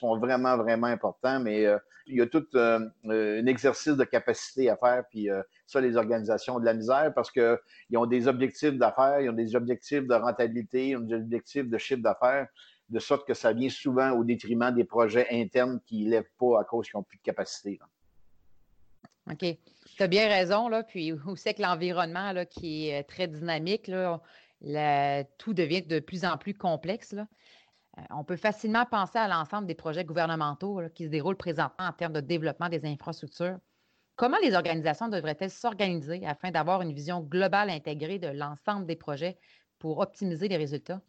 sont 0.02 0.18
vraiment, 0.18 0.58
vraiment 0.58 0.88
importants, 0.88 1.40
mais 1.40 1.66
euh, 1.66 1.78
il 2.08 2.18
y 2.18 2.22
a 2.22 2.28
tout 2.28 2.46
euh, 2.56 2.80
un 3.06 3.46
exercice 3.46 3.96
de 3.96 4.04
capacité 4.04 4.70
à 4.70 4.76
faire, 4.76 5.04
puis 5.10 5.30
euh, 5.30 5.42
ça, 5.68 5.80
les 5.80 5.96
organisations 5.96 6.56
ont 6.56 6.60
de 6.60 6.66
la 6.66 6.74
misère 6.74 7.12
parce 7.14 7.32
qu'ils 7.32 7.58
ont 7.96 8.08
des 8.08 8.28
objectifs 8.28 8.74
d'affaires, 8.74 9.22
ils 9.22 9.30
ont 9.30 9.34
des 9.34 9.56
objectifs 9.56 10.08
de 10.08 10.14
rentabilité, 10.14 10.90
ils 10.90 10.98
ont 10.98 11.02
des 11.02 11.16
objectifs 11.16 11.70
de 11.70 11.78
chiffre 11.78 12.02
d'affaires, 12.02 12.48
de 12.90 13.00
sorte 13.00 13.28
que 13.28 13.34
ça 13.34 13.54
vient 13.54 13.70
souvent 13.70 14.12
au 14.12 14.24
détriment 14.24 14.74
des 14.74 14.84
projets 14.84 15.28
internes 15.32 15.80
qui 15.86 16.06
ne 16.06 16.12
lèvent 16.12 16.32
pas 16.40 16.60
à 16.60 16.64
cause 16.64 16.88
qu'ils 16.88 16.98
n'ont 16.98 17.04
plus 17.04 17.18
de 17.18 17.24
capacité. 17.24 17.80
OK. 19.30 19.46
Tu 19.98 20.04
as 20.04 20.08
bien 20.08 20.28
raison, 20.28 20.68
là. 20.68 20.84
Puis 20.84 21.12
où 21.14 21.36
c'est 21.36 21.54
que 21.54 21.62
l'environnement 21.62 22.34
qui 22.50 22.90
est 22.90 23.04
très 23.04 23.28
dynamique, 23.28 23.88
là, 23.88 24.22
tout 25.38 25.54
devient 25.54 25.82
de 25.82 26.00
plus 26.00 26.26
en 26.26 26.38
plus 26.38 26.54
complexe. 26.54 27.14
Là. 27.14 27.28
Euh, 27.98 28.02
on 28.12 28.24
peut 28.24 28.38
facilement 28.38 28.86
penser 28.86 29.18
à 29.20 29.28
l'ensemble 29.28 29.68
des 29.68 29.76
projets 29.76 30.06
gouvernementaux 30.06 30.82
qui 30.96 31.06
se 31.06 31.10
déroulent 31.10 31.38
présentement 31.38 31.88
en 31.88 31.94
termes 31.94 32.14
de 32.14 32.22
développement 32.22 32.70
des 32.70 32.86
infrastructures. 32.86 33.58
Comment 34.16 34.38
les 34.44 34.56
organisations 34.56 35.08
devraient-elles 35.08 35.52
s'organiser 35.52 36.26
afin 36.26 36.52
d'avoir 36.52 36.82
une 36.82 36.94
vision 36.94 37.22
globale 37.22 37.70
intégrée 37.70 38.20
de 38.20 38.28
l'ensemble 38.28 38.86
des 38.86 38.96
projets 38.96 39.38
pour 39.80 40.00
optimiser 40.00 40.48
les 40.48 40.58
résultats? 40.58 41.02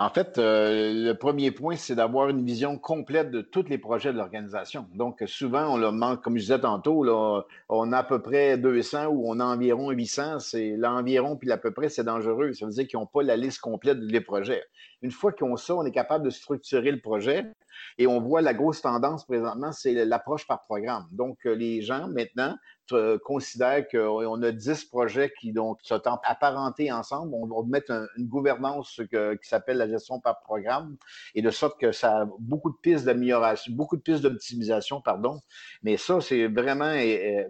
En 0.00 0.10
fait, 0.10 0.38
euh, 0.38 0.92
le 0.94 1.12
premier 1.14 1.50
point, 1.50 1.74
c'est 1.74 1.96
d'avoir 1.96 2.28
une 2.28 2.44
vision 2.44 2.78
complète 2.78 3.32
de 3.32 3.40
tous 3.40 3.64
les 3.64 3.78
projets 3.78 4.12
de 4.12 4.16
l'organisation. 4.16 4.86
Donc, 4.94 5.24
souvent, 5.26 5.74
on 5.74 5.76
le 5.76 5.90
manque, 5.90 6.22
comme 6.22 6.36
je 6.36 6.42
disais 6.42 6.60
tantôt, 6.60 7.02
là, 7.02 7.42
on 7.68 7.92
a 7.92 7.98
à 7.98 8.04
peu 8.04 8.22
près 8.22 8.56
200 8.58 9.06
ou 9.06 9.24
on 9.28 9.40
a 9.40 9.44
environ 9.44 9.90
800. 9.90 10.38
C'est 10.38 10.76
l'environ 10.76 11.34
puis 11.36 11.48
l'à 11.48 11.58
peu 11.58 11.72
près, 11.72 11.88
c'est 11.88 12.04
dangereux. 12.04 12.52
Ça 12.52 12.66
veut 12.66 12.70
dire 12.70 12.86
qu'ils 12.86 13.00
n'ont 13.00 13.06
pas 13.06 13.24
la 13.24 13.36
liste 13.36 13.58
complète 13.58 13.98
des 14.06 14.20
projets. 14.20 14.62
Une 15.02 15.10
fois 15.10 15.32
qu'ils 15.32 15.48
ont 15.48 15.56
ça, 15.56 15.74
on 15.74 15.84
est 15.84 15.90
capable 15.90 16.24
de 16.24 16.30
structurer 16.30 16.92
le 16.92 17.00
projet. 17.00 17.46
Et 17.98 18.06
on 18.06 18.20
voit 18.20 18.40
la 18.40 18.54
grosse 18.54 18.82
tendance 18.82 19.24
présentement, 19.24 19.72
c'est 19.72 19.92
l'approche 20.04 20.46
par 20.46 20.62
programme. 20.62 21.06
Donc, 21.12 21.38
euh, 21.46 21.54
les 21.54 21.82
gens, 21.82 22.08
maintenant, 22.08 22.56
euh, 22.92 23.18
considèrent 23.18 23.86
qu'on 23.88 24.42
a 24.42 24.50
10 24.52 24.84
projets 24.86 25.32
qui 25.38 25.52
donc, 25.52 25.78
sont 25.82 26.00
apparentés 26.24 26.90
ensemble. 26.90 27.34
On 27.34 27.46
va 27.46 27.68
mettre 27.68 28.08
une 28.16 28.26
gouvernance 28.26 29.00
qui 29.10 29.48
s'appelle 29.48 29.76
la 29.76 29.88
gestion 29.88 30.20
par 30.20 30.40
programme, 30.40 30.96
et 31.34 31.42
de 31.42 31.50
sorte 31.50 31.78
que 31.78 31.92
ça 31.92 32.22
a 32.22 32.26
beaucoup 32.38 32.70
de 32.70 32.76
pistes 32.80 33.04
d'amélioration, 33.04 33.72
beaucoup 33.74 33.96
de 33.96 34.02
pistes 34.02 34.22
d'optimisation, 34.22 35.00
pardon. 35.02 35.40
Mais 35.82 35.96
ça, 35.96 36.20
c'est 36.20 36.46
vraiment, 36.46 36.94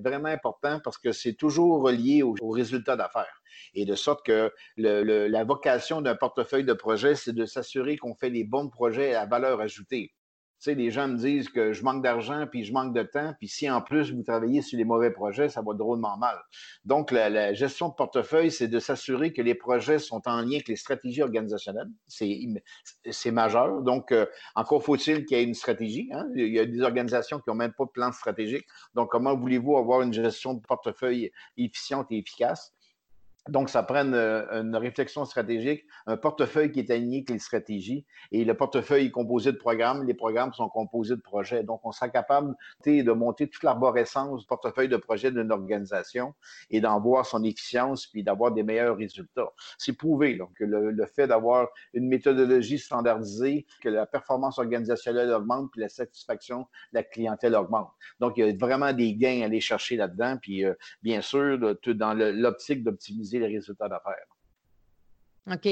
vraiment 0.03 0.29
important 0.29 0.81
parce 0.83 0.99
que 0.99 1.13
c'est 1.13 1.35
toujours 1.35 1.83
relié 1.83 2.23
aux 2.23 2.35
au 2.41 2.51
résultats 2.51 2.97
d'affaires. 2.97 3.43
Et 3.75 3.85
de 3.85 3.95
sorte 3.95 4.25
que 4.25 4.53
la 4.77 5.45
vocation 5.45 6.01
d'un 6.01 6.15
portefeuille 6.15 6.65
de 6.65 6.73
projets, 6.73 7.15
c'est 7.15 7.33
de 7.33 7.45
s'assurer 7.45 7.97
qu'on 7.97 8.15
fait 8.15 8.31
les 8.31 8.45
bons 8.45 8.69
projets 8.69 9.15
à 9.15 9.27
valeur 9.27 9.61
ajoutée. 9.61 10.13
Sais, 10.59 10.75
les 10.75 10.91
gens 10.91 11.07
me 11.07 11.17
disent 11.17 11.49
que 11.49 11.73
je 11.73 11.85
manque 11.85 12.03
d'argent, 12.03 12.47
puis 12.51 12.65
je 12.65 12.73
manque 12.73 12.93
de 12.93 13.05
temps, 13.05 13.33
puis 13.39 13.47
si 13.47 13.71
en 13.71 13.81
plus 13.81 14.13
vous 14.13 14.25
travaillez 14.25 14.61
sur 14.61 14.77
les 14.77 14.85
mauvais 14.85 15.13
projets, 15.13 15.49
ça 15.49 15.63
va 15.63 15.73
drôlement 15.75 16.17
mal. 16.17 16.37
Donc, 16.85 17.13
la, 17.13 17.55
gestion 17.55 17.89
de 17.89 17.95
portefeuille, 17.95 18.51
c'est 18.51 18.67
de 18.67 18.79
s'assurer 18.81 19.33
que 19.33 19.41
les 19.41 19.55
projets 19.55 20.01
sont 20.01 20.21
en 20.27 20.41
lien 20.41 20.55
avec 20.55 20.69
les 20.69 20.77
stratégies 20.77 21.23
organisationnelles. 21.23 21.91
C'est 22.09 23.31
majeur. 23.31 23.83
Donc, 23.83 24.11
euh, 24.11 24.27
encore 24.57 24.83
faut-il 24.83 25.25
qu'il 25.25 25.37
y 25.37 25.41
ait 25.41 25.45
une 25.45 25.55
stratégie. 25.55 26.09
Hein. 26.13 26.27
Il 26.35 26.53
y 26.53 26.59
a 26.59 26.67
des 26.67 26.83
organisations 26.83 27.39
qui 27.39 27.51
n'ont 27.51 27.57
même 27.57 27.73
pas 27.73 27.85
de 27.85 27.91
plan 27.91 28.11
stratégique. 28.11 28.67
Donc, 28.95 29.11
comment 29.11 29.37
voulez-vous 29.37 29.77
avoir 29.77 30.03
une 30.03 30.13
gestion 30.13 30.55
de 30.55 30.61
portefeuille 30.61 31.31
efficiente 31.57 32.09
et 32.11 32.19
efficace? 32.19 32.75
Donc, 33.49 33.71
ça 33.71 33.83
prend 33.83 34.05
une, 34.05 34.77
réflexion 34.77 35.25
stratégique, 35.25 35.85
un 36.07 36.17
portefeuille 36.17 36.71
qui 36.71 36.81
est 36.81 36.91
aligné 36.91 37.19
avec 37.19 37.31
les 37.31 37.39
stratégies. 37.39 38.05
Et 38.31 38.45
le 38.45 38.55
portefeuille 38.55 39.07
est 39.07 39.11
composé 39.11 39.53
de 39.53 39.57
programmes, 39.57 40.05
les 40.07 40.15
programmes 40.15 40.53
sont 40.53 40.69
composés 40.69 41.17
de 41.17 41.21
projets. 41.21 41.63
Donc, 41.65 41.81
on 41.85 41.93
sera 41.93 42.09
capable 42.09 42.55
de 42.87 43.13
monter 43.13 43.49
toute 43.49 43.63
l'arborescence 43.63 44.41
du 44.41 44.47
portefeuille 44.47 44.89
de 44.89 44.97
projet 44.97 45.31
d'une 45.31 45.51
organisation 45.51 46.35
et 46.71 46.81
d'en 46.81 47.01
voir 47.01 47.27
son 47.27 47.43
efficience 47.45 48.07
puis 48.07 48.23
d'avoir 48.23 48.53
des 48.53 48.63
meilleurs 48.63 48.97
résultats. 48.97 49.51
C'est 49.79 49.95
prouvé 49.95 50.37
donc, 50.37 50.53
que 50.55 50.65
le, 50.65 51.07
fait 51.07 51.27
d'avoir 51.27 51.69
une 51.95 52.09
méthodologie 52.09 52.79
standardisée, 52.79 53.67
que 53.81 53.89
la 53.89 54.07
performance 54.07 54.59
organisationnelle 54.59 55.31
augmente 55.33 55.71
puis 55.73 55.81
la 55.81 55.89
satisfaction 55.89 56.61
de 56.61 56.99
la 56.99 57.03
clientèle 57.03 57.55
augmente. 57.55 57.91
Donc, 58.21 58.35
il 58.37 58.47
y 58.47 58.49
a 58.49 58.55
vraiment 58.59 58.93
des 58.93 59.15
gains 59.15 59.43
à 59.43 59.47
aller 59.47 59.61
chercher 59.61 59.97
là-dedans. 59.97 60.37
Puis, 60.41 60.65
euh, 60.65 60.75
bien 61.03 61.21
sûr, 61.21 61.59
dans 61.59 62.15
l'optique 62.15 62.85
d'optimiser 62.85 63.38
les 63.39 63.47
résultats 63.47 63.89
d'affaires. 63.89 64.27
OK. 65.51 65.69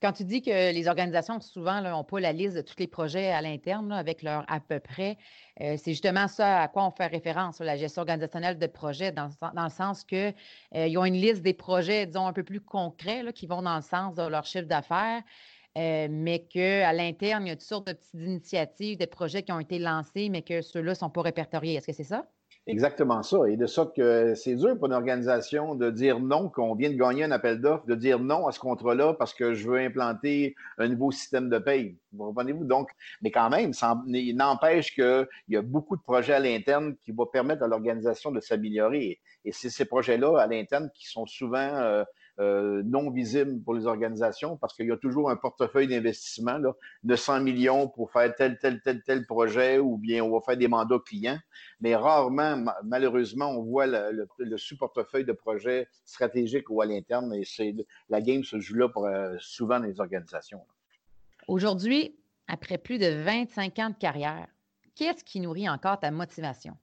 Quand 0.00 0.12
tu 0.12 0.24
dis 0.24 0.42
que 0.42 0.72
les 0.72 0.86
organisations, 0.86 1.40
souvent, 1.40 1.80
n'ont 1.80 2.04
pas 2.04 2.20
la 2.20 2.32
liste 2.32 2.54
de 2.54 2.60
tous 2.60 2.76
les 2.78 2.86
projets 2.86 3.32
à 3.32 3.42
l'interne 3.42 3.90
avec 3.90 4.22
leur 4.22 4.44
à 4.46 4.60
peu 4.60 4.78
près, 4.78 5.18
euh, 5.60 5.74
c'est 5.76 5.90
justement 5.90 6.28
ça 6.28 6.62
à 6.62 6.68
quoi 6.68 6.86
on 6.86 6.92
fait 6.92 7.08
référence, 7.08 7.58
la 7.58 7.76
gestion 7.76 8.02
organisationnelle 8.02 8.58
de 8.58 8.66
projets, 8.68 9.10
dans, 9.10 9.26
le 9.26 9.70
sens 9.70 10.04
qu'ils 10.04 10.34
euh, 10.76 10.96
ont 10.96 11.04
une 11.04 11.14
liste 11.14 11.42
des 11.42 11.52
projets, 11.52 12.06
disons, 12.06 12.28
un 12.28 12.32
peu 12.32 12.44
plus 12.44 12.60
concrets 12.60 13.24
qui 13.32 13.48
vont 13.48 13.62
dans 13.62 13.74
le 13.74 13.82
sens 13.82 14.14
de 14.14 14.22
leur 14.22 14.44
chiffre 14.44 14.68
d'affaires. 14.68 15.22
Euh, 15.76 16.08
mais 16.10 16.44
qu'à 16.46 16.92
l'interne, 16.92 17.46
il 17.46 17.50
y 17.50 17.52
a 17.52 17.56
toutes 17.56 17.62
sortes 17.62 17.86
de 17.88 17.92
petites 17.92 18.14
initiatives, 18.14 18.98
des 18.98 19.06
projets 19.06 19.42
qui 19.42 19.52
ont 19.52 19.60
été 19.60 19.78
lancés, 19.78 20.28
mais 20.28 20.42
que 20.42 20.62
ceux-là 20.62 20.92
ne 20.92 20.96
sont 20.96 21.10
pas 21.10 21.22
répertoriés. 21.22 21.74
Est-ce 21.74 21.86
que 21.88 21.92
c'est 21.92 22.04
ça? 22.04 22.24
Exactement 22.68 23.22
ça. 23.22 23.38
Et 23.48 23.56
de 23.56 23.64
sorte 23.64 23.96
que 23.96 24.34
c'est 24.34 24.54
dur 24.54 24.76
pour 24.76 24.88
une 24.88 24.92
organisation 24.92 25.74
de 25.74 25.90
dire 25.90 26.20
non, 26.20 26.50
qu'on 26.50 26.74
vient 26.74 26.90
de 26.90 26.96
gagner 26.96 27.24
un 27.24 27.30
appel 27.30 27.62
d'offres, 27.62 27.86
de 27.86 27.94
dire 27.94 28.18
non 28.18 28.46
à 28.46 28.52
ce 28.52 28.60
contrat-là 28.60 29.14
parce 29.14 29.32
que 29.32 29.54
je 29.54 29.66
veux 29.66 29.78
implanter 29.78 30.54
un 30.76 30.88
nouveau 30.88 31.10
système 31.10 31.48
de 31.48 31.58
paye. 31.58 31.96
Vous 32.12 32.26
comprenez-vous? 32.26 32.64
Donc, 32.64 32.90
mais 33.22 33.30
quand 33.30 33.48
même, 33.48 33.72
ça 33.72 33.98
n'empêche 34.06 34.94
qu'il 34.94 35.26
y 35.48 35.56
a 35.56 35.62
beaucoup 35.62 35.96
de 35.96 36.02
projets 36.02 36.34
à 36.34 36.40
l'interne 36.40 36.94
qui 37.00 37.10
vont 37.10 37.24
permettre 37.24 37.62
à 37.62 37.68
l'organisation 37.68 38.32
de 38.32 38.40
s'améliorer. 38.40 39.18
Et 39.46 39.52
c'est 39.52 39.70
ces 39.70 39.86
projets-là 39.86 40.38
à 40.38 40.46
l'interne 40.46 40.90
qui 40.92 41.08
sont 41.08 41.24
souvent 41.24 41.56
euh, 41.56 42.04
euh, 42.40 42.82
non 42.84 43.10
visible 43.10 43.60
pour 43.64 43.74
les 43.74 43.86
organisations 43.86 44.56
parce 44.56 44.74
qu'il 44.74 44.86
y 44.86 44.92
a 44.92 44.96
toujours 44.96 45.28
un 45.28 45.36
portefeuille 45.36 45.88
d'investissement 45.88 46.60
de 47.02 47.16
100 47.16 47.40
millions 47.40 47.88
pour 47.88 48.12
faire 48.12 48.32
tel, 48.36 48.58
tel, 48.60 48.80
tel, 48.80 49.02
tel 49.02 49.26
projet 49.26 49.78
ou 49.78 49.98
bien 49.98 50.22
on 50.22 50.30
va 50.30 50.40
faire 50.40 50.56
des 50.56 50.68
mandats 50.68 51.00
clients. 51.04 51.38
Mais 51.80 51.96
rarement, 51.96 52.64
malheureusement, 52.84 53.50
on 53.50 53.64
voit 53.64 53.86
le, 53.86 54.56
sous-portefeuille 54.56 55.24
de 55.24 55.32
projets 55.32 55.88
stratégiques 56.04 56.70
ou 56.70 56.80
à 56.80 56.86
l'interne 56.86 57.34
et 57.34 57.44
c'est 57.44 57.74
la 58.08 58.20
game 58.20 58.44
se 58.44 58.60
joue 58.60 58.76
là 58.76 58.88
pour 58.88 59.06
euh, 59.06 59.34
souvent 59.40 59.78
les 59.80 59.98
organisations. 59.98 60.60
Aujourd'hui, 61.48 62.16
après 62.46 62.78
plus 62.78 62.98
de 62.98 63.22
25 63.22 63.78
ans 63.80 63.90
de 63.90 63.96
carrière, 63.96 64.46
qu'est-ce 64.94 65.24
qui 65.24 65.40
nourrit 65.40 65.68
encore 65.68 65.98
ta 65.98 66.10
motivation? 66.10 66.76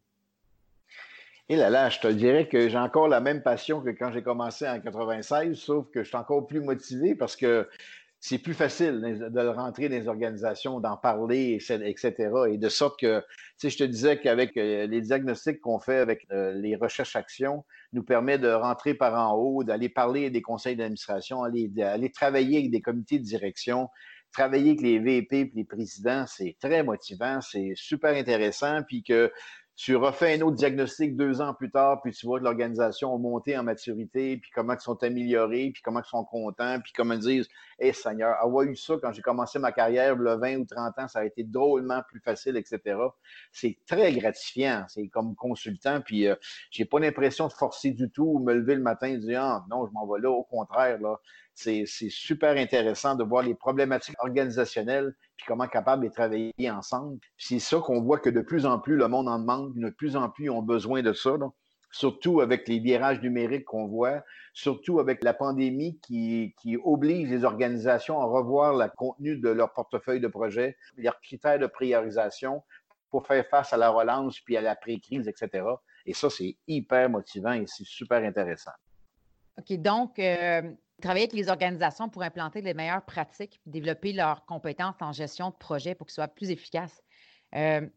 Et 1.47 1.55
là, 1.55 1.69
là, 1.69 1.89
je 1.89 1.99
te 1.99 2.08
dirais 2.08 2.47
que 2.47 2.69
j'ai 2.69 2.77
encore 2.77 3.08
la 3.08 3.21
même 3.21 3.43
passion 3.43 3.81
que 3.81 3.89
quand 3.89 4.12
j'ai 4.12 4.23
commencé 4.23 4.67
en 4.67 4.79
96, 4.79 5.55
sauf 5.55 5.86
que 5.91 6.03
je 6.03 6.08
suis 6.08 6.17
encore 6.17 6.47
plus 6.47 6.62
motivé 6.62 7.13
parce 7.13 7.36
que 7.36 7.67
c'est 8.19 8.39
plus 8.39 8.55
facile 8.55 9.01
de 9.31 9.47
rentrer 9.47 9.88
dans 9.88 9.95
les 9.95 10.08
organisations, 10.08 10.79
d'en 10.79 10.97
parler, 10.97 11.60
etc. 11.69 12.13
Et 12.49 12.58
de 12.58 12.69
sorte 12.69 12.99
que, 12.99 13.19
tu 13.19 13.25
sais, 13.58 13.69
je 13.69 13.77
te 13.77 13.84
disais 13.84 14.19
qu'avec 14.19 14.58
euh, 14.58 14.88
les 14.88 15.01
diagnostics 15.01 15.62
qu'on 15.62 15.77
fait 15.77 15.97
avec 15.97 16.25
euh, 16.31 16.53
les 16.53 16.75
recherches-actions, 16.75 17.63
nous 17.93 18.01
permet 18.01 18.39
de 18.39 18.49
rentrer 18.49 18.95
par 18.95 19.13
en 19.13 19.38
haut, 19.38 19.63
d'aller 19.63 19.89
parler 19.89 20.31
des 20.31 20.41
conseils 20.41 20.75
d'administration, 20.75 21.43
aller, 21.43 21.71
aller 21.79 22.12
travailler 22.12 22.58
avec 22.58 22.71
des 22.71 22.81
comités 22.81 23.19
de 23.19 23.23
direction, 23.23 23.89
travailler 24.34 24.71
avec 24.71 24.81
les 24.81 24.97
VP 24.97 25.39
et 25.39 25.51
les 25.53 25.63
présidents, 25.63 26.25
c'est 26.27 26.55
très 26.60 26.81
motivant, 26.81 27.41
c'est 27.41 27.73
super 27.75 28.15
intéressant, 28.15 28.81
puis 28.88 29.03
que 29.03 29.31
tu 29.75 29.95
refais 29.97 30.38
un 30.38 30.41
autre 30.41 30.55
diagnostic 30.55 31.17
deux 31.17 31.41
ans 31.41 31.53
plus 31.53 31.69
tard, 31.69 32.01
puis 32.01 32.13
tu 32.13 32.25
vois 32.25 32.39
que 32.39 32.45
l'organisation 32.45 33.13
a 33.13 33.17
monté 33.17 33.57
en 33.57 33.63
maturité, 33.63 34.38
puis 34.38 34.49
comment 34.53 34.73
ils 34.73 34.79
sont 34.79 35.03
améliorés, 35.03 35.71
puis 35.73 35.81
comment 35.83 35.99
ils 36.01 36.09
sont 36.09 36.23
contents, 36.23 36.79
puis 36.79 36.93
comment 36.95 37.13
ils 37.15 37.19
disent 37.19 37.47
Hé 37.77 37.91
Seigneur, 37.91 38.38
avoir 38.41 38.63
eu 38.63 38.75
ça 38.77 38.95
quand 39.01 39.11
j'ai 39.11 39.21
commencé 39.21 39.59
ma 39.59 39.73
carrière, 39.73 40.15
le 40.15 40.35
20 40.35 40.57
ou 40.59 40.65
30 40.65 40.99
ans, 40.99 41.07
ça 41.09 41.19
a 41.19 41.25
été 41.25 41.43
drôlement 41.43 42.01
plus 42.07 42.21
facile, 42.21 42.55
etc. 42.55 42.79
C'est 43.51 43.77
très 43.85 44.13
gratifiant. 44.13 44.85
C'est 44.88 45.09
comme 45.09 45.35
consultant, 45.35 45.99
puis 45.99 46.27
euh, 46.27 46.35
j'ai 46.71 46.85
pas 46.85 46.99
l'impression 46.99 47.47
de 47.47 47.53
forcer 47.53 47.91
du 47.91 48.09
tout 48.09 48.23
ou 48.35 48.39
me 48.39 48.53
lever 48.53 48.75
le 48.75 48.81
matin 48.81 49.07
et 49.07 49.17
dire 49.17 49.41
Ah 49.41 49.65
non, 49.69 49.85
je 49.88 49.91
m'en 49.91 50.07
vais 50.07 50.21
là. 50.21 50.31
Au 50.31 50.43
contraire, 50.43 51.01
là, 51.01 51.19
c'est 51.55 52.09
super 52.09 52.57
intéressant 52.57 53.15
de 53.15 53.23
voir 53.23 53.43
les 53.43 53.55
problématiques 53.55 54.15
organisationnelles 54.19 55.15
puis 55.37 55.45
comment 55.47 55.67
capable 55.67 56.03
de 56.05 56.09
travailler 56.09 56.69
ensemble. 56.69 57.17
C'est 57.37 57.59
ça 57.59 57.79
qu'on 57.79 58.01
voit 58.01 58.19
que 58.19 58.29
de 58.29 58.41
plus 58.41 58.65
en 58.65 58.79
plus 58.79 58.95
le 58.95 59.07
monde 59.07 59.27
en 59.27 59.39
demande, 59.39 59.73
de 59.75 59.89
plus 59.89 60.15
en 60.15 60.29
plus 60.29 60.45
ils 60.45 60.49
ont 60.49 60.62
besoin 60.62 61.01
de 61.01 61.13
ça. 61.13 61.31
surtout 61.91 62.41
avec 62.41 62.67
les 62.67 62.79
virages 62.79 63.21
numériques 63.21 63.65
qu'on 63.65 63.87
voit, 63.87 64.21
surtout 64.53 64.99
avec 64.99 65.23
la 65.23 65.33
pandémie 65.33 65.97
qui, 66.01 66.53
oblige 66.83 67.29
les 67.29 67.45
organisations 67.45 68.19
à 68.19 68.25
revoir 68.25 68.75
le 68.75 68.89
contenu 68.97 69.37
de 69.37 69.49
leur 69.49 69.71
portefeuille 69.71 70.19
de 70.19 70.27
projet, 70.27 70.75
leurs 70.97 71.19
critères 71.21 71.60
de 71.60 71.67
priorisation 71.67 72.63
pour 73.10 73.25
faire 73.25 73.45
face 73.47 73.71
à 73.71 73.77
la 73.77 73.89
relance 73.89 74.41
puis 74.41 74.58
à 74.58 74.62
la 74.62 74.75
pré-crise, 74.75 75.29
etc. 75.29 75.65
Et 76.06 76.13
ça, 76.13 76.29
c'est 76.29 76.58
hyper 76.67 77.10
motivant 77.10 77.53
et 77.53 77.65
c'est 77.65 77.85
super 77.85 78.21
intéressant. 78.23 78.71
OK, 79.58 79.77
donc, 79.77 80.19
euh, 80.19 80.62
travailler 81.02 81.25
avec 81.25 81.33
les 81.33 81.50
organisations 81.50 82.10
pour 82.10 82.23
implanter 82.23 82.62
les 82.62 82.73
meilleures 82.73 83.06
pratiques, 83.06 83.62
développer 83.65 84.13
leurs 84.13 84.46
compétences 84.46 84.96
en 85.02 85.12
gestion 85.12 85.50
de 85.50 85.56
projet 85.56 85.96
pour 85.96 86.08
qu'ils 86.08 86.15
soient 86.15 86.27
plus 86.27 86.52
efficaces. 86.52 87.02
Euh, 87.56 87.87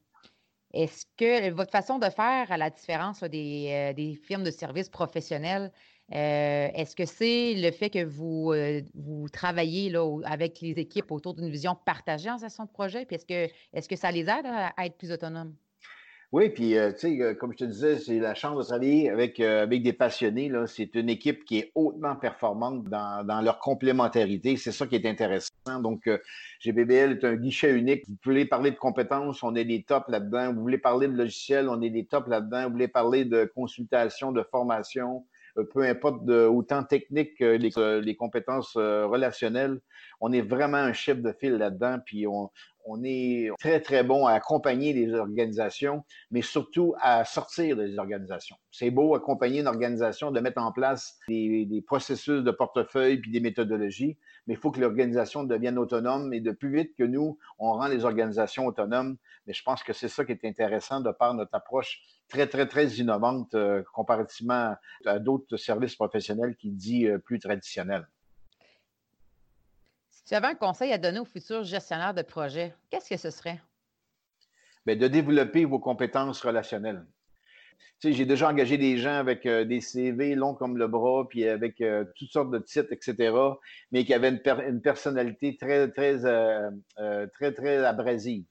est-ce 0.75 1.07
que 1.17 1.51
votre 1.51 1.71
façon 1.71 1.99
de 1.99 2.11
faire, 2.11 2.53
à 2.53 2.57
la 2.57 2.71
différence 2.71 3.23
des, 3.23 3.93
des 3.97 4.15
firmes 4.15 4.45
de 4.45 4.51
services 4.51 4.91
professionnels, 4.91 5.73
euh, 6.15 6.69
est-ce 6.73 6.97
que 6.97 7.05
c'est 7.05 7.55
le 7.55 7.71
fait 7.71 7.91
que 7.91 8.03
vous, 8.03 8.53
euh, 8.53 8.81
vous 8.95 9.29
travaillez 9.29 9.91
là, 9.91 10.21
avec 10.25 10.61
les 10.61 10.71
équipes 10.71 11.13
autour 11.13 11.35
d'une 11.35 11.51
vision 11.51 11.75
partagée 11.75 12.31
en 12.31 12.39
gestion 12.39 12.65
de 12.65 12.71
projet? 12.71 13.05
Puis 13.05 13.17
est-ce 13.17 13.27
que, 13.27 13.53
est 13.75 13.89
que 13.89 13.97
ça 13.97 14.11
les 14.11 14.23
aide 14.23 14.47
à, 14.47 14.73
être 14.87 14.97
plus 14.97 15.13
autonomes? 15.13 15.55
Oui, 16.31 16.51
puis 16.51 16.77
euh, 16.77 16.93
tu 16.93 17.19
sais, 17.19 17.37
comme 17.37 17.53
je 17.53 17.59
te 17.59 17.65
disais, 17.65 17.97
c'est 17.99 18.19
la 18.19 18.35
chance 18.35 18.59
de 18.59 18.63
travailler 18.63 19.09
avec, 19.09 19.41
avec 19.41 19.83
des 19.83 19.95
passionnés. 19.95 20.53
C'est 20.67 20.95
une 20.95 21.09
équipe 21.09 21.45
qui 21.47 21.59
est 21.59 21.73
hautement 21.75 22.17
performante 22.17 22.85
dans, 22.85 23.25
dans 23.25 23.41
leur 23.41 23.59
complémentarité. 23.59 24.59
C'est 24.59 24.73
ça 24.73 24.87
qui 24.87 24.97
est 24.97 25.07
intéressant. 25.07 25.81
Donc, 25.81 26.09
GBBL 26.61 27.13
est 27.13 27.25
un 27.25 27.35
guichet 27.35 27.73
unique. 27.73 28.07
Vous 28.07 28.17
voulez 28.25 28.45
parler 28.45 28.71
de 28.71 28.77
compétences, 28.77 29.43
on 29.43 29.55
est 29.55 29.65
des 29.65 29.85
tops 29.85 30.09
là-dedans. 30.09 30.53
Vous 30.53 30.61
voulez 30.61 30.77
parler 30.77 31.09
de 31.09 31.17
logiciels, 31.17 31.69
on 31.71 31.81
est 31.81 31.91
des 31.91 32.05
tops 32.05 32.29
là-dedans. 32.29 32.65
Vous 32.67 32.73
voulez 32.73 32.89
parler 32.89 33.25
de 33.25 33.51
consultation, 33.55 34.31
de 34.31 34.43
formation, 34.43 35.25
euh, 35.59 35.65
peu 35.65 35.83
importe 35.83 36.29
autant 36.29 36.85
technique 36.85 37.37
que 37.39 37.45
les, 37.45 37.77
euh, 37.79 38.01
les 38.01 38.17
compétences 38.17 38.75
euh, 38.77 39.07
relationnelles. 39.07 39.81
On 40.21 40.33
est 40.33 40.43
vraiment 40.43 40.79
un 40.79 40.93
chef 40.93 41.21
de 41.21 41.33
file 41.33 41.55
là-dedans, 41.55 41.99
puis 42.05 42.27
on, 42.27 42.51
on 42.89 43.03
est 43.05 43.51
très, 43.59 43.81
très 43.81 44.03
bon 44.03 44.27
à 44.27 44.33
accompagner 44.33 44.93
les 44.93 45.13
organisations, 45.13 46.05
mais 46.31 46.43
surtout 46.43 46.95
à 47.01 47.25
sortir 47.25 47.77
des 47.77 47.99
organisations. 47.99 48.57
C'est 48.71 48.91
beau 48.91 49.15
accompagner 49.15 49.61
une 49.61 49.67
organisation 49.67 50.31
de 50.31 50.41
mettre 50.41 50.61
en 50.61 50.73
place 50.73 51.19
des, 51.29 51.85
processus 51.87 52.43
de 52.43 52.51
portefeuille 52.51 53.19
puis 53.19 53.31
des 53.31 53.41
méthodologies, 53.41 54.19
mais 54.47 54.55
il 54.55 54.57
faut 54.57 54.71
que 54.71 54.81
l'organisation 54.81 55.45
devienne 55.45 55.79
autonome 55.79 56.33
et 56.33 56.41
de 56.41 56.51
plus 56.51 56.75
vite 56.75 56.95
que 56.97 57.05
nous, 57.05 57.39
on 57.59 57.73
rend 57.73 57.89
les 57.89 58.05
organisations 58.05 58.67
autonomes. 58.67 59.17
Mais 59.47 59.53
je 59.53 59.63
pense 59.63 59.83
que 59.83 59.93
c'est 59.93 60.09
ça 60.09 60.25
qui 60.25 60.33
est 60.33 60.45
intéressant 60.45 61.01
de 61.01 61.11
par 61.11 61.35
notre 61.35 61.55
approche 61.55 62.01
très, 62.29 62.47
très, 62.47 62.67
très 62.67 62.87
innovante 62.87 63.55
euh, 63.55 63.83
comparativement 63.93 64.75
à 65.07 65.19
d'autres 65.19 65.57
services 65.57 65.97
professionnels 65.97 66.57
qui 66.57 66.71
dit 66.71 67.07
euh, 67.07 67.19
plus 67.19 67.39
traditionnels. 67.39 68.07
Tu 70.29 70.35
avais 70.35 70.49
un 70.49 70.55
conseil 70.55 70.93
à 70.93 70.99
donner 70.99 71.21
aux 71.21 71.25
futurs 71.25 71.65
gestionnaires 71.65 72.13
de 72.13 72.21
projet, 72.21 72.75
qu'est-ce 72.91 73.09
que 73.09 73.17
ce 73.17 73.31
serait? 73.31 73.63
Bien, 74.85 74.95
de 74.95 75.09
développer 75.09 75.65
vos 75.65 75.79
compétences 75.79 76.43
relationnelles. 76.43 77.07
Tu 77.99 78.09
sais, 78.09 78.13
j'ai 78.13 78.27
déjà 78.27 78.51
engagé 78.51 78.77
des 78.77 78.99
gens 78.99 79.15
avec 79.15 79.47
euh, 79.47 79.65
des 79.65 79.81
CV 79.81 80.35
longs 80.35 80.53
comme 80.53 80.77
le 80.77 80.87
bras, 80.87 81.27
puis 81.27 81.49
avec 81.49 81.81
euh, 81.81 82.05
toutes 82.15 82.29
sortes 82.29 82.51
de 82.51 82.59
titres, 82.59 82.93
etc., 82.93 83.35
mais 83.91 84.05
qui 84.05 84.13
avaient 84.13 84.29
une, 84.29 84.83
personnalité 84.83 85.57
très, 85.57 85.91
très, 85.91 86.27
euh, 86.27 86.71
très, 87.33 87.53
très 87.55 87.83
abrasive. 87.83 88.45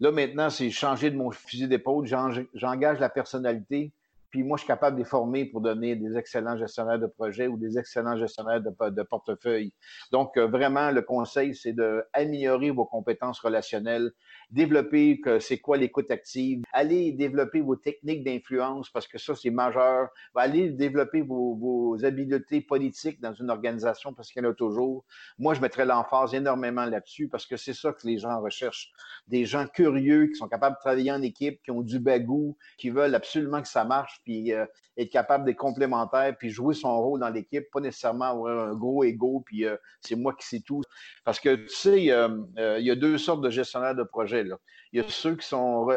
Là, 0.00 0.12
maintenant, 0.12 0.50
c'est 0.50 0.68
changer 0.70 1.10
de 1.10 1.16
mon 1.16 1.30
fusil 1.30 1.68
d'épaule. 1.68 2.06
J'engage 2.06 3.00
la 3.00 3.08
personnalité, 3.08 3.92
puis 4.34 4.42
moi, 4.42 4.56
je 4.56 4.62
suis 4.62 4.66
capable 4.66 4.96
de 4.96 5.02
les 5.02 5.08
former 5.08 5.44
pour 5.44 5.60
donner 5.60 5.94
des 5.94 6.16
excellents 6.16 6.56
gestionnaires 6.56 6.98
de 6.98 7.06
projet 7.06 7.46
ou 7.46 7.56
des 7.56 7.78
excellents 7.78 8.16
gestionnaires 8.16 8.60
de, 8.60 9.02
portefeuille. 9.04 9.72
Donc, 10.10 10.36
euh, 10.36 10.48
vraiment, 10.48 10.90
le 10.90 11.02
conseil, 11.02 11.54
c'est 11.54 11.72
d'améliorer 11.72 12.72
vos 12.72 12.84
compétences 12.84 13.38
relationnelles, 13.38 14.10
développer 14.50 15.20
que 15.20 15.38
c'est 15.38 15.58
quoi 15.58 15.76
l'écoute 15.76 16.10
active, 16.10 16.64
aller 16.72 17.12
développer 17.12 17.60
vos 17.60 17.76
techniques 17.76 18.24
d'influence 18.24 18.90
parce 18.90 19.06
que 19.06 19.18
ça, 19.18 19.36
c'est 19.36 19.50
majeur. 19.50 20.08
Allez 20.34 20.70
développer 20.70 21.22
vos, 21.22 21.54
vos, 21.54 22.04
habiletés 22.04 22.60
politiques 22.60 23.20
dans 23.20 23.34
une 23.34 23.50
organisation 23.50 24.14
parce 24.14 24.32
qu'il 24.32 24.42
y 24.42 24.46
en 24.46 24.50
a 24.50 24.54
toujours. 24.54 25.04
Moi, 25.38 25.54
je 25.54 25.60
mettrais 25.60 25.86
l'emphase 25.86 26.34
énormément 26.34 26.86
là-dessus 26.86 27.28
parce 27.28 27.46
que 27.46 27.56
c'est 27.56 27.72
ça 27.72 27.92
que 27.92 28.04
les 28.04 28.18
gens 28.18 28.40
recherchent. 28.40 28.90
Des 29.28 29.44
gens 29.44 29.68
curieux 29.68 30.26
qui 30.26 30.34
sont 30.34 30.48
capables 30.48 30.74
de 30.74 30.80
travailler 30.80 31.12
en 31.12 31.22
équipe, 31.22 31.62
qui 31.62 31.70
ont 31.70 31.82
du 31.82 32.00
bagou, 32.00 32.56
qui 32.78 32.90
veulent 32.90 33.14
absolument 33.14 33.62
que 33.62 33.68
ça 33.68 33.84
marche 33.84 34.20
puis 34.24 34.52
euh, 34.52 34.66
être 34.96 35.10
capable 35.10 35.44
d'être 35.44 35.56
complémentaire, 35.56 36.34
puis 36.36 36.50
jouer 36.50 36.74
son 36.74 37.00
rôle 37.00 37.20
dans 37.20 37.28
l'équipe, 37.28 37.70
pas 37.72 37.80
nécessairement 37.80 38.26
avoir 38.26 38.68
un 38.68 38.74
gros 38.74 39.04
ego, 39.04 39.42
puis 39.44 39.64
euh, 39.64 39.76
c'est 40.00 40.16
moi 40.16 40.34
qui 40.34 40.46
sais 40.46 40.60
tout. 40.60 40.82
Parce 41.24 41.40
que 41.40 41.54
tu 41.54 41.68
sais, 41.68 42.10
euh, 42.10 42.78
il 42.78 42.84
y 42.84 42.90
a 42.90 42.96
deux 42.96 43.18
sortes 43.18 43.42
de 43.42 43.50
gestionnaires 43.50 43.94
de 43.94 44.02
projet. 44.02 44.44
Il 44.92 45.00
y 45.00 45.04
a 45.04 45.08
ceux 45.08 45.36
qui 45.36 45.46
sont 45.46 45.88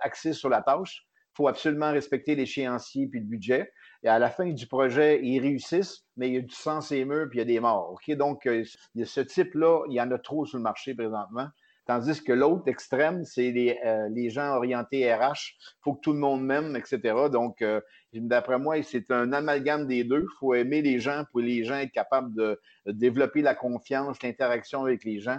axés 0.00 0.32
sur 0.32 0.48
la 0.48 0.62
tâche. 0.62 1.04
Il 1.32 1.36
faut 1.36 1.48
absolument 1.48 1.92
respecter 1.92 2.34
l'échéancier 2.34 3.06
puis 3.06 3.20
le 3.20 3.26
budget. 3.26 3.72
Et 4.02 4.08
à 4.08 4.18
la 4.18 4.28
fin 4.28 4.46
du 4.46 4.66
projet, 4.66 5.20
ils 5.22 5.40
réussissent, 5.40 6.04
mais 6.16 6.28
il 6.28 6.34
y 6.34 6.38
a 6.38 6.40
du 6.42 6.54
sang 6.54 6.80
et 6.90 7.04
murs, 7.04 7.28
puis 7.30 7.38
il 7.38 7.40
y 7.40 7.42
a 7.42 7.46
des 7.46 7.60
morts. 7.60 7.92
OK? 7.92 8.14
Donc, 8.16 8.42
ce 8.44 9.20
type-là, 9.20 9.84
il 9.88 9.94
y 9.94 10.00
en 10.00 10.10
a 10.10 10.18
trop 10.18 10.44
sur 10.44 10.58
le 10.58 10.64
marché 10.64 10.94
présentement. 10.94 11.48
Tandis 11.84 12.22
que 12.22 12.32
l'autre 12.32 12.68
extrême, 12.68 13.24
c'est 13.24 13.50
les, 13.50 13.76
euh, 13.84 14.30
gens 14.30 14.54
orientés 14.54 15.12
RH. 15.12 15.56
Il 15.58 15.82
faut 15.82 15.94
que 15.94 16.00
tout 16.00 16.12
le 16.12 16.18
monde 16.18 16.44
m'aime, 16.44 16.76
etc. 16.76 17.00
Donc, 17.30 17.60
euh, 17.60 17.80
d'après 18.12 18.58
moi, 18.58 18.80
c'est 18.82 19.10
un 19.10 19.32
amalgame 19.32 19.86
des 19.88 20.04
deux. 20.04 20.22
Il 20.22 20.38
faut 20.38 20.54
aimer 20.54 20.80
les 20.80 21.00
gens 21.00 21.24
pour 21.32 21.40
les 21.40 21.64
gens 21.64 21.76
être 21.76 21.90
capables 21.90 22.32
de, 22.34 22.60
développer 22.86 23.42
la 23.42 23.54
confiance, 23.54 24.22
l'interaction 24.22 24.84
avec 24.84 25.04
les 25.04 25.18
gens. 25.18 25.38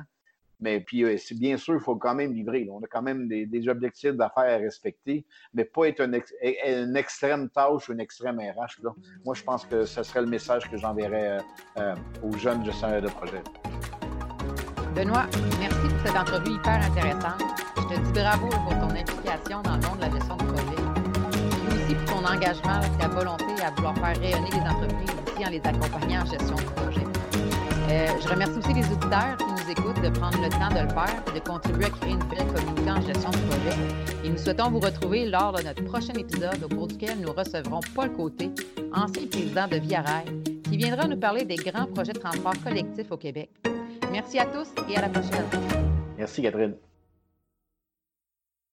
Mais 0.60 0.82
puis, 0.82 1.04
euh, 1.04 1.18
bien 1.32 1.56
sûr, 1.56 1.76
il 1.76 1.80
faut 1.80 1.96
quand 1.96 2.16
même 2.16 2.34
livrer. 2.34 2.68
On 2.70 2.80
a 2.80 2.88
quand 2.88 3.02
même 3.02 3.28
des, 3.30 3.68
objectifs 3.70 4.14
d'affaires 4.14 4.56
à 4.56 4.58
respecter, 4.58 5.26
mais 5.54 5.64
pas 5.64 5.86
être 5.86 6.02
une, 6.02 6.96
extrême 6.96 7.50
tâche 7.50 7.88
ou 7.88 7.94
une 7.94 8.02
extrême 8.02 8.40
RH. 8.40 8.82
Moi, 9.24 9.34
je 9.34 9.44
pense 9.44 9.66
que 9.66 9.86
ce 9.86 10.04
serait 10.04 10.22
le 10.22 10.28
message 10.28 10.70
que 10.70 10.78
j'enverrais 10.78 11.38
aux 12.22 12.38
jeunes 12.38 12.66
gestionnaires 12.66 13.02
de 13.02 13.10
projet. 13.10 13.42
Benoît, 14.96 15.26
merci 15.60 15.80
pour 15.80 16.00
cette 16.06 16.16
entrevue 16.16 16.52
hyper 16.52 16.80
intéressante. 16.84 17.42
Je 17.78 17.96
te 17.96 18.00
dis 18.00 18.12
bravo 18.12 18.48
pour 18.50 18.74
ton 18.80 18.96
implication 18.96 19.62
dans 19.64 19.76
le 19.76 19.82
monde 19.82 19.98
de 19.98 20.02
la 20.02 20.12
gestion 20.12 20.36
de 20.38 20.44
projet. 20.44 20.82
Et 21.64 21.76
aussi 21.76 21.96
pour 21.96 22.22
ton 22.22 22.26
engagement 22.26 22.80
et 22.82 23.02
ta 23.02 23.08
volonté 23.08 23.46
à 23.66 23.72
vouloir 23.72 23.96
faire 23.96 24.20
rayonner 24.20 24.50
les 24.52 24.60
entreprises 24.60 25.10
aussi 25.26 25.46
en 25.46 25.50
les 25.50 25.62
accompagnant 25.64 26.22
en 26.22 26.26
gestion 26.26 26.56
de 26.56 26.82
projet. 26.82 27.04
Euh, 27.90 28.08
je 28.22 28.28
remercie 28.30 28.58
aussi 28.58 28.74
les 28.74 28.86
auditeurs 28.86 29.36
qui 29.38 29.46
nous 29.46 29.72
écoutent 29.72 30.02
de 30.02 30.10
prendre 30.10 30.40
le 30.40 30.50
temps 30.50 30.70
de 30.70 30.82
le 30.84 30.90
faire 30.90 31.24
et 31.28 31.40
de 31.40 31.44
contribuer 31.44 31.86
à 31.86 31.90
créer 31.90 32.12
une 32.12 32.24
belle 32.26 32.48
communauté 32.54 32.92
en 32.92 33.02
gestion 33.02 33.32
de 33.32 33.38
projet. 33.38 33.78
Et 34.24 34.30
nous 34.30 34.38
souhaitons 34.38 34.70
vous 34.70 34.80
retrouver 34.80 35.26
lors 35.26 35.54
de 35.54 35.64
notre 35.64 35.84
prochain 35.86 36.14
épisode 36.14 36.64
au 36.64 36.74
cours 36.74 36.88
duquel 36.88 37.20
nous 37.20 37.34
recevrons 37.34 37.80
Paul 37.96 38.12
Côté, 38.14 38.52
ancien 38.94 39.26
président 39.28 39.68
de 39.68 39.78
Via 39.78 40.02
Rail, 40.02 40.26
qui 40.64 40.78
viendra 40.78 41.08
nous 41.08 41.18
parler 41.18 41.46
des 41.46 41.56
grands 41.56 41.88
projets 41.88 42.14
de 42.14 42.20
transport 42.20 42.54
collectif 42.64 43.12
au 43.12 43.18
Québec. 43.18 43.50
Merci 44.14 44.38
à 44.38 44.46
tous 44.46 44.70
et 44.88 44.96
à 44.96 45.02
la 45.02 45.10
prochaine. 45.10 45.44
Merci 46.20 46.44
Catherine. 46.44 46.76